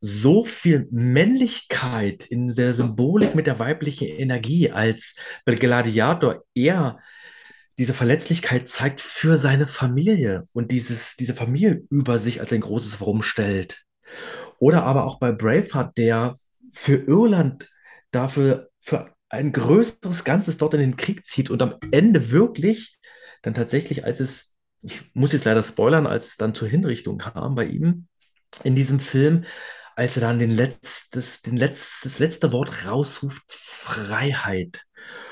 [0.00, 6.98] So viel Männlichkeit in der Symbolik mit der weiblichen Energie, als bei Gladiator eher
[7.78, 13.00] diese Verletzlichkeit zeigt für seine Familie und dieses, diese Familie über sich als ein großes
[13.00, 13.84] Warum stellt.
[14.58, 16.34] Oder aber auch bei Braveheart, der
[16.76, 17.70] für Irland
[18.10, 22.98] dafür für ein größeres Ganzes dort in den Krieg zieht und am Ende wirklich
[23.42, 27.54] dann tatsächlich, als es, ich muss jetzt leider spoilern, als es dann zur Hinrichtung kam
[27.54, 28.06] bei ihm
[28.62, 29.44] in diesem Film,
[29.96, 34.82] als er dann den letztes, den letztes, das letzte Wort rausruft, Freiheit.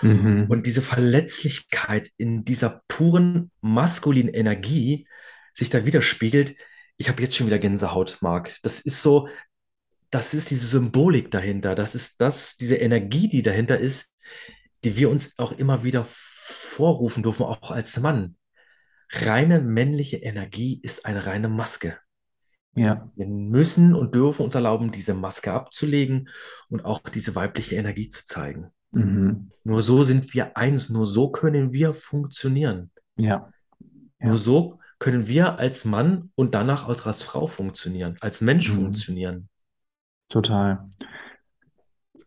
[0.00, 0.46] Mhm.
[0.48, 5.06] Und diese Verletzlichkeit in dieser puren maskulinen Energie
[5.52, 6.56] sich da widerspiegelt.
[6.96, 8.56] Ich habe jetzt schon wieder Gänsehaut, Marc.
[8.62, 9.28] Das ist so,
[10.14, 11.74] das ist diese Symbolik dahinter.
[11.74, 14.12] Das ist das, diese Energie, die dahinter ist,
[14.84, 18.36] die wir uns auch immer wieder vorrufen dürfen, auch als Mann.
[19.10, 21.98] Reine männliche Energie ist eine reine Maske.
[22.76, 23.10] Ja.
[23.16, 26.28] Wir müssen und dürfen uns erlauben, diese Maske abzulegen
[26.68, 28.68] und auch diese weibliche Energie zu zeigen.
[28.92, 29.48] Mhm.
[29.64, 32.92] Nur so sind wir eins, nur so können wir funktionieren.
[33.16, 33.50] Ja.
[34.20, 34.28] Ja.
[34.28, 38.76] Nur so können wir als Mann und danach auch als Frau funktionieren, als Mensch Mhm.
[38.76, 39.48] funktionieren.
[40.28, 40.84] Total.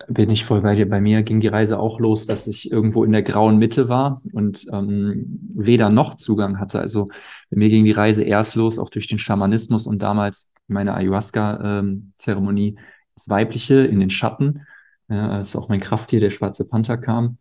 [0.07, 0.88] Bin ich voll bei dir.
[0.88, 4.22] Bei mir ging die Reise auch los, dass ich irgendwo in der grauen Mitte war
[4.32, 6.80] und ähm, weder noch Zugang hatte.
[6.80, 7.07] Also
[7.49, 12.78] bei mir ging die Reise erst los, auch durch den Schamanismus und damals meine Ayahuasca-Zeremonie,
[13.15, 14.61] das Weibliche in den Schatten,
[15.10, 17.38] ja, als auch mein Krafttier, der schwarze Panther, kam.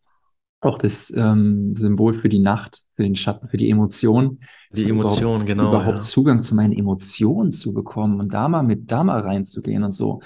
[0.61, 4.41] Auch das ähm, Symbol für die Nacht, für den Schatten, für die Emotion.
[4.73, 5.69] Die man überhaupt- Emotionen, genau.
[5.69, 6.01] überhaupt ja.
[6.01, 10.21] Zugang zu meinen Emotionen zu bekommen und da mal mit da mal reinzugehen und so.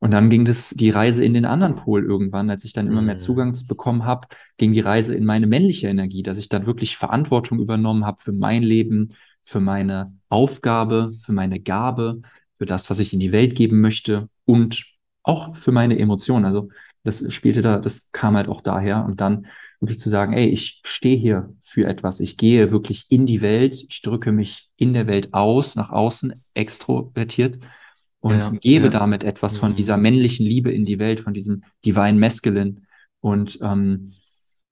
[0.00, 3.02] Und dann ging das die Reise in den anderen Pol irgendwann, als ich dann immer
[3.02, 3.18] mehr Mhm.
[3.18, 4.26] Zugang zu bekommen habe,
[4.56, 8.32] ging die Reise in meine männliche Energie, dass ich dann wirklich Verantwortung übernommen habe für
[8.32, 12.22] mein Leben, für meine Aufgabe, für meine Gabe,
[12.58, 14.84] für das, was ich in die Welt geben möchte und
[15.22, 16.46] auch für meine Emotionen.
[16.46, 16.70] Also
[17.04, 19.46] das spielte da, das kam halt auch daher und dann
[19.80, 23.74] wirklich zu sagen, ey, ich stehe hier für etwas, ich gehe wirklich in die Welt,
[23.88, 27.58] ich drücke mich in der Welt aus, nach außen, extrovertiert
[28.20, 28.90] und Ja, gebe ja.
[28.90, 29.76] damit etwas von Mhm.
[29.76, 32.82] dieser männlichen Liebe in die Welt, von diesem Divine Masculine.
[33.20, 34.12] Und ähm,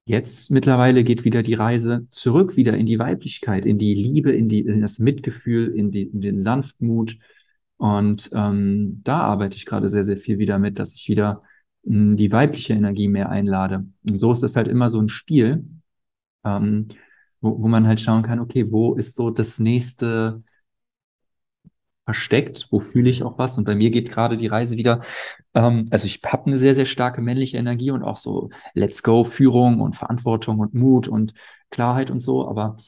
[0.05, 4.49] jetzt mittlerweile geht wieder die Reise zurück, wieder in die Weiblichkeit, in die Liebe, in
[4.49, 7.17] die, in das Mitgefühl, in die, in den Sanftmut.
[7.77, 11.43] Und ähm, da arbeite ich gerade sehr, sehr viel wieder mit, dass ich wieder
[11.83, 13.87] die weibliche Energie mehr einlade.
[14.05, 15.65] Und so ist es halt immer so ein Spiel,
[16.45, 16.89] ähm,
[17.41, 20.43] wo, wo man halt schauen kann, okay, wo ist so das nächste
[22.05, 23.57] versteckt, wo fühle ich auch was?
[23.57, 25.01] Und bei mir geht gerade die Reise wieder,
[25.55, 29.25] ähm, also ich habe eine sehr, sehr starke männliche Energie und auch so Let's go
[29.25, 31.35] Führung und Verantwortung und Mut und
[31.71, 32.79] Klarheit und so, aber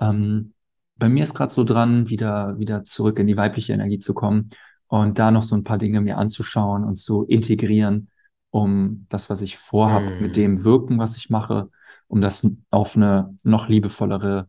[0.00, 0.54] ähm,
[0.96, 4.50] bei mir ist gerade so dran, wieder, wieder zurück in die weibliche Energie zu kommen
[4.88, 8.10] und da noch so ein paar Dinge mir anzuschauen und zu integrieren,
[8.50, 10.20] um das, was ich vorhab, Mm.
[10.20, 11.70] mit dem Wirken, was ich mache,
[12.08, 14.48] um das auf eine noch liebevollere,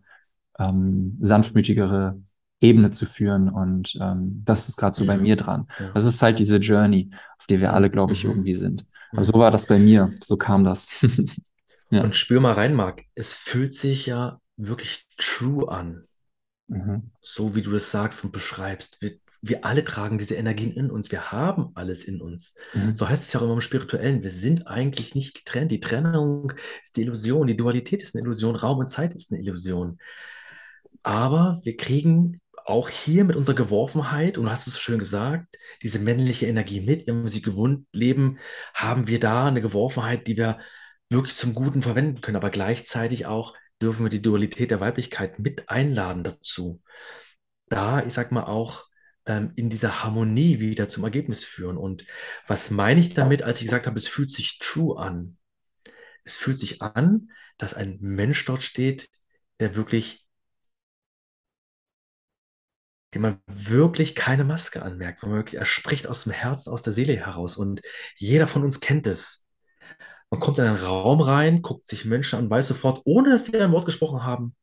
[0.59, 2.21] ähm, sanftmütigere
[2.61, 3.49] Ebene zu führen.
[3.49, 5.67] Und ähm, das ist gerade so bei Ja, mir dran.
[5.79, 5.95] ja.
[5.95, 7.09] Das ist halt diese Journey,
[7.39, 8.25] auf der wir Mhm, alle, glaube ich, mhm.
[8.25, 8.85] irgendwie sind.
[9.15, 9.25] Aber Mhm.
[9.25, 10.89] so war das bei mir, so kam das.
[11.91, 12.05] Ja.
[12.05, 13.05] Und spür mal rein, Marc.
[13.15, 16.07] Es fühlt sich ja wirklich true an,
[16.69, 17.09] Mhm.
[17.21, 18.99] so wie du das sagst und beschreibst.
[19.41, 21.11] Wir, alle tragen diese Energien in uns.
[21.11, 22.55] Wir haben alles in uns.
[22.73, 22.95] Mhm.
[22.95, 24.23] So heißt es ja auch immer im Spirituellen.
[24.23, 25.71] Wir sind eigentlich nicht getrennt.
[25.71, 26.53] Die Trennung
[26.83, 27.47] ist die Illusion.
[27.47, 28.55] Die Dualität ist eine Illusion.
[28.55, 29.97] Raum und Zeit ist eine Illusion.
[31.03, 35.99] Aber wir kriegen auch hier mit unserer Geworfenheit, und du hast es schön gesagt, diese
[35.99, 37.07] männliche Energie mit.
[37.07, 38.37] Wenn wir sie gewohnt leben,
[38.73, 40.59] haben wir da eine Geworfenheit, die wir
[41.09, 42.37] wirklich zum Guten verwenden können.
[42.37, 46.81] Aber gleichzeitig auch dürfen wir die Dualität der Weiblichkeit mit einladen dazu.
[47.69, 48.85] Da, ich sag mal, auch
[49.29, 51.77] ähm, in dieser Harmonie wieder zum Ergebnis führen.
[51.77, 52.03] Und
[52.47, 55.37] was meine ich damit, als ich gesagt habe, es fühlt sich true an?
[56.23, 59.09] Es fühlt sich an, dass ein Mensch dort steht,
[59.59, 60.25] der wirklich,
[63.13, 65.23] dem man wirklich keine Maske anmerkt.
[65.23, 67.55] Man wirklich, er spricht aus dem Herzen, aus der Seele heraus.
[67.57, 67.81] Und
[68.17, 69.47] jeder von uns kennt es.
[70.31, 73.57] Man kommt in einen Raum rein, guckt sich Menschen an, weiß sofort, ohne dass die
[73.57, 74.55] ein Wort gesprochen haben,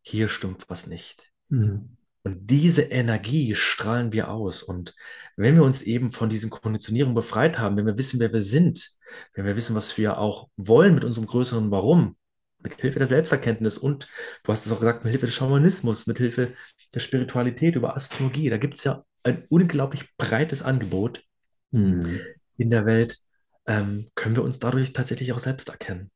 [0.00, 1.30] hier stimmt was nicht.
[1.48, 1.97] Mhm.
[2.28, 4.62] Und diese Energie strahlen wir aus.
[4.62, 4.94] Und
[5.36, 8.90] wenn wir uns eben von diesen Konditionierungen befreit haben, wenn wir wissen, wer wir sind,
[9.34, 12.16] wenn wir wissen, was wir auch wollen mit unserem größeren Warum,
[12.58, 14.08] mit Hilfe der Selbsterkenntnis und
[14.42, 16.54] du hast es auch gesagt, mit Hilfe des Schamanismus, mit Hilfe
[16.94, 21.22] der Spiritualität über Astrologie, da gibt es ja ein unglaublich breites Angebot
[21.70, 22.20] Mhm.
[22.56, 23.18] in der Welt,
[23.66, 26.10] ähm, können wir uns dadurch tatsächlich auch selbst erkennen.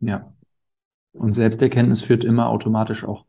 [0.00, 0.32] Ja.
[1.12, 3.26] Und Selbsterkenntnis führt immer automatisch auch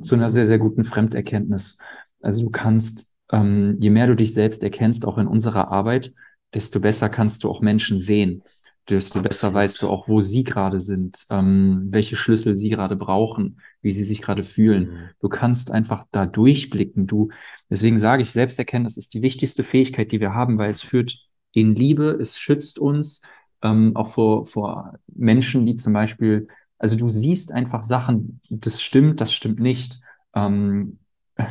[0.00, 1.78] zu einer sehr, sehr guten Fremderkenntnis.
[2.20, 6.12] Also du kannst, ähm, je mehr du dich selbst erkennst, auch in unserer Arbeit,
[6.54, 8.42] desto besser kannst du auch Menschen sehen.
[8.88, 13.60] Desto besser weißt du auch, wo sie gerade sind, ähm, welche Schlüssel sie gerade brauchen,
[13.82, 14.90] wie sie sich gerade fühlen.
[14.90, 14.96] Mhm.
[15.20, 17.06] Du kannst einfach da durchblicken.
[17.06, 17.28] Du,
[17.68, 21.18] deswegen sage ich, Selbsterkenntnis ist die wichtigste Fähigkeit, die wir haben, weil es führt
[21.52, 23.22] in Liebe, es schützt uns,
[23.62, 26.48] ähm, auch vor, vor Menschen, die zum Beispiel,
[26.80, 30.00] also du siehst einfach Sachen, das stimmt, das stimmt nicht.
[30.34, 30.98] Ähm,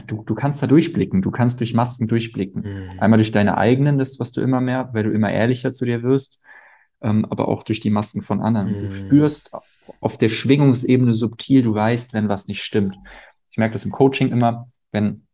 [0.08, 2.64] du, du kannst da durchblicken, du kannst durch Masken durchblicken.
[2.64, 3.00] Mhm.
[3.00, 6.04] Einmal durch deine eigenen, das, was du immer mehr, weil du immer ehrlicher zu dir
[6.04, 6.42] wirst,
[7.02, 8.74] ähm, aber auch durch die Masken von anderen.
[8.76, 8.92] Du Mhm.
[8.92, 9.52] spürst
[10.02, 12.96] auf der Schwingungsebene subtil, du weißt, wenn was nicht stimmt.
[13.52, 15.28] Ich merke das im Coaching immer, wenn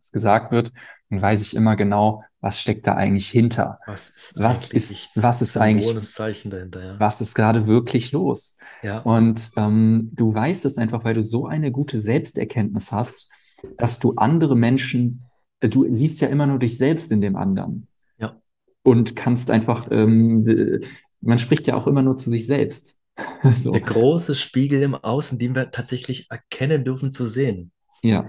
[0.00, 0.72] es gesagt wird,
[1.10, 3.78] dann weiß ich immer genau, was steckt da eigentlich hinter.
[3.86, 7.00] Was ist Was eigentlich ist, was ist eigentlich, das Zeichen dahinter, ja.
[7.00, 8.56] was ist gerade wirklich los?
[8.82, 9.00] Ja.
[9.00, 13.30] Und ähm, du weißt es einfach, weil du so eine gute Selbsterkenntnis hast,
[13.76, 15.24] dass du andere Menschen,
[15.60, 17.88] äh, du siehst ja immer nur dich selbst in dem anderen.
[18.18, 18.40] Ja.
[18.82, 20.80] Und kannst einfach, ähm, äh,
[21.20, 22.96] man spricht ja auch immer nur zu sich selbst.
[23.54, 27.70] So, Der große Spiegel im Außen, den wir tatsächlich erkennen dürfen zu sehen.
[28.02, 28.26] ja.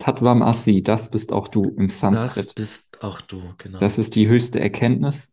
[0.00, 2.54] Tatvam Asi, das bist auch du im Das Sanskrit.
[2.56, 3.78] bist auch du, genau.
[3.78, 5.32] Das ist die höchste Erkenntnis,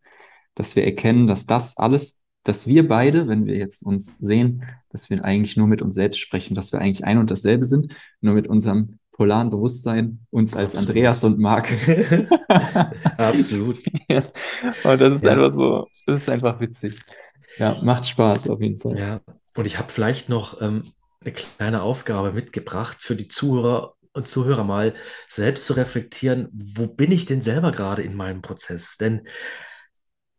[0.56, 5.10] dass wir erkennen, dass das alles, dass wir beide, wenn wir jetzt uns sehen, dass
[5.10, 8.36] wir eigentlich nur mit uns selbst sprechen, dass wir eigentlich ein und dasselbe sind, nur
[8.36, 10.90] mit unserem polaren Bewusstsein, uns als Absolut.
[10.90, 11.70] Andreas und Marc.
[13.18, 13.80] Absolut.
[14.10, 14.24] Ja.
[14.84, 15.32] Und das ist Ja.
[15.32, 17.00] einfach so, das ist einfach witzig.
[17.58, 18.98] Ja, macht Spaß auf jeden Fall.
[18.98, 19.22] Ja,
[19.56, 20.82] und ich habe vielleicht noch ähm,
[21.22, 24.94] eine kleine Aufgabe mitgebracht für die Zuhörer und Zuhörer mal
[25.28, 28.98] selbst zu reflektieren, wo bin ich denn selber gerade in meinem Prozess?
[28.98, 29.22] Denn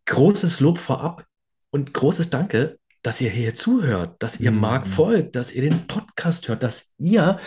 [0.06, 1.24] großes Lob vorab
[1.70, 4.90] und großes Danke, dass ihr hier zuhört, dass ihr Marc Mhm.
[4.90, 7.38] folgt, dass ihr den Podcast hört, dass ihr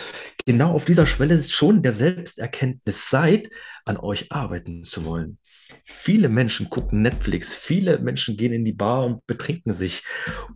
[0.46, 3.50] genau auf dieser Schwelle schon der Selbsterkenntnis seid,
[3.84, 5.38] an euch arbeiten zu wollen.
[5.84, 10.04] Viele Menschen gucken Netflix, viele Menschen gehen in die Bar und betrinken sich.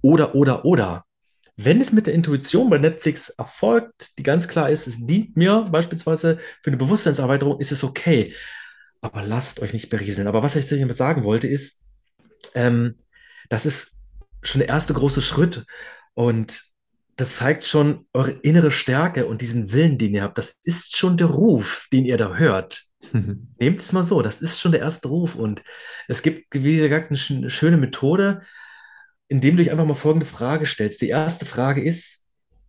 [0.01, 1.05] Oder, oder, oder.
[1.57, 5.67] Wenn es mit der Intuition bei Netflix erfolgt, die ganz klar ist, es dient mir
[5.71, 8.35] beispielsweise für eine Bewusstseinserweiterung, ist es okay.
[9.01, 10.29] Aber lasst euch nicht berieseln.
[10.29, 11.81] Aber was ich damit sagen wollte, ist,
[12.55, 12.97] ähm,
[13.49, 13.95] das ist
[14.43, 15.65] schon der erste große Schritt.
[16.15, 16.65] Und
[17.17, 20.37] das zeigt schon eure innere Stärke und diesen Willen, den ihr habt.
[20.37, 22.85] Das ist schon der Ruf, den ihr da hört.
[23.59, 25.35] Nehmt es mal so, das ist schon der erste Ruf.
[25.35, 25.63] Und
[26.09, 28.43] es gibt, wie gesagt, eine sch- schöne Methode,
[29.29, 31.01] indem du dich einfach mal folgende Frage stellst.
[31.03, 32.25] Die erste Frage ist,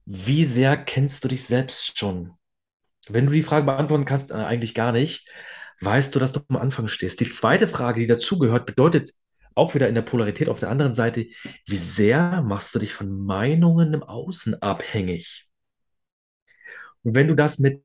[0.05, 2.33] wie sehr kennst du dich selbst schon?
[3.09, 5.29] Wenn du die Frage beantworten kannst, äh, eigentlich gar nicht,
[5.81, 7.19] weißt du, dass du am Anfang stehst.
[7.19, 9.13] Die zweite Frage, die dazugehört, bedeutet
[9.55, 11.25] auch wieder in der Polarität auf der anderen Seite,
[11.65, 15.49] wie sehr machst du dich von Meinungen im Außen abhängig?
[17.03, 17.81] Und wenn du das mit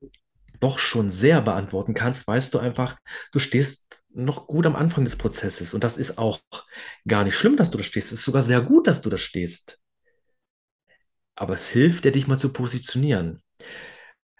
[0.59, 2.97] doch schon sehr beantworten kannst, weißt du einfach,
[3.31, 5.73] du stehst noch gut am Anfang des Prozesses.
[5.73, 6.39] Und das ist auch
[7.07, 8.07] gar nicht schlimm, dass du da stehst.
[8.11, 9.81] Es ist sogar sehr gut, dass du da stehst.
[11.35, 13.41] Aber es hilft dir, dich mal zu positionieren.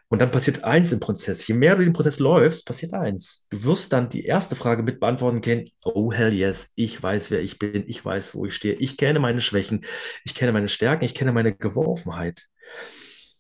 [0.10, 1.48] Und dann passiert eins im Prozess.
[1.48, 3.48] Je mehr du den Prozess läufst, passiert eins.
[3.50, 5.66] Du wirst dann die erste Frage mit beantworten können.
[5.84, 7.84] Oh, hell yes, ich weiß, wer ich bin.
[7.88, 8.76] Ich weiß, wo ich stehe.
[8.76, 9.86] Ich kenne meine Schwächen.
[10.24, 11.04] Ich kenne meine Stärken.
[11.04, 12.48] Ich kenne meine Geworfenheit.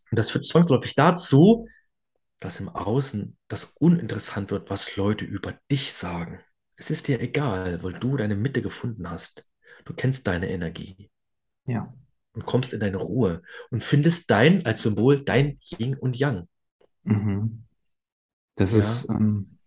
[0.09, 1.67] Und das führt zwangsläufig dazu,
[2.43, 6.39] dass im Außen das uninteressant wird, was Leute über dich sagen.
[6.75, 9.45] Es ist dir egal, weil du deine Mitte gefunden hast.
[9.85, 11.09] Du kennst deine Energie
[11.65, 11.93] Ja.
[12.33, 16.47] und kommst in deine Ruhe und findest dein, als Symbol, dein Yin und Yang.
[17.03, 17.63] Mhm.
[18.55, 18.79] Das Ja.
[18.79, 19.57] ist, ähm,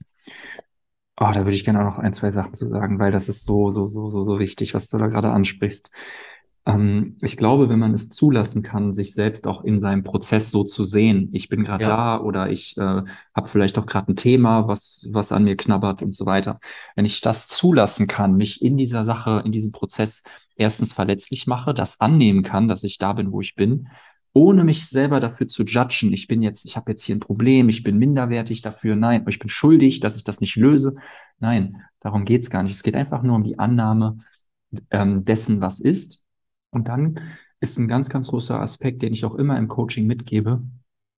[1.18, 3.44] oh, da würde ich gerne auch noch ein, zwei Sachen zu sagen, weil das ist
[3.44, 5.90] so, so, so, so, so wichtig, was du da gerade ansprichst.
[6.66, 10.64] Ähm, ich glaube, wenn man es zulassen kann, sich selbst auch in seinem Prozess so
[10.64, 11.88] zu sehen, ich bin gerade Ja.
[11.88, 16.02] da oder ich äh, habe vielleicht auch gerade ein Thema, was, was an mir knabbert
[16.02, 16.58] und so weiter.
[16.96, 20.22] Wenn ich das zulassen kann, mich in dieser Sache, in diesem Prozess
[20.56, 23.88] erstens verletzlich mache, das annehmen kann, dass ich da bin, wo ich bin,
[24.32, 27.68] ohne mich selber dafür zu judgen, ich bin jetzt, ich habe jetzt hier ein Problem,
[27.70, 30.96] ich bin minderwertig dafür, nein, ich bin schuldig, dass ich das nicht löse.
[31.38, 32.72] Nein, darum geht's gar nicht.
[32.72, 34.18] Es geht einfach nur um die Annahme
[34.90, 36.22] ähm, dessen, was ist.
[36.76, 37.18] Und dann
[37.60, 40.62] ist ein ganz, ganz großer Aspekt, den ich auch immer im Coaching mitgebe,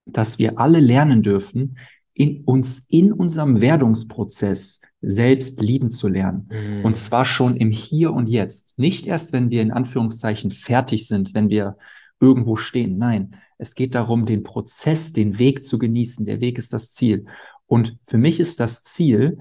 [0.06, 1.76] dass wir alle lernen dürfen,
[2.14, 6.48] in uns in unserem Werdungsprozess selbst lieben zu lernen.
[6.50, 6.84] Mhm.
[6.84, 8.78] Und zwar schon im Hier und Jetzt.
[8.78, 11.76] Nicht erst, wenn wir in Anführungszeichen fertig sind, wenn wir
[12.20, 12.98] irgendwo stehen.
[12.98, 16.24] Nein, es geht darum, den Prozess, den Weg zu genießen.
[16.24, 17.26] Der Weg ist das Ziel.
[17.66, 19.38] Und für mich ist das Ziel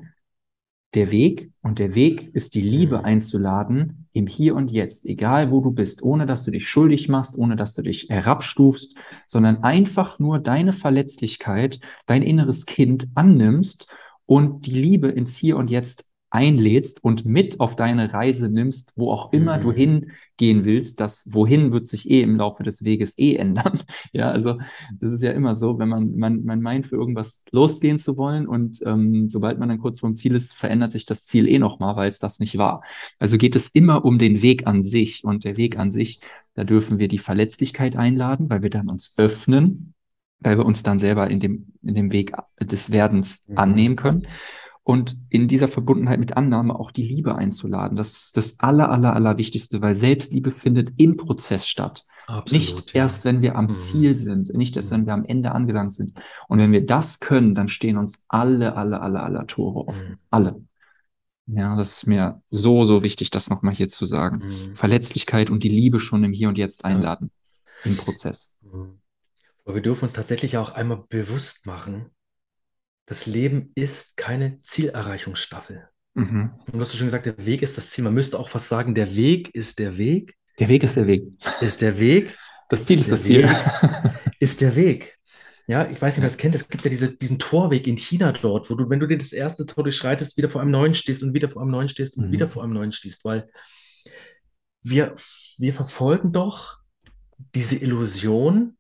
[0.98, 3.06] der Weg und der Weg ist die Liebe Mhm.
[3.06, 7.38] einzuladen im Hier und Jetzt, egal wo du bist, ohne dass du dich schuldig machst,
[7.38, 8.98] ohne dass du dich herabstufst,
[9.28, 13.88] sondern einfach nur deine Verletzlichkeit, dein inneres Kind annimmst
[14.26, 19.12] und die Liebe ins Hier und Jetzt einlädst und mit auf deine Reise nimmst, wo
[19.12, 19.76] auch immer du Mhm.
[19.76, 21.00] hingehen willst.
[21.00, 23.80] Das Wohin wird sich eh im Laufe des Weges eh ändern.
[24.14, 24.58] Ja, also
[25.00, 28.48] das ist ja immer so, wenn man, man, man meint, für irgendwas losgehen zu wollen
[28.48, 31.96] und ähm, sobald man dann kurz vorm Ziel ist, verändert sich das Ziel eh nochmal,
[31.96, 32.84] weil es das nicht war.
[33.20, 36.20] Also geht es immer um den Weg an sich und der Weg an sich,
[36.56, 39.94] da dürfen wir die Verletzlichkeit einladen, weil wir dann uns öffnen
[40.40, 43.58] weil wir uns dann selber in dem, in dem Weg des Werdens mhm.
[43.58, 44.28] annehmen können.
[44.88, 47.98] Und in dieser Verbundenheit mit Annahme auch die Liebe einzuladen.
[47.98, 52.06] Das ist das aller, aller, aller Wichtigste, weil Selbstliebe findet im Prozess statt.
[52.26, 53.02] Absolut, nicht ja.
[53.02, 53.74] erst, wenn wir am mhm.
[53.74, 55.08] Ziel sind, nicht erst, wenn mhm.
[55.08, 56.14] wir am Ende angelangt sind.
[56.48, 60.12] Und wenn wir das können, dann stehen uns alle, alle, alle, alle Tore offen.
[60.12, 60.18] Mhm.
[60.30, 60.62] Alle.
[61.48, 64.38] Ja, das ist mir so, so wichtig, das nochmal hier zu sagen.
[64.38, 64.78] Mhm.
[64.78, 67.32] Verletzlichkeit und die Liebe schon im Hier und Jetzt einladen.
[67.84, 68.58] Im Prozess.
[68.62, 69.02] Mhm.
[69.66, 72.12] Aber wir dürfen uns tatsächlich auch einmal bewusst machen,
[73.08, 75.90] das Leben ist keine Zielerreichungsstaffel.
[76.14, 76.52] Mhm.
[76.66, 78.04] Und du hast schon gesagt, der Weg ist das Ziel.
[78.04, 80.36] Man müsste auch fast sagen, der Weg ist der Weg.
[80.60, 81.24] Der Weg ist der Weg.
[81.62, 82.38] Ist der Weg.
[82.70, 83.50] Das Ziel ist, das Ziel.
[84.40, 85.18] Ist der Weg.
[85.68, 86.54] Ja, ich weiß nicht, wer es kennt.
[86.54, 89.34] Es gibt ja diese, diesen Torweg in China dort, wo du, wenn du dir das
[89.34, 92.28] erste Tor durchschreitest, wieder vor einem neuen stehst und wieder vor einem neuen stehst und
[92.28, 92.32] mhm.
[92.32, 93.50] wieder vor einem neuen stehst, weil
[94.84, 95.16] wir,
[95.58, 96.78] wir verfolgen doch
[97.56, 98.77] diese Illusion,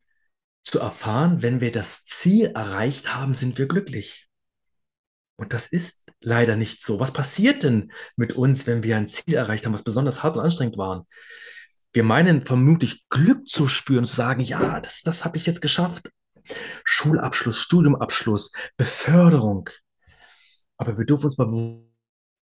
[0.67, 4.27] zu erfahren, wenn wir das Ziel erreicht haben, sind wir glücklich.
[5.37, 6.99] Und das ist leider nicht so.
[6.99, 10.43] Was passiert denn mit uns, wenn wir ein Ziel erreicht haben, was besonders hart und
[10.43, 11.05] anstrengend war?
[11.93, 16.11] Wir meinen vermutlich Glück zu spüren, zu sagen, ja, das, das habe ich jetzt geschafft.
[16.83, 19.69] Schulabschluss, Studiumabschluss, Beförderung.
[20.77, 21.47] Aber wir dürfen uns mal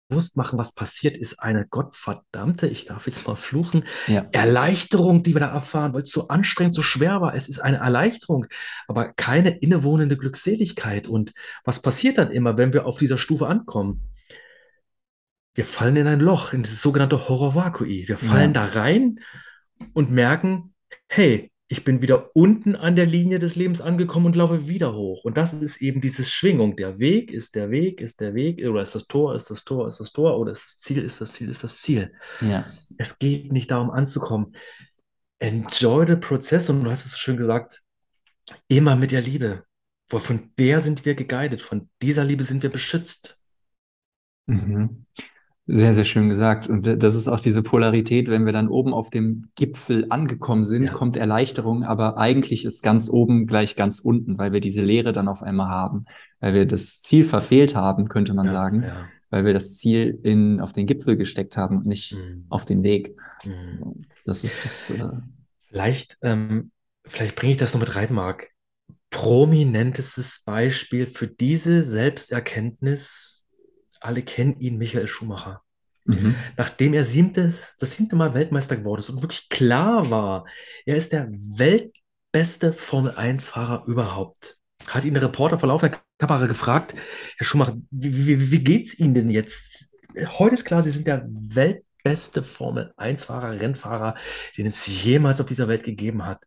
[0.08, 4.26] bewusst machen, was passiert, ist eine gottverdammte, ich darf jetzt mal fluchen, ja.
[4.32, 7.36] Erleichterung, die wir da erfahren, weil es so anstrengend, so schwer war.
[7.36, 8.48] Es ist eine Erleichterung,
[8.88, 11.08] aber keine innewohnende Glückseligkeit.
[11.08, 14.14] Und was passiert dann immer, wenn wir auf dieser Stufe ankommen?
[15.54, 18.08] Wir fallen in ein Loch, in das sogenannte Horror-Vakui.
[18.08, 18.66] Wir fallen ja.
[18.66, 19.20] da rein
[19.94, 20.76] und merken,
[21.08, 25.26] hey, ich bin wieder unten an der Linie des Lebens angekommen und laufe wieder hoch.
[25.26, 26.78] Und das ist eben diese Schwingung.
[26.78, 29.88] Der Weg ist der Weg, ist der Weg, oder ist das Tor, ist das Tor,
[29.88, 32.14] ist das Tor, oder ist das Ziel, ist das Ziel, ist das Ziel.
[32.40, 32.66] Ja.
[32.98, 34.56] Es geht nicht darum anzukommen.
[35.40, 37.84] Enjoy the process, und du hast es so schön gesagt,
[38.70, 39.66] immer mit der Liebe.
[40.10, 43.42] Von der sind wir geguidet, von dieser Liebe sind wir beschützt.
[44.46, 45.06] Mhm.
[45.70, 46.68] Sehr, sehr schön gesagt.
[46.68, 50.84] Und das ist auch diese Polarität, wenn wir dann oben auf dem Gipfel angekommen sind,
[50.84, 50.94] ja.
[50.94, 55.28] kommt Erleichterung, aber eigentlich ist ganz oben gleich ganz unten, weil wir diese Leere dann
[55.28, 56.06] auf einmal haben,
[56.40, 59.10] weil wir das Ziel verfehlt haben, könnte man ja, sagen, ja.
[59.30, 62.46] weil wir das Ziel in, auf den Gipfel gesteckt haben und nicht mhm.
[62.48, 63.18] auf den Weg.
[63.44, 64.06] Mhm.
[64.24, 64.92] Das ist das.
[64.92, 65.20] Äh
[65.68, 66.72] vielleicht, ähm,
[67.06, 68.52] vielleicht bringe ich das noch mit rein, Marc.
[69.10, 73.37] Prominentestes Beispiel für diese Selbsterkenntnis
[74.02, 75.62] alle kennen ihn, Michael Schumacher.
[76.08, 76.36] Mhm.
[76.56, 80.46] Nachdem er siebtes, das siebte Mal Weltmeister geworden ist und wirklich klar war,
[80.86, 84.58] er ist der weltbeste Formel-1-Fahrer überhaupt,
[84.88, 86.96] hat ihn der Reporter vor laufender Kamera gefragt,
[87.38, 89.90] Herr Schumacher, wie, wie, wie geht es Ihnen denn jetzt?
[90.38, 94.16] Heute ist klar, Sie sind der weltbeste Formel-1-Fahrer, Rennfahrer,
[94.58, 96.42] den es jemals auf dieser Welt gegeben hat.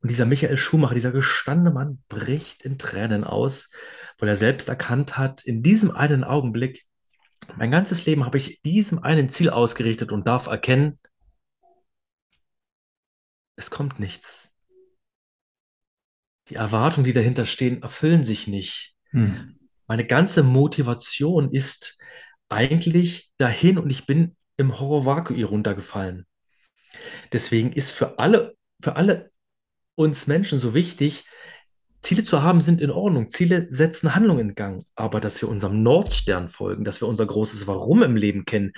[0.00, 3.70] Und dieser Michael Schumacher, dieser gestandene Mann, bricht in Tränen aus
[4.18, 6.84] weil er selbst erkannt hat, in diesem einen Augenblick,
[7.56, 10.98] mein ganzes Leben habe ich diesem einen Ziel ausgerichtet und darf erkennen,
[13.56, 14.54] es kommt nichts.
[16.48, 18.94] Die Erwartungen, die dahinter stehen, erfüllen sich nicht.
[19.10, 19.58] Hm.
[19.86, 21.98] Meine ganze Motivation ist
[22.48, 26.26] eigentlich dahin und ich bin im Horror-Vakui runtergefallen.
[27.32, 29.30] Deswegen ist für alle, für alle
[29.94, 31.24] uns Menschen so wichtig,
[32.06, 33.30] Ziele zu haben sind in Ordnung.
[33.30, 34.84] Ziele setzen Handlungen in Gang.
[34.94, 38.74] Aber dass wir unserem Nordstern folgen, dass wir unser großes Warum im Leben kennen,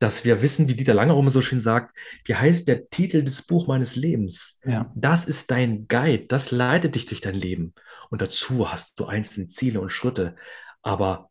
[0.00, 3.68] dass wir wissen, wie Dieter Langerum so schön sagt, wie heißt der Titel des Buch
[3.68, 4.58] meines Lebens?
[4.64, 4.90] Ja.
[4.96, 6.26] Das ist dein Guide.
[6.26, 7.72] Das leitet dich durch dein Leben.
[8.10, 10.34] Und dazu hast du einzelne Ziele und Schritte.
[10.82, 11.30] Aber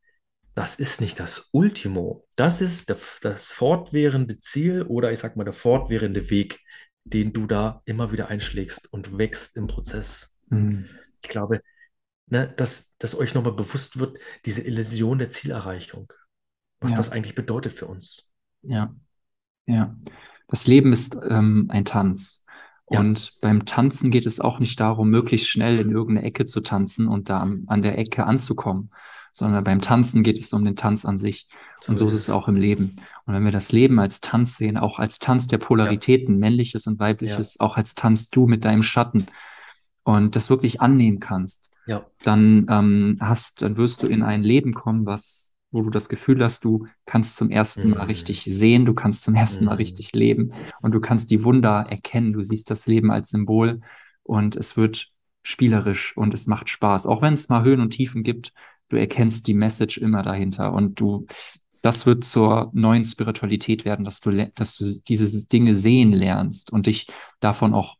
[0.55, 2.25] das ist nicht das Ultimo.
[2.37, 6.61] Das ist der, das fortwährende Ziel oder ich sag mal der fortwährende Weg,
[7.03, 10.33] den du da immer wieder einschlägst und wächst im Prozess.
[10.47, 10.87] Mhm
[11.21, 11.61] ich glaube,
[12.27, 16.11] ne, dass, dass euch nochmal bewusst wird, diese Illusion der Zielerreichung,
[16.79, 16.97] was ja.
[16.97, 18.31] das eigentlich bedeutet für uns.
[18.61, 18.95] Ja,
[19.65, 19.95] ja.
[20.47, 22.45] Das Leben ist ähm, ein Tanz.
[22.85, 23.31] Und ja.
[23.39, 27.29] beim Tanzen geht es auch nicht darum, möglichst schnell in irgendeine Ecke zu tanzen und
[27.29, 28.91] da an der Ecke anzukommen,
[29.31, 31.47] sondern beim Tanzen geht es um den Tanz an sich.
[31.79, 32.97] So und so ist es auch im Leben.
[33.25, 36.39] Und wenn wir das Leben als Tanz sehen, auch als Tanz der Polaritäten, ja.
[36.39, 37.65] männliches und weibliches, ja.
[37.65, 39.27] auch als Tanz du mit deinem Schatten,
[40.03, 42.05] und das wirklich annehmen kannst, ja.
[42.23, 46.43] dann ähm, hast, dann wirst du in ein Leben kommen, was, wo du das Gefühl
[46.43, 47.95] hast, du kannst zum ersten mhm.
[47.95, 49.69] Mal richtig sehen, du kannst zum ersten mhm.
[49.69, 50.51] Mal richtig leben
[50.81, 52.33] und du kannst die Wunder erkennen.
[52.33, 53.81] Du siehst das Leben als Symbol
[54.23, 55.09] und es wird
[55.43, 58.53] spielerisch und es macht Spaß, auch wenn es mal Höhen und Tiefen gibt.
[58.89, 61.25] Du erkennst die Message immer dahinter und du
[61.81, 66.85] das wird zur neuen Spiritualität werden, dass du, dass du diese Dinge sehen lernst und
[66.85, 67.07] dich
[67.39, 67.97] davon auch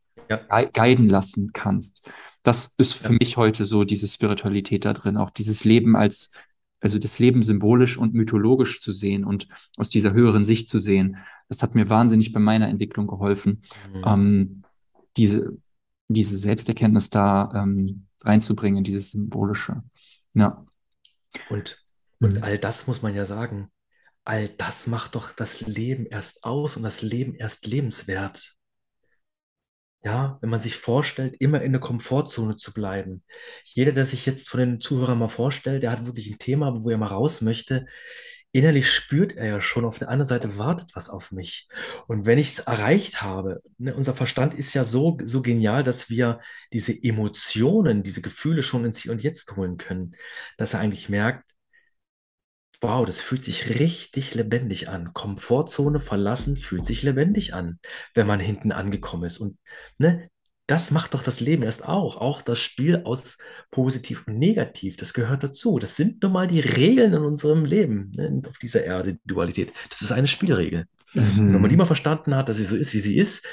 [0.49, 0.64] ja.
[0.74, 2.10] guiden lassen kannst.
[2.44, 3.18] Das ist für Ja.
[3.20, 6.32] mich heute so diese Spiritualität da drin, auch dieses Leben als,
[6.80, 9.48] also das Leben symbolisch und mythologisch zu sehen und
[9.78, 11.18] aus dieser höheren Sicht zu sehen.
[11.49, 13.62] Das hat mir wahnsinnig bei meiner Entwicklung geholfen,
[13.94, 14.03] Mhm.
[14.06, 14.64] ähm,
[15.18, 15.58] diese,
[16.08, 19.84] diese Selbsterkenntnis da ähm, reinzubringen, dieses Symbolische.
[20.34, 20.66] Ja.
[21.49, 21.84] Und,
[22.20, 22.44] und Mhm.
[22.44, 23.70] all das muss man ja sagen.
[24.26, 28.56] All das macht doch das Leben erst aus und das Leben erst lebenswert.
[30.03, 33.23] Ja, wenn man sich vorstellt, immer in der Komfortzone zu bleiben.
[33.64, 36.90] Jeder, der sich jetzt von den Zuhörern mal vorstellt, der hat wirklich ein Thema, wo
[36.90, 37.86] er mal raus möchte.
[38.52, 41.69] Innerlich spürt er ja schon, auf der anderen Seite wartet was auf mich.
[42.07, 46.10] Und wenn ich es erreicht habe, ne, unser Verstand ist ja so, so genial, dass
[46.10, 46.41] wir
[46.73, 50.15] diese Emotionen, diese Gefühle schon ins Hier und Jetzt holen können,
[50.57, 51.52] dass er eigentlich merkt,
[52.82, 55.14] Wow, das fühlt sich richtig lebendig an.
[55.14, 57.80] Komfortzone verlassen fühlt sich lebendig an,
[58.16, 59.38] wenn man hinten angekommen ist.
[59.38, 59.58] Und
[59.99, 60.30] ne,
[60.66, 62.18] das macht doch das Leben erst auch.
[62.18, 63.38] Auch das Spiel aus
[63.70, 65.78] positiv und negativ, das gehört dazu.
[65.78, 69.74] Das sind nun mal die Regeln in unserem Leben, ne, auf dieser Erde, die Dualität.
[69.90, 70.86] Das ist eine Spielregel.
[71.45, 71.80] Und wenn man die Mhm.
[71.80, 73.45] mal verstanden hat, dass sie so ist, wie sie ist,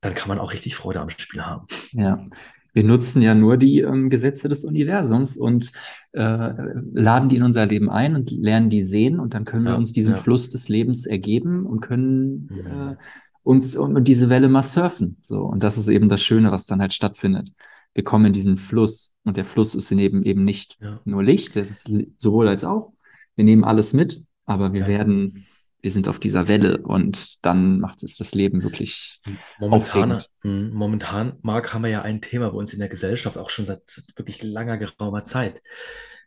[0.00, 1.66] dann kann man auch richtig Freude am Spiel haben.
[1.92, 2.26] Ja,
[2.72, 5.72] wir nutzen ja nur die ähm, Gesetze des Universums und
[6.12, 6.52] äh,
[6.92, 9.76] laden die in unser Leben ein und lernen die sehen und dann können wir Ja,
[9.76, 10.18] uns diesem ja.
[10.18, 12.66] Fluss des Lebens ergeben und können Mhm.
[12.66, 12.96] äh,
[13.42, 15.16] uns und, und diese Welle mal surfen.
[15.20, 17.50] So, und das ist eben das Schöne, was dann halt stattfindet.
[17.94, 21.00] Wir kommen in diesen Fluss und der Fluss ist eben eben nicht Ja.
[21.04, 22.92] nur Licht, das ist sowohl als auch.
[23.36, 25.46] Wir nehmen alles mit, aber wir werden,
[25.82, 29.20] wir sind auf dieser Welle und dann macht es das Leben wirklich
[29.58, 30.30] Momentan, aufregend.
[30.42, 33.64] mh, momentan, Marc, haben wir ja ein Thema bei uns in der Gesellschaft, auch schon
[33.66, 33.82] seit
[34.16, 35.60] wirklich langer, geraumer Zeit.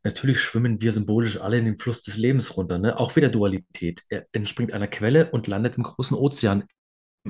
[0.03, 2.99] Natürlich schwimmen wir symbolisch alle in den Fluss des Lebens runter, ne?
[2.99, 4.03] Auch wieder Dualität.
[4.09, 6.65] Er entspringt einer Quelle und landet im großen Ozean,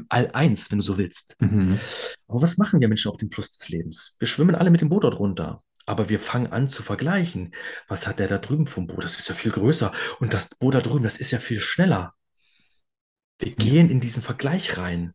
[0.10, 1.36] All eins, wenn du so willst.
[1.40, 1.80] Mhm.
[2.28, 4.16] Aber was machen wir Menschen auf dem Fluss des Lebens?
[4.18, 5.62] Wir schwimmen alle mit dem Boot dort runter.
[5.86, 7.54] Aber wir fangen an zu vergleichen.
[7.88, 9.04] Was hat der da drüben vom Boot?
[9.04, 9.92] Das ist ja viel größer.
[10.20, 12.14] Und das Boot da drüben, das ist ja viel schneller.
[13.40, 15.14] Wir gehen in diesen Vergleich rein,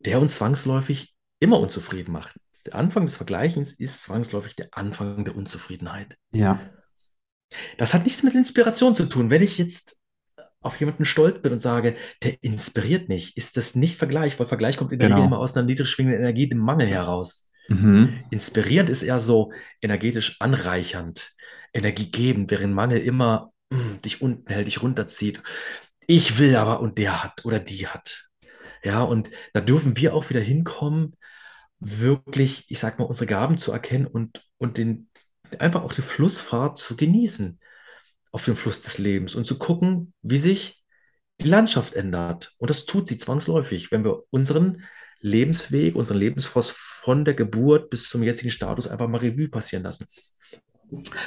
[0.00, 2.38] der uns zwangsläufig immer unzufrieden macht.
[2.66, 6.16] Der Anfang des Vergleichens ist zwangsläufig der Anfang der Unzufriedenheit.
[6.32, 6.60] Ja.
[7.76, 9.30] Das hat nichts mit Inspiration zu tun.
[9.30, 9.98] Wenn ich jetzt
[10.60, 14.78] auf jemanden stolz bin und sage, der inspiriert nicht, ist das nicht Vergleich, weil Vergleich
[14.78, 15.20] kommt in der Genau.
[15.20, 17.50] Regel immer aus einer niedrig schwingenden Energie, dem Mangel heraus.
[17.68, 18.20] Mhm.
[18.30, 21.32] Inspirierend ist eher so energetisch anreichernd,
[21.72, 25.42] energiegebend, während Mangel immer mm, dich unten hält, dich runterzieht.
[26.06, 28.24] Ich will aber und der hat oder die hat.
[28.82, 31.16] Ja, und da dürfen wir auch wieder hinkommen,
[31.80, 35.08] wirklich, ich sag mal, unsere Gaben zu erkennen und, und den,
[35.58, 37.58] einfach auch die Flussfahrt zu genießen
[38.30, 40.82] auf dem Fluss des Lebens und zu gucken, wie sich
[41.40, 42.52] die Landschaft ändert.
[42.58, 44.82] Und das tut sie zwangsläufig, wenn wir unseren
[45.24, 50.06] Lebensweg, unseren Lebensfluss von der Geburt bis zum jetzigen Status einfach mal Revue passieren lassen.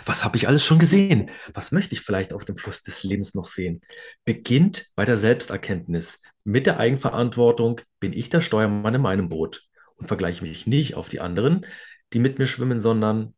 [0.05, 1.31] Was habe ich alles schon gesehen?
[1.55, 3.81] Was möchte ich vielleicht auf dem Fluss des Lebens noch sehen?
[4.23, 6.21] Beginnt bei der Selbsterkenntnis.
[6.43, 9.63] Mit der Eigenverantwortung bin ich der Steuermann in meinem Boot
[9.95, 11.65] und vergleiche mich nicht auf die anderen,
[12.13, 13.33] die mit mir schwimmen, sondern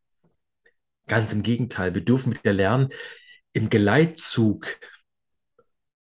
[1.07, 1.95] ganz im Gegenteil.
[1.95, 2.89] Wir dürfen wieder lernen,
[3.53, 4.77] im Geleitzug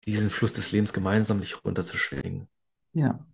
[0.06, 2.48] diesen Fluss des Lebens gemeinsam nicht runterzuschwingen.
[2.94, 3.26] Ja.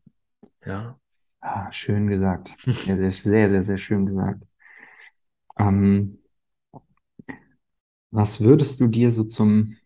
[0.67, 0.99] Ja.
[1.45, 2.55] Ah, schön gesagt.
[2.67, 4.45] Sehr, sehr, sehr, sehr, sehr schön gesagt.
[5.59, 6.19] Ähm,
[8.11, 9.77] was würdest du dir so zum,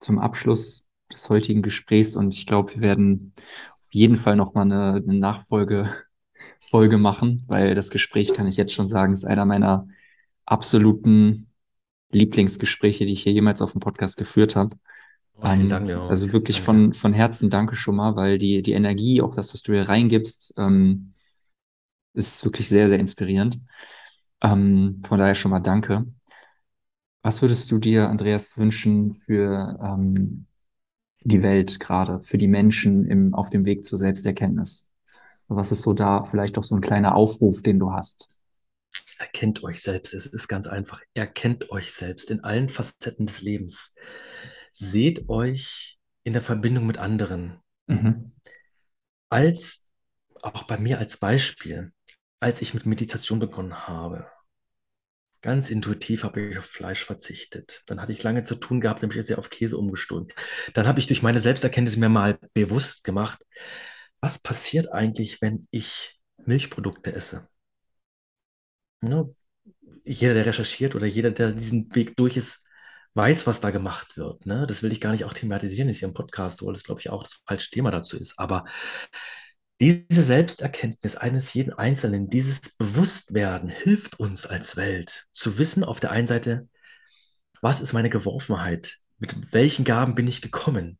[0.00, 3.34] zum Abschluss des heutigen Gesprächs, und ich glaube, wir werden
[3.74, 5.94] auf jeden Fall nochmal eine, eine Nachfolge
[6.70, 9.88] Folge machen, weil das Gespräch, kann ich jetzt schon sagen, ist einer meiner
[10.46, 11.50] absoluten
[12.12, 14.76] Lieblingsgespräche, die ich hier jemals auf dem Podcast geführt habe.
[15.38, 16.08] Oh, vielen Dank, Leon.
[16.08, 19.62] also wirklich von, von Herzen danke schon mal, weil die, die Energie, auch das, was
[19.62, 21.12] du hier reingibst, ähm,
[22.14, 23.60] ist wirklich sehr, sehr inspirierend.
[24.42, 26.06] Ähm, von daher schon mal danke.
[27.22, 30.46] Was würdest du dir, Andreas, wünschen für ähm,
[31.22, 34.92] die Welt gerade, für die Menschen im, auf dem Weg zur Selbsterkenntnis?
[35.48, 38.28] Was ist so da vielleicht auch so ein kleiner Aufruf, den du hast?
[39.18, 40.14] Erkennt euch selbst.
[40.14, 41.02] Es ist ganz einfach.
[41.14, 43.94] Erkennt euch selbst in allen Facetten des Lebens.
[44.78, 47.60] Seht euch in der Verbindung mit anderen.
[47.86, 48.30] Mhm.
[49.30, 49.88] Als,
[50.42, 51.94] auch bei mir als Beispiel,
[52.40, 54.30] als ich mit Meditation begonnen habe,
[55.40, 57.84] ganz intuitiv habe ich auf Fleisch verzichtet.
[57.86, 60.28] Dann hatte ich lange zu tun gehabt, nämlich sehr auf Käse umgestoßen.
[60.74, 63.46] Dann habe ich durch meine Selbsterkenntnis mir mal bewusst gemacht,
[64.20, 67.48] was passiert eigentlich, wenn ich Milchprodukte esse?
[69.00, 69.34] Ne?
[70.04, 72.65] Jeder, der recherchiert oder jeder, der diesen Weg durch ist,
[73.16, 74.46] weiß, was da gemacht wird.
[74.46, 74.66] Ne?
[74.66, 77.10] Das will ich gar nicht auch thematisieren, ist ja im Podcast so, das glaube ich
[77.10, 78.38] auch das falsche Thema dazu ist.
[78.38, 78.64] Aber
[79.80, 86.12] Diese Selbsterkenntnis eines jeden Einzelnen, dieses Bewusstwerden hilft uns als Welt zu wissen, auf der
[86.12, 86.68] einen Seite,
[87.60, 88.96] was ist meine Geworfenheit?
[89.18, 90.98] Mit welchen Gaben bin ich gekommen?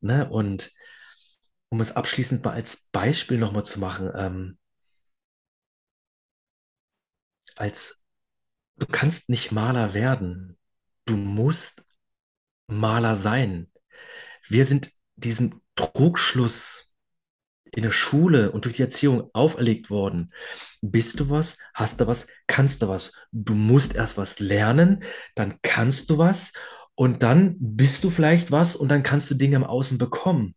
[0.00, 0.28] Ne?
[0.28, 0.72] Und
[1.70, 4.58] um es abschließend mal als Beispiel nochmal zu machen, ähm,
[7.56, 8.02] als
[8.76, 10.58] du kannst nicht Maler werden,
[11.06, 11.82] du musst
[12.66, 13.70] Maler sein.
[14.48, 16.90] Wir sind diesem Trugschluss
[17.72, 20.32] in der Schule und durch die Erziehung auferlegt worden.
[20.80, 21.58] Bist du was?
[21.74, 22.26] Hast du was?
[22.46, 23.12] Kannst du was?
[23.32, 25.04] Du musst erst was lernen,
[25.34, 26.52] dann kannst du was
[26.94, 30.54] und dann bist du vielleicht was und dann kannst du Dinge im Außen bekommen.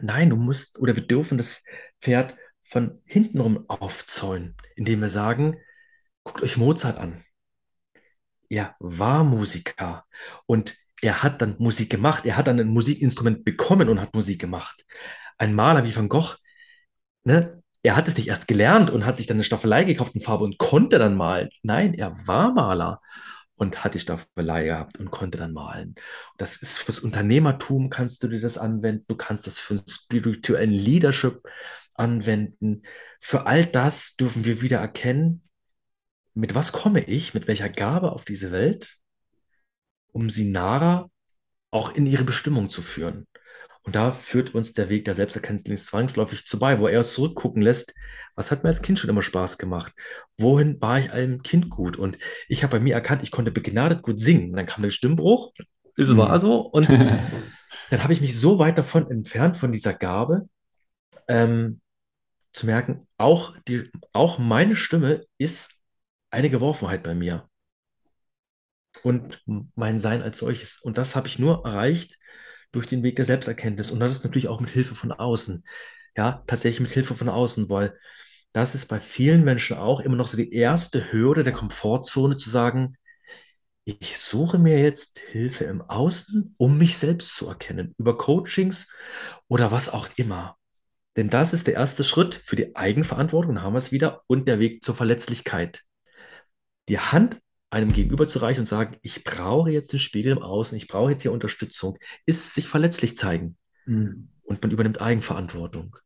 [0.00, 1.64] Nein, du musst oder wir dürfen das
[2.00, 5.56] Pferd von hintenrum aufzäunen, indem wir sagen,
[6.22, 7.24] guckt euch Mozart an.
[8.54, 10.04] Er war Musiker
[10.46, 12.24] und er hat dann Musik gemacht.
[12.24, 14.84] Er hat dann ein Musikinstrument bekommen und hat Musik gemacht.
[15.38, 16.36] Ein Maler wie Van Gogh,
[17.24, 20.20] ne, er hat es nicht erst gelernt und hat sich dann eine Staffelei gekauft in
[20.20, 21.50] Farbe und konnte dann malen.
[21.62, 23.00] Nein, er war Maler
[23.56, 25.96] und hat die Staffelei gehabt und konnte dann malen.
[26.38, 30.70] Das ist fürs Unternehmertum kannst du dir das anwenden, du kannst das für einen spirituellen
[30.70, 31.42] Leadership
[31.94, 32.82] anwenden.
[33.20, 35.43] Für all das dürfen wir wieder erkennen,
[36.34, 38.98] mit was komme ich, mit welcher Gabe auf diese Welt,
[40.12, 41.10] um sie nahe
[41.70, 43.26] auch in ihre Bestimmung zu führen.
[43.82, 47.60] Und da führt uns der Weg der Selbsterkenntnis zwangsläufig zu bei, wo er uns zurückgucken
[47.60, 47.94] lässt,
[48.34, 49.92] was hat mir als Kind schon immer Spaß gemacht?
[50.38, 51.98] Wohin war ich einem Kind gut?
[51.98, 52.16] Und
[52.48, 54.50] ich habe bei mir erkannt, ich konnte begnadet gut singen.
[54.50, 55.52] Und dann kam der Stimmbruch,
[55.96, 56.16] ist mhm.
[56.16, 56.60] war so.
[56.60, 56.88] Und
[57.90, 60.48] dann habe ich mich so weit davon entfernt, von dieser Gabe,
[61.28, 61.80] ähm,
[62.54, 65.73] zu merken, auch, die, auch meine Stimme ist
[66.34, 67.48] eine Geworfenheit bei mir.
[69.02, 69.42] Und
[69.74, 70.80] mein Sein als solches.
[70.80, 72.18] Und das habe ich nur erreicht,
[72.72, 73.90] durch den Weg der Selbsterkenntnis.
[73.90, 75.64] Und das ist natürlich auch mit Hilfe von außen.
[76.16, 77.98] Ja, tatsächlich mit Hilfe von außen, weil
[78.52, 82.50] das ist bei vielen Menschen auch immer noch so die erste Hürde der Komfortzone zu
[82.50, 82.96] sagen,
[83.84, 88.88] ich suche mir jetzt Hilfe im Außen, um mich selbst zu erkennen, über Coachings
[89.48, 90.56] oder was auch immer.
[91.16, 94.48] Denn das ist der erste Schritt für die Eigenverantwortung, dann haben wir es wieder, und
[94.48, 95.82] der Weg zur Verletzlichkeit.
[96.88, 97.40] Die Hand
[97.70, 101.10] einem gegenüber zu reichen und sagen, ich brauche jetzt den Spiegel im Außen, ich brauche
[101.10, 103.56] jetzt hier Unterstützung, ist sich verletzlich zeigen.
[103.86, 104.28] Mhm.
[104.44, 105.96] Und man übernimmt Eigenverantwortung.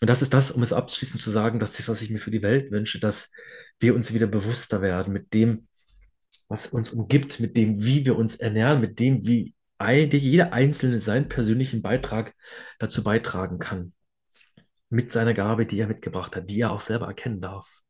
[0.00, 2.30] Und das ist das, um es abschließend zu sagen, dass das, was ich mir für
[2.30, 3.32] die Welt wünsche, dass
[3.80, 5.68] wir uns wieder bewusster werden mit dem,
[6.48, 11.28] was uns umgibt, mit dem, wie wir uns ernähren, mit dem, wie jeder Einzelne seinen
[11.28, 12.34] persönlichen Beitrag
[12.78, 13.92] dazu beitragen kann.
[14.90, 17.80] Mit seiner Gabe, die er mitgebracht hat, die er auch selber erkennen darf.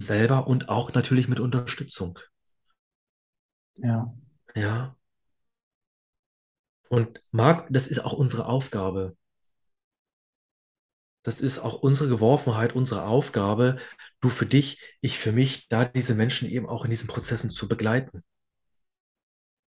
[0.00, 2.18] Selber und auch natürlich mit Unterstützung.
[3.76, 4.12] Ja.
[4.54, 4.96] Ja.
[6.88, 9.16] Und Marc, das ist auch unsere Aufgabe.
[11.22, 13.78] Das ist auch unsere Geworfenheit, unsere Aufgabe,
[14.20, 17.68] du für dich, ich für mich, da diese Menschen eben auch in diesen Prozessen zu
[17.68, 18.22] begleiten.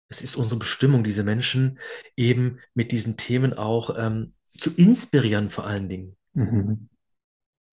[0.08, 1.80] Es ist unsere Bestimmung, diese Menschen
[2.16, 6.16] eben mit diesen Themen auch ähm, zu inspirieren, vor allen Dingen.
[6.34, 6.91] Mhm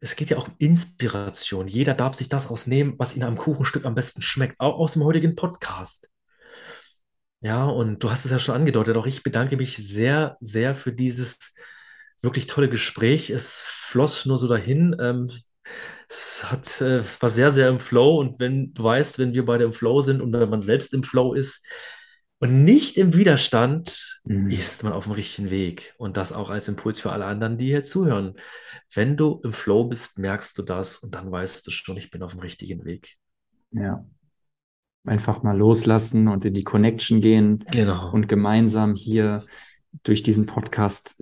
[0.01, 1.69] es geht ja auch um Inspiration.
[1.69, 5.05] Jeder darf sich das rausnehmen, was ihm am Kuchenstück am besten schmeckt, auch aus dem
[5.05, 6.11] heutigen Podcast.
[7.41, 10.93] Ja, und du hast es ja schon angedeutet, auch ich bedanke mich sehr, sehr für
[10.93, 11.55] dieses
[12.21, 13.31] wirklich tolle Gespräch.
[13.31, 14.97] Es floss nur so dahin.
[15.01, 15.29] Ähm,
[16.09, 18.19] es hat, äh, es war sehr, sehr im Flow.
[18.19, 21.03] Und wenn du weißt, wenn wir beide im Flow sind und wenn man selbst im
[21.03, 21.65] Flow ist,
[22.41, 24.49] und nicht im Widerstand mhm.
[24.49, 25.95] ist man auf dem richtigen Weg.
[25.99, 28.35] Und das auch als Impuls für alle anderen, die hier zuhören.
[28.95, 32.23] Wenn du im Flow bist, merkst du das und dann weißt du schon, ich bin
[32.23, 33.17] auf dem richtigen Weg.
[33.73, 34.05] Ja.
[35.05, 37.65] Einfach mal loslassen und in die Connection gehen.
[37.73, 38.13] Genau.
[38.13, 39.45] Und gemeinsam hier
[40.05, 41.21] durch diesen Podcast,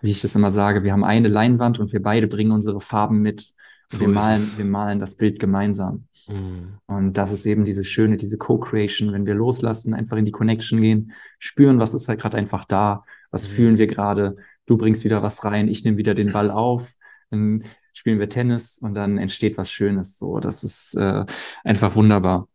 [0.00, 3.20] wie ich das immer sage, wir haben eine Leinwand und wir beide bringen unsere Farben
[3.20, 3.52] mit.
[3.88, 6.08] So wir malen, wir malen das Bild gemeinsam.
[6.28, 6.78] Mhm.
[6.86, 10.80] Und das ist eben diese schöne, diese Co-Creation, wenn wir loslassen, einfach in die Connection
[10.80, 13.52] gehen, spüren, was ist halt gerade einfach da, was mhm.
[13.52, 14.36] fühlen wir gerade,
[14.66, 16.92] du bringst wieder was rein, ich nehme wieder den Ball auf,
[17.30, 20.18] dann spielen wir Tennis und dann entsteht was Schönes.
[20.18, 21.24] So, das ist äh,
[21.64, 22.48] einfach wunderbar.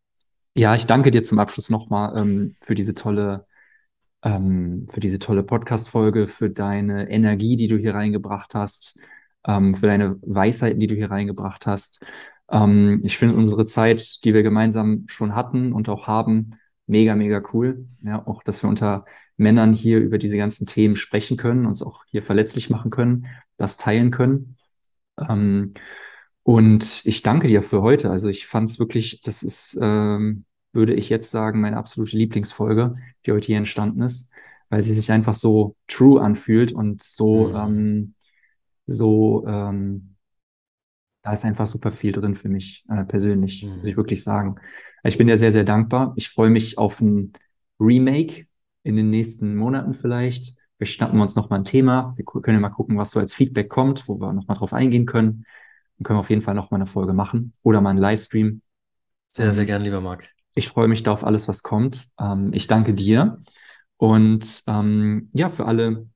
[0.53, 3.47] Ja, ich danke dir zum Abschluss nochmal ähm, für diese tolle,
[4.21, 8.99] ähm, für diese tolle Podcast-Folge, für deine Energie, die du hier reingebracht hast,
[9.45, 12.05] ähm, für deine Weisheiten, die du hier reingebracht hast.
[12.49, 16.51] Ähm, ich finde unsere Zeit, die wir gemeinsam schon hatten und auch haben,
[16.87, 17.87] mega, mega cool.
[18.03, 19.05] Ja, auch, dass wir unter
[19.37, 23.27] Männern hier über diese ganzen Themen sprechen können, uns auch hier verletzlich machen können,
[23.57, 24.57] das teilen können.
[25.17, 25.73] Ähm,
[26.43, 28.09] und ich danke dir für heute.
[28.09, 32.95] Also ich fand es wirklich, das ist, ähm, würde ich jetzt sagen, meine absolute Lieblingsfolge,
[33.25, 34.31] die heute hier entstanden ist,
[34.69, 37.55] weil sie sich einfach so true anfühlt und so, mhm.
[37.55, 38.13] ähm,
[38.91, 40.15] so, ähm,
[41.21, 43.97] da ist einfach super viel drin für mich äh, persönlich, muss ich Mhm.
[43.97, 44.55] wirklich sagen.
[45.03, 46.13] Ich bin dir sehr, sehr dankbar.
[46.15, 47.33] Ich freue mich auf ein
[47.79, 48.47] Remake
[48.83, 50.55] in den nächsten Monaten vielleicht.
[50.77, 52.13] Wir schnappen uns nochmal ein Thema.
[52.17, 55.05] Wir können ja mal gucken, was so als Feedback kommt, wo wir nochmal drauf eingehen
[55.05, 55.45] können.
[55.97, 58.61] Dann können wir auf jeden Fall nochmal eine Folge machen oder mal einen Livestream.
[59.29, 60.27] Sehr, sehr gern, lieber Marc.
[60.55, 62.09] ich freue mich da auf alles, was kommt.
[62.19, 63.39] Ähm, ich danke dir.
[63.97, 66.07] Und ähm, ja, für alle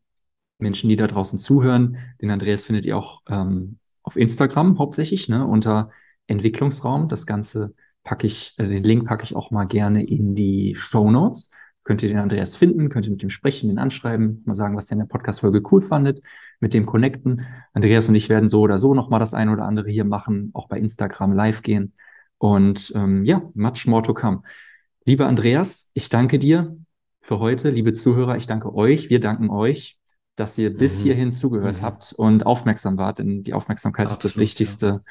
[0.58, 5.46] Menschen, die da draußen zuhören, den Andreas findet ihr auch ähm, auf Instagram hauptsächlich, ne,
[5.46, 5.90] unter
[6.28, 7.10] Entwicklungsraum.
[7.10, 7.74] Das Ganze
[8.04, 11.52] packe ich, äh, den Link packe ich auch mal gerne in die Show Notes.
[11.84, 14.90] Könnt ihr den Andreas finden, könnt ihr mit ihm sprechen, den anschreiben, mal sagen, was
[14.90, 16.22] ihr in der Podcast-Folge cool fandet,
[16.60, 17.46] mit dem connecten.
[17.74, 20.68] Andreas und ich werden so oder so nochmal das eine oder andere hier machen, auch
[20.68, 21.94] bei Instagram live gehen.
[22.40, 24.42] Und ähm, ja, much more to come.
[25.06, 26.76] Lieber Andreas, ich danke dir
[27.22, 27.70] für heute.
[27.70, 29.12] Liebe Zuhörer, ich danke euch.
[29.12, 30.00] Wir danken euch,
[30.36, 31.04] dass ihr bis Mhm.
[31.04, 31.86] hierhin zugehört Mhm.
[31.86, 33.20] habt und aufmerksam wart.
[33.20, 34.42] Denn die Aufmerksamkeit ist das Absolut, ja.
[34.42, 35.04] Wichtigste,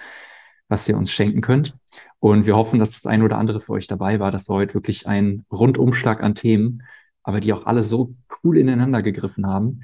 [0.68, 1.76] was ihr uns schenken könnt.
[2.18, 4.30] Und wir hoffen, dass das ein oder andere für euch dabei war.
[4.30, 6.82] Das war heute wirklich ein Rundumschlag an Themen,
[7.22, 9.80] aber die auch alle so cool ineinander gegriffen haben.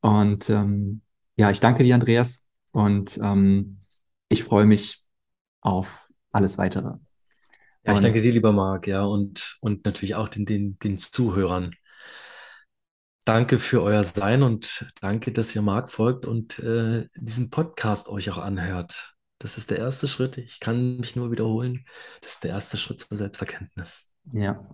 [0.00, 1.02] Und ähm,
[1.36, 2.46] ja, ich danke dir, Andreas.
[2.72, 3.78] Und ähm,
[4.28, 5.04] ich freue mich
[5.60, 6.94] auf alles weitere.
[7.84, 10.98] Ja, ich Und- danke dir, lieber Marc, ja, und, und natürlich auch den, den, den
[10.98, 11.74] Zuhörern.
[13.24, 18.28] Danke für euer Sein und danke, dass ihr Marc folgt und äh, diesen Podcast euch
[18.28, 19.14] auch anhört.
[19.38, 20.36] Das ist der erste Schritt.
[20.36, 21.86] Ich kann mich nur wiederholen.
[22.20, 24.10] Das ist der erste Schritt zur Selbsterkenntnis.
[24.30, 24.68] Ja.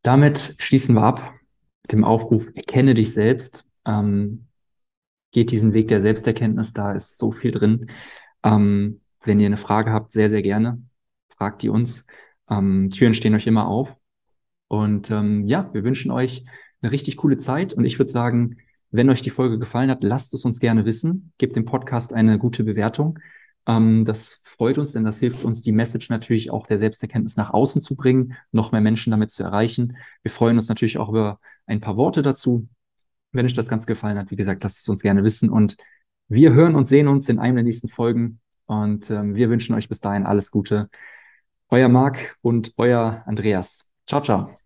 [0.00, 1.34] Damit schließen wir ab
[1.82, 3.68] mit dem Aufruf, erkenne dich selbst.
[3.84, 4.46] Ähm,
[5.30, 7.90] geht diesen Weg der Selbsterkenntnis, da ist so viel drin.
[8.44, 10.82] Ähm, wenn ihr eine Frage habt, sehr, sehr gerne.
[11.36, 12.06] Fragt die uns.
[12.48, 13.94] Ähm, Türen stehen euch immer auf.
[14.68, 16.42] Und ähm, ja, wir wünschen euch
[16.86, 17.72] eine richtig coole Zeit.
[17.72, 18.56] Und ich würde sagen,
[18.90, 21.32] wenn euch die Folge gefallen hat, lasst es uns gerne wissen.
[21.38, 23.18] Gebt dem Podcast eine gute Bewertung.
[23.66, 27.52] Ähm, das freut uns, denn das hilft uns, die Message natürlich auch der Selbsterkenntnis nach
[27.52, 29.96] außen zu bringen, noch mehr Menschen damit zu erreichen.
[30.22, 32.68] Wir freuen uns natürlich auch über ein paar Worte dazu.
[33.32, 35.50] Wenn euch das Ganze gefallen hat, wie gesagt, lasst es uns gerne wissen.
[35.50, 35.76] Und
[36.28, 38.40] wir hören und sehen uns in einem der nächsten Folgen.
[38.66, 40.88] Und ähm, wir wünschen euch bis dahin alles Gute.
[41.68, 43.90] Euer Marc und euer Andreas.
[44.06, 44.65] Ciao, ciao.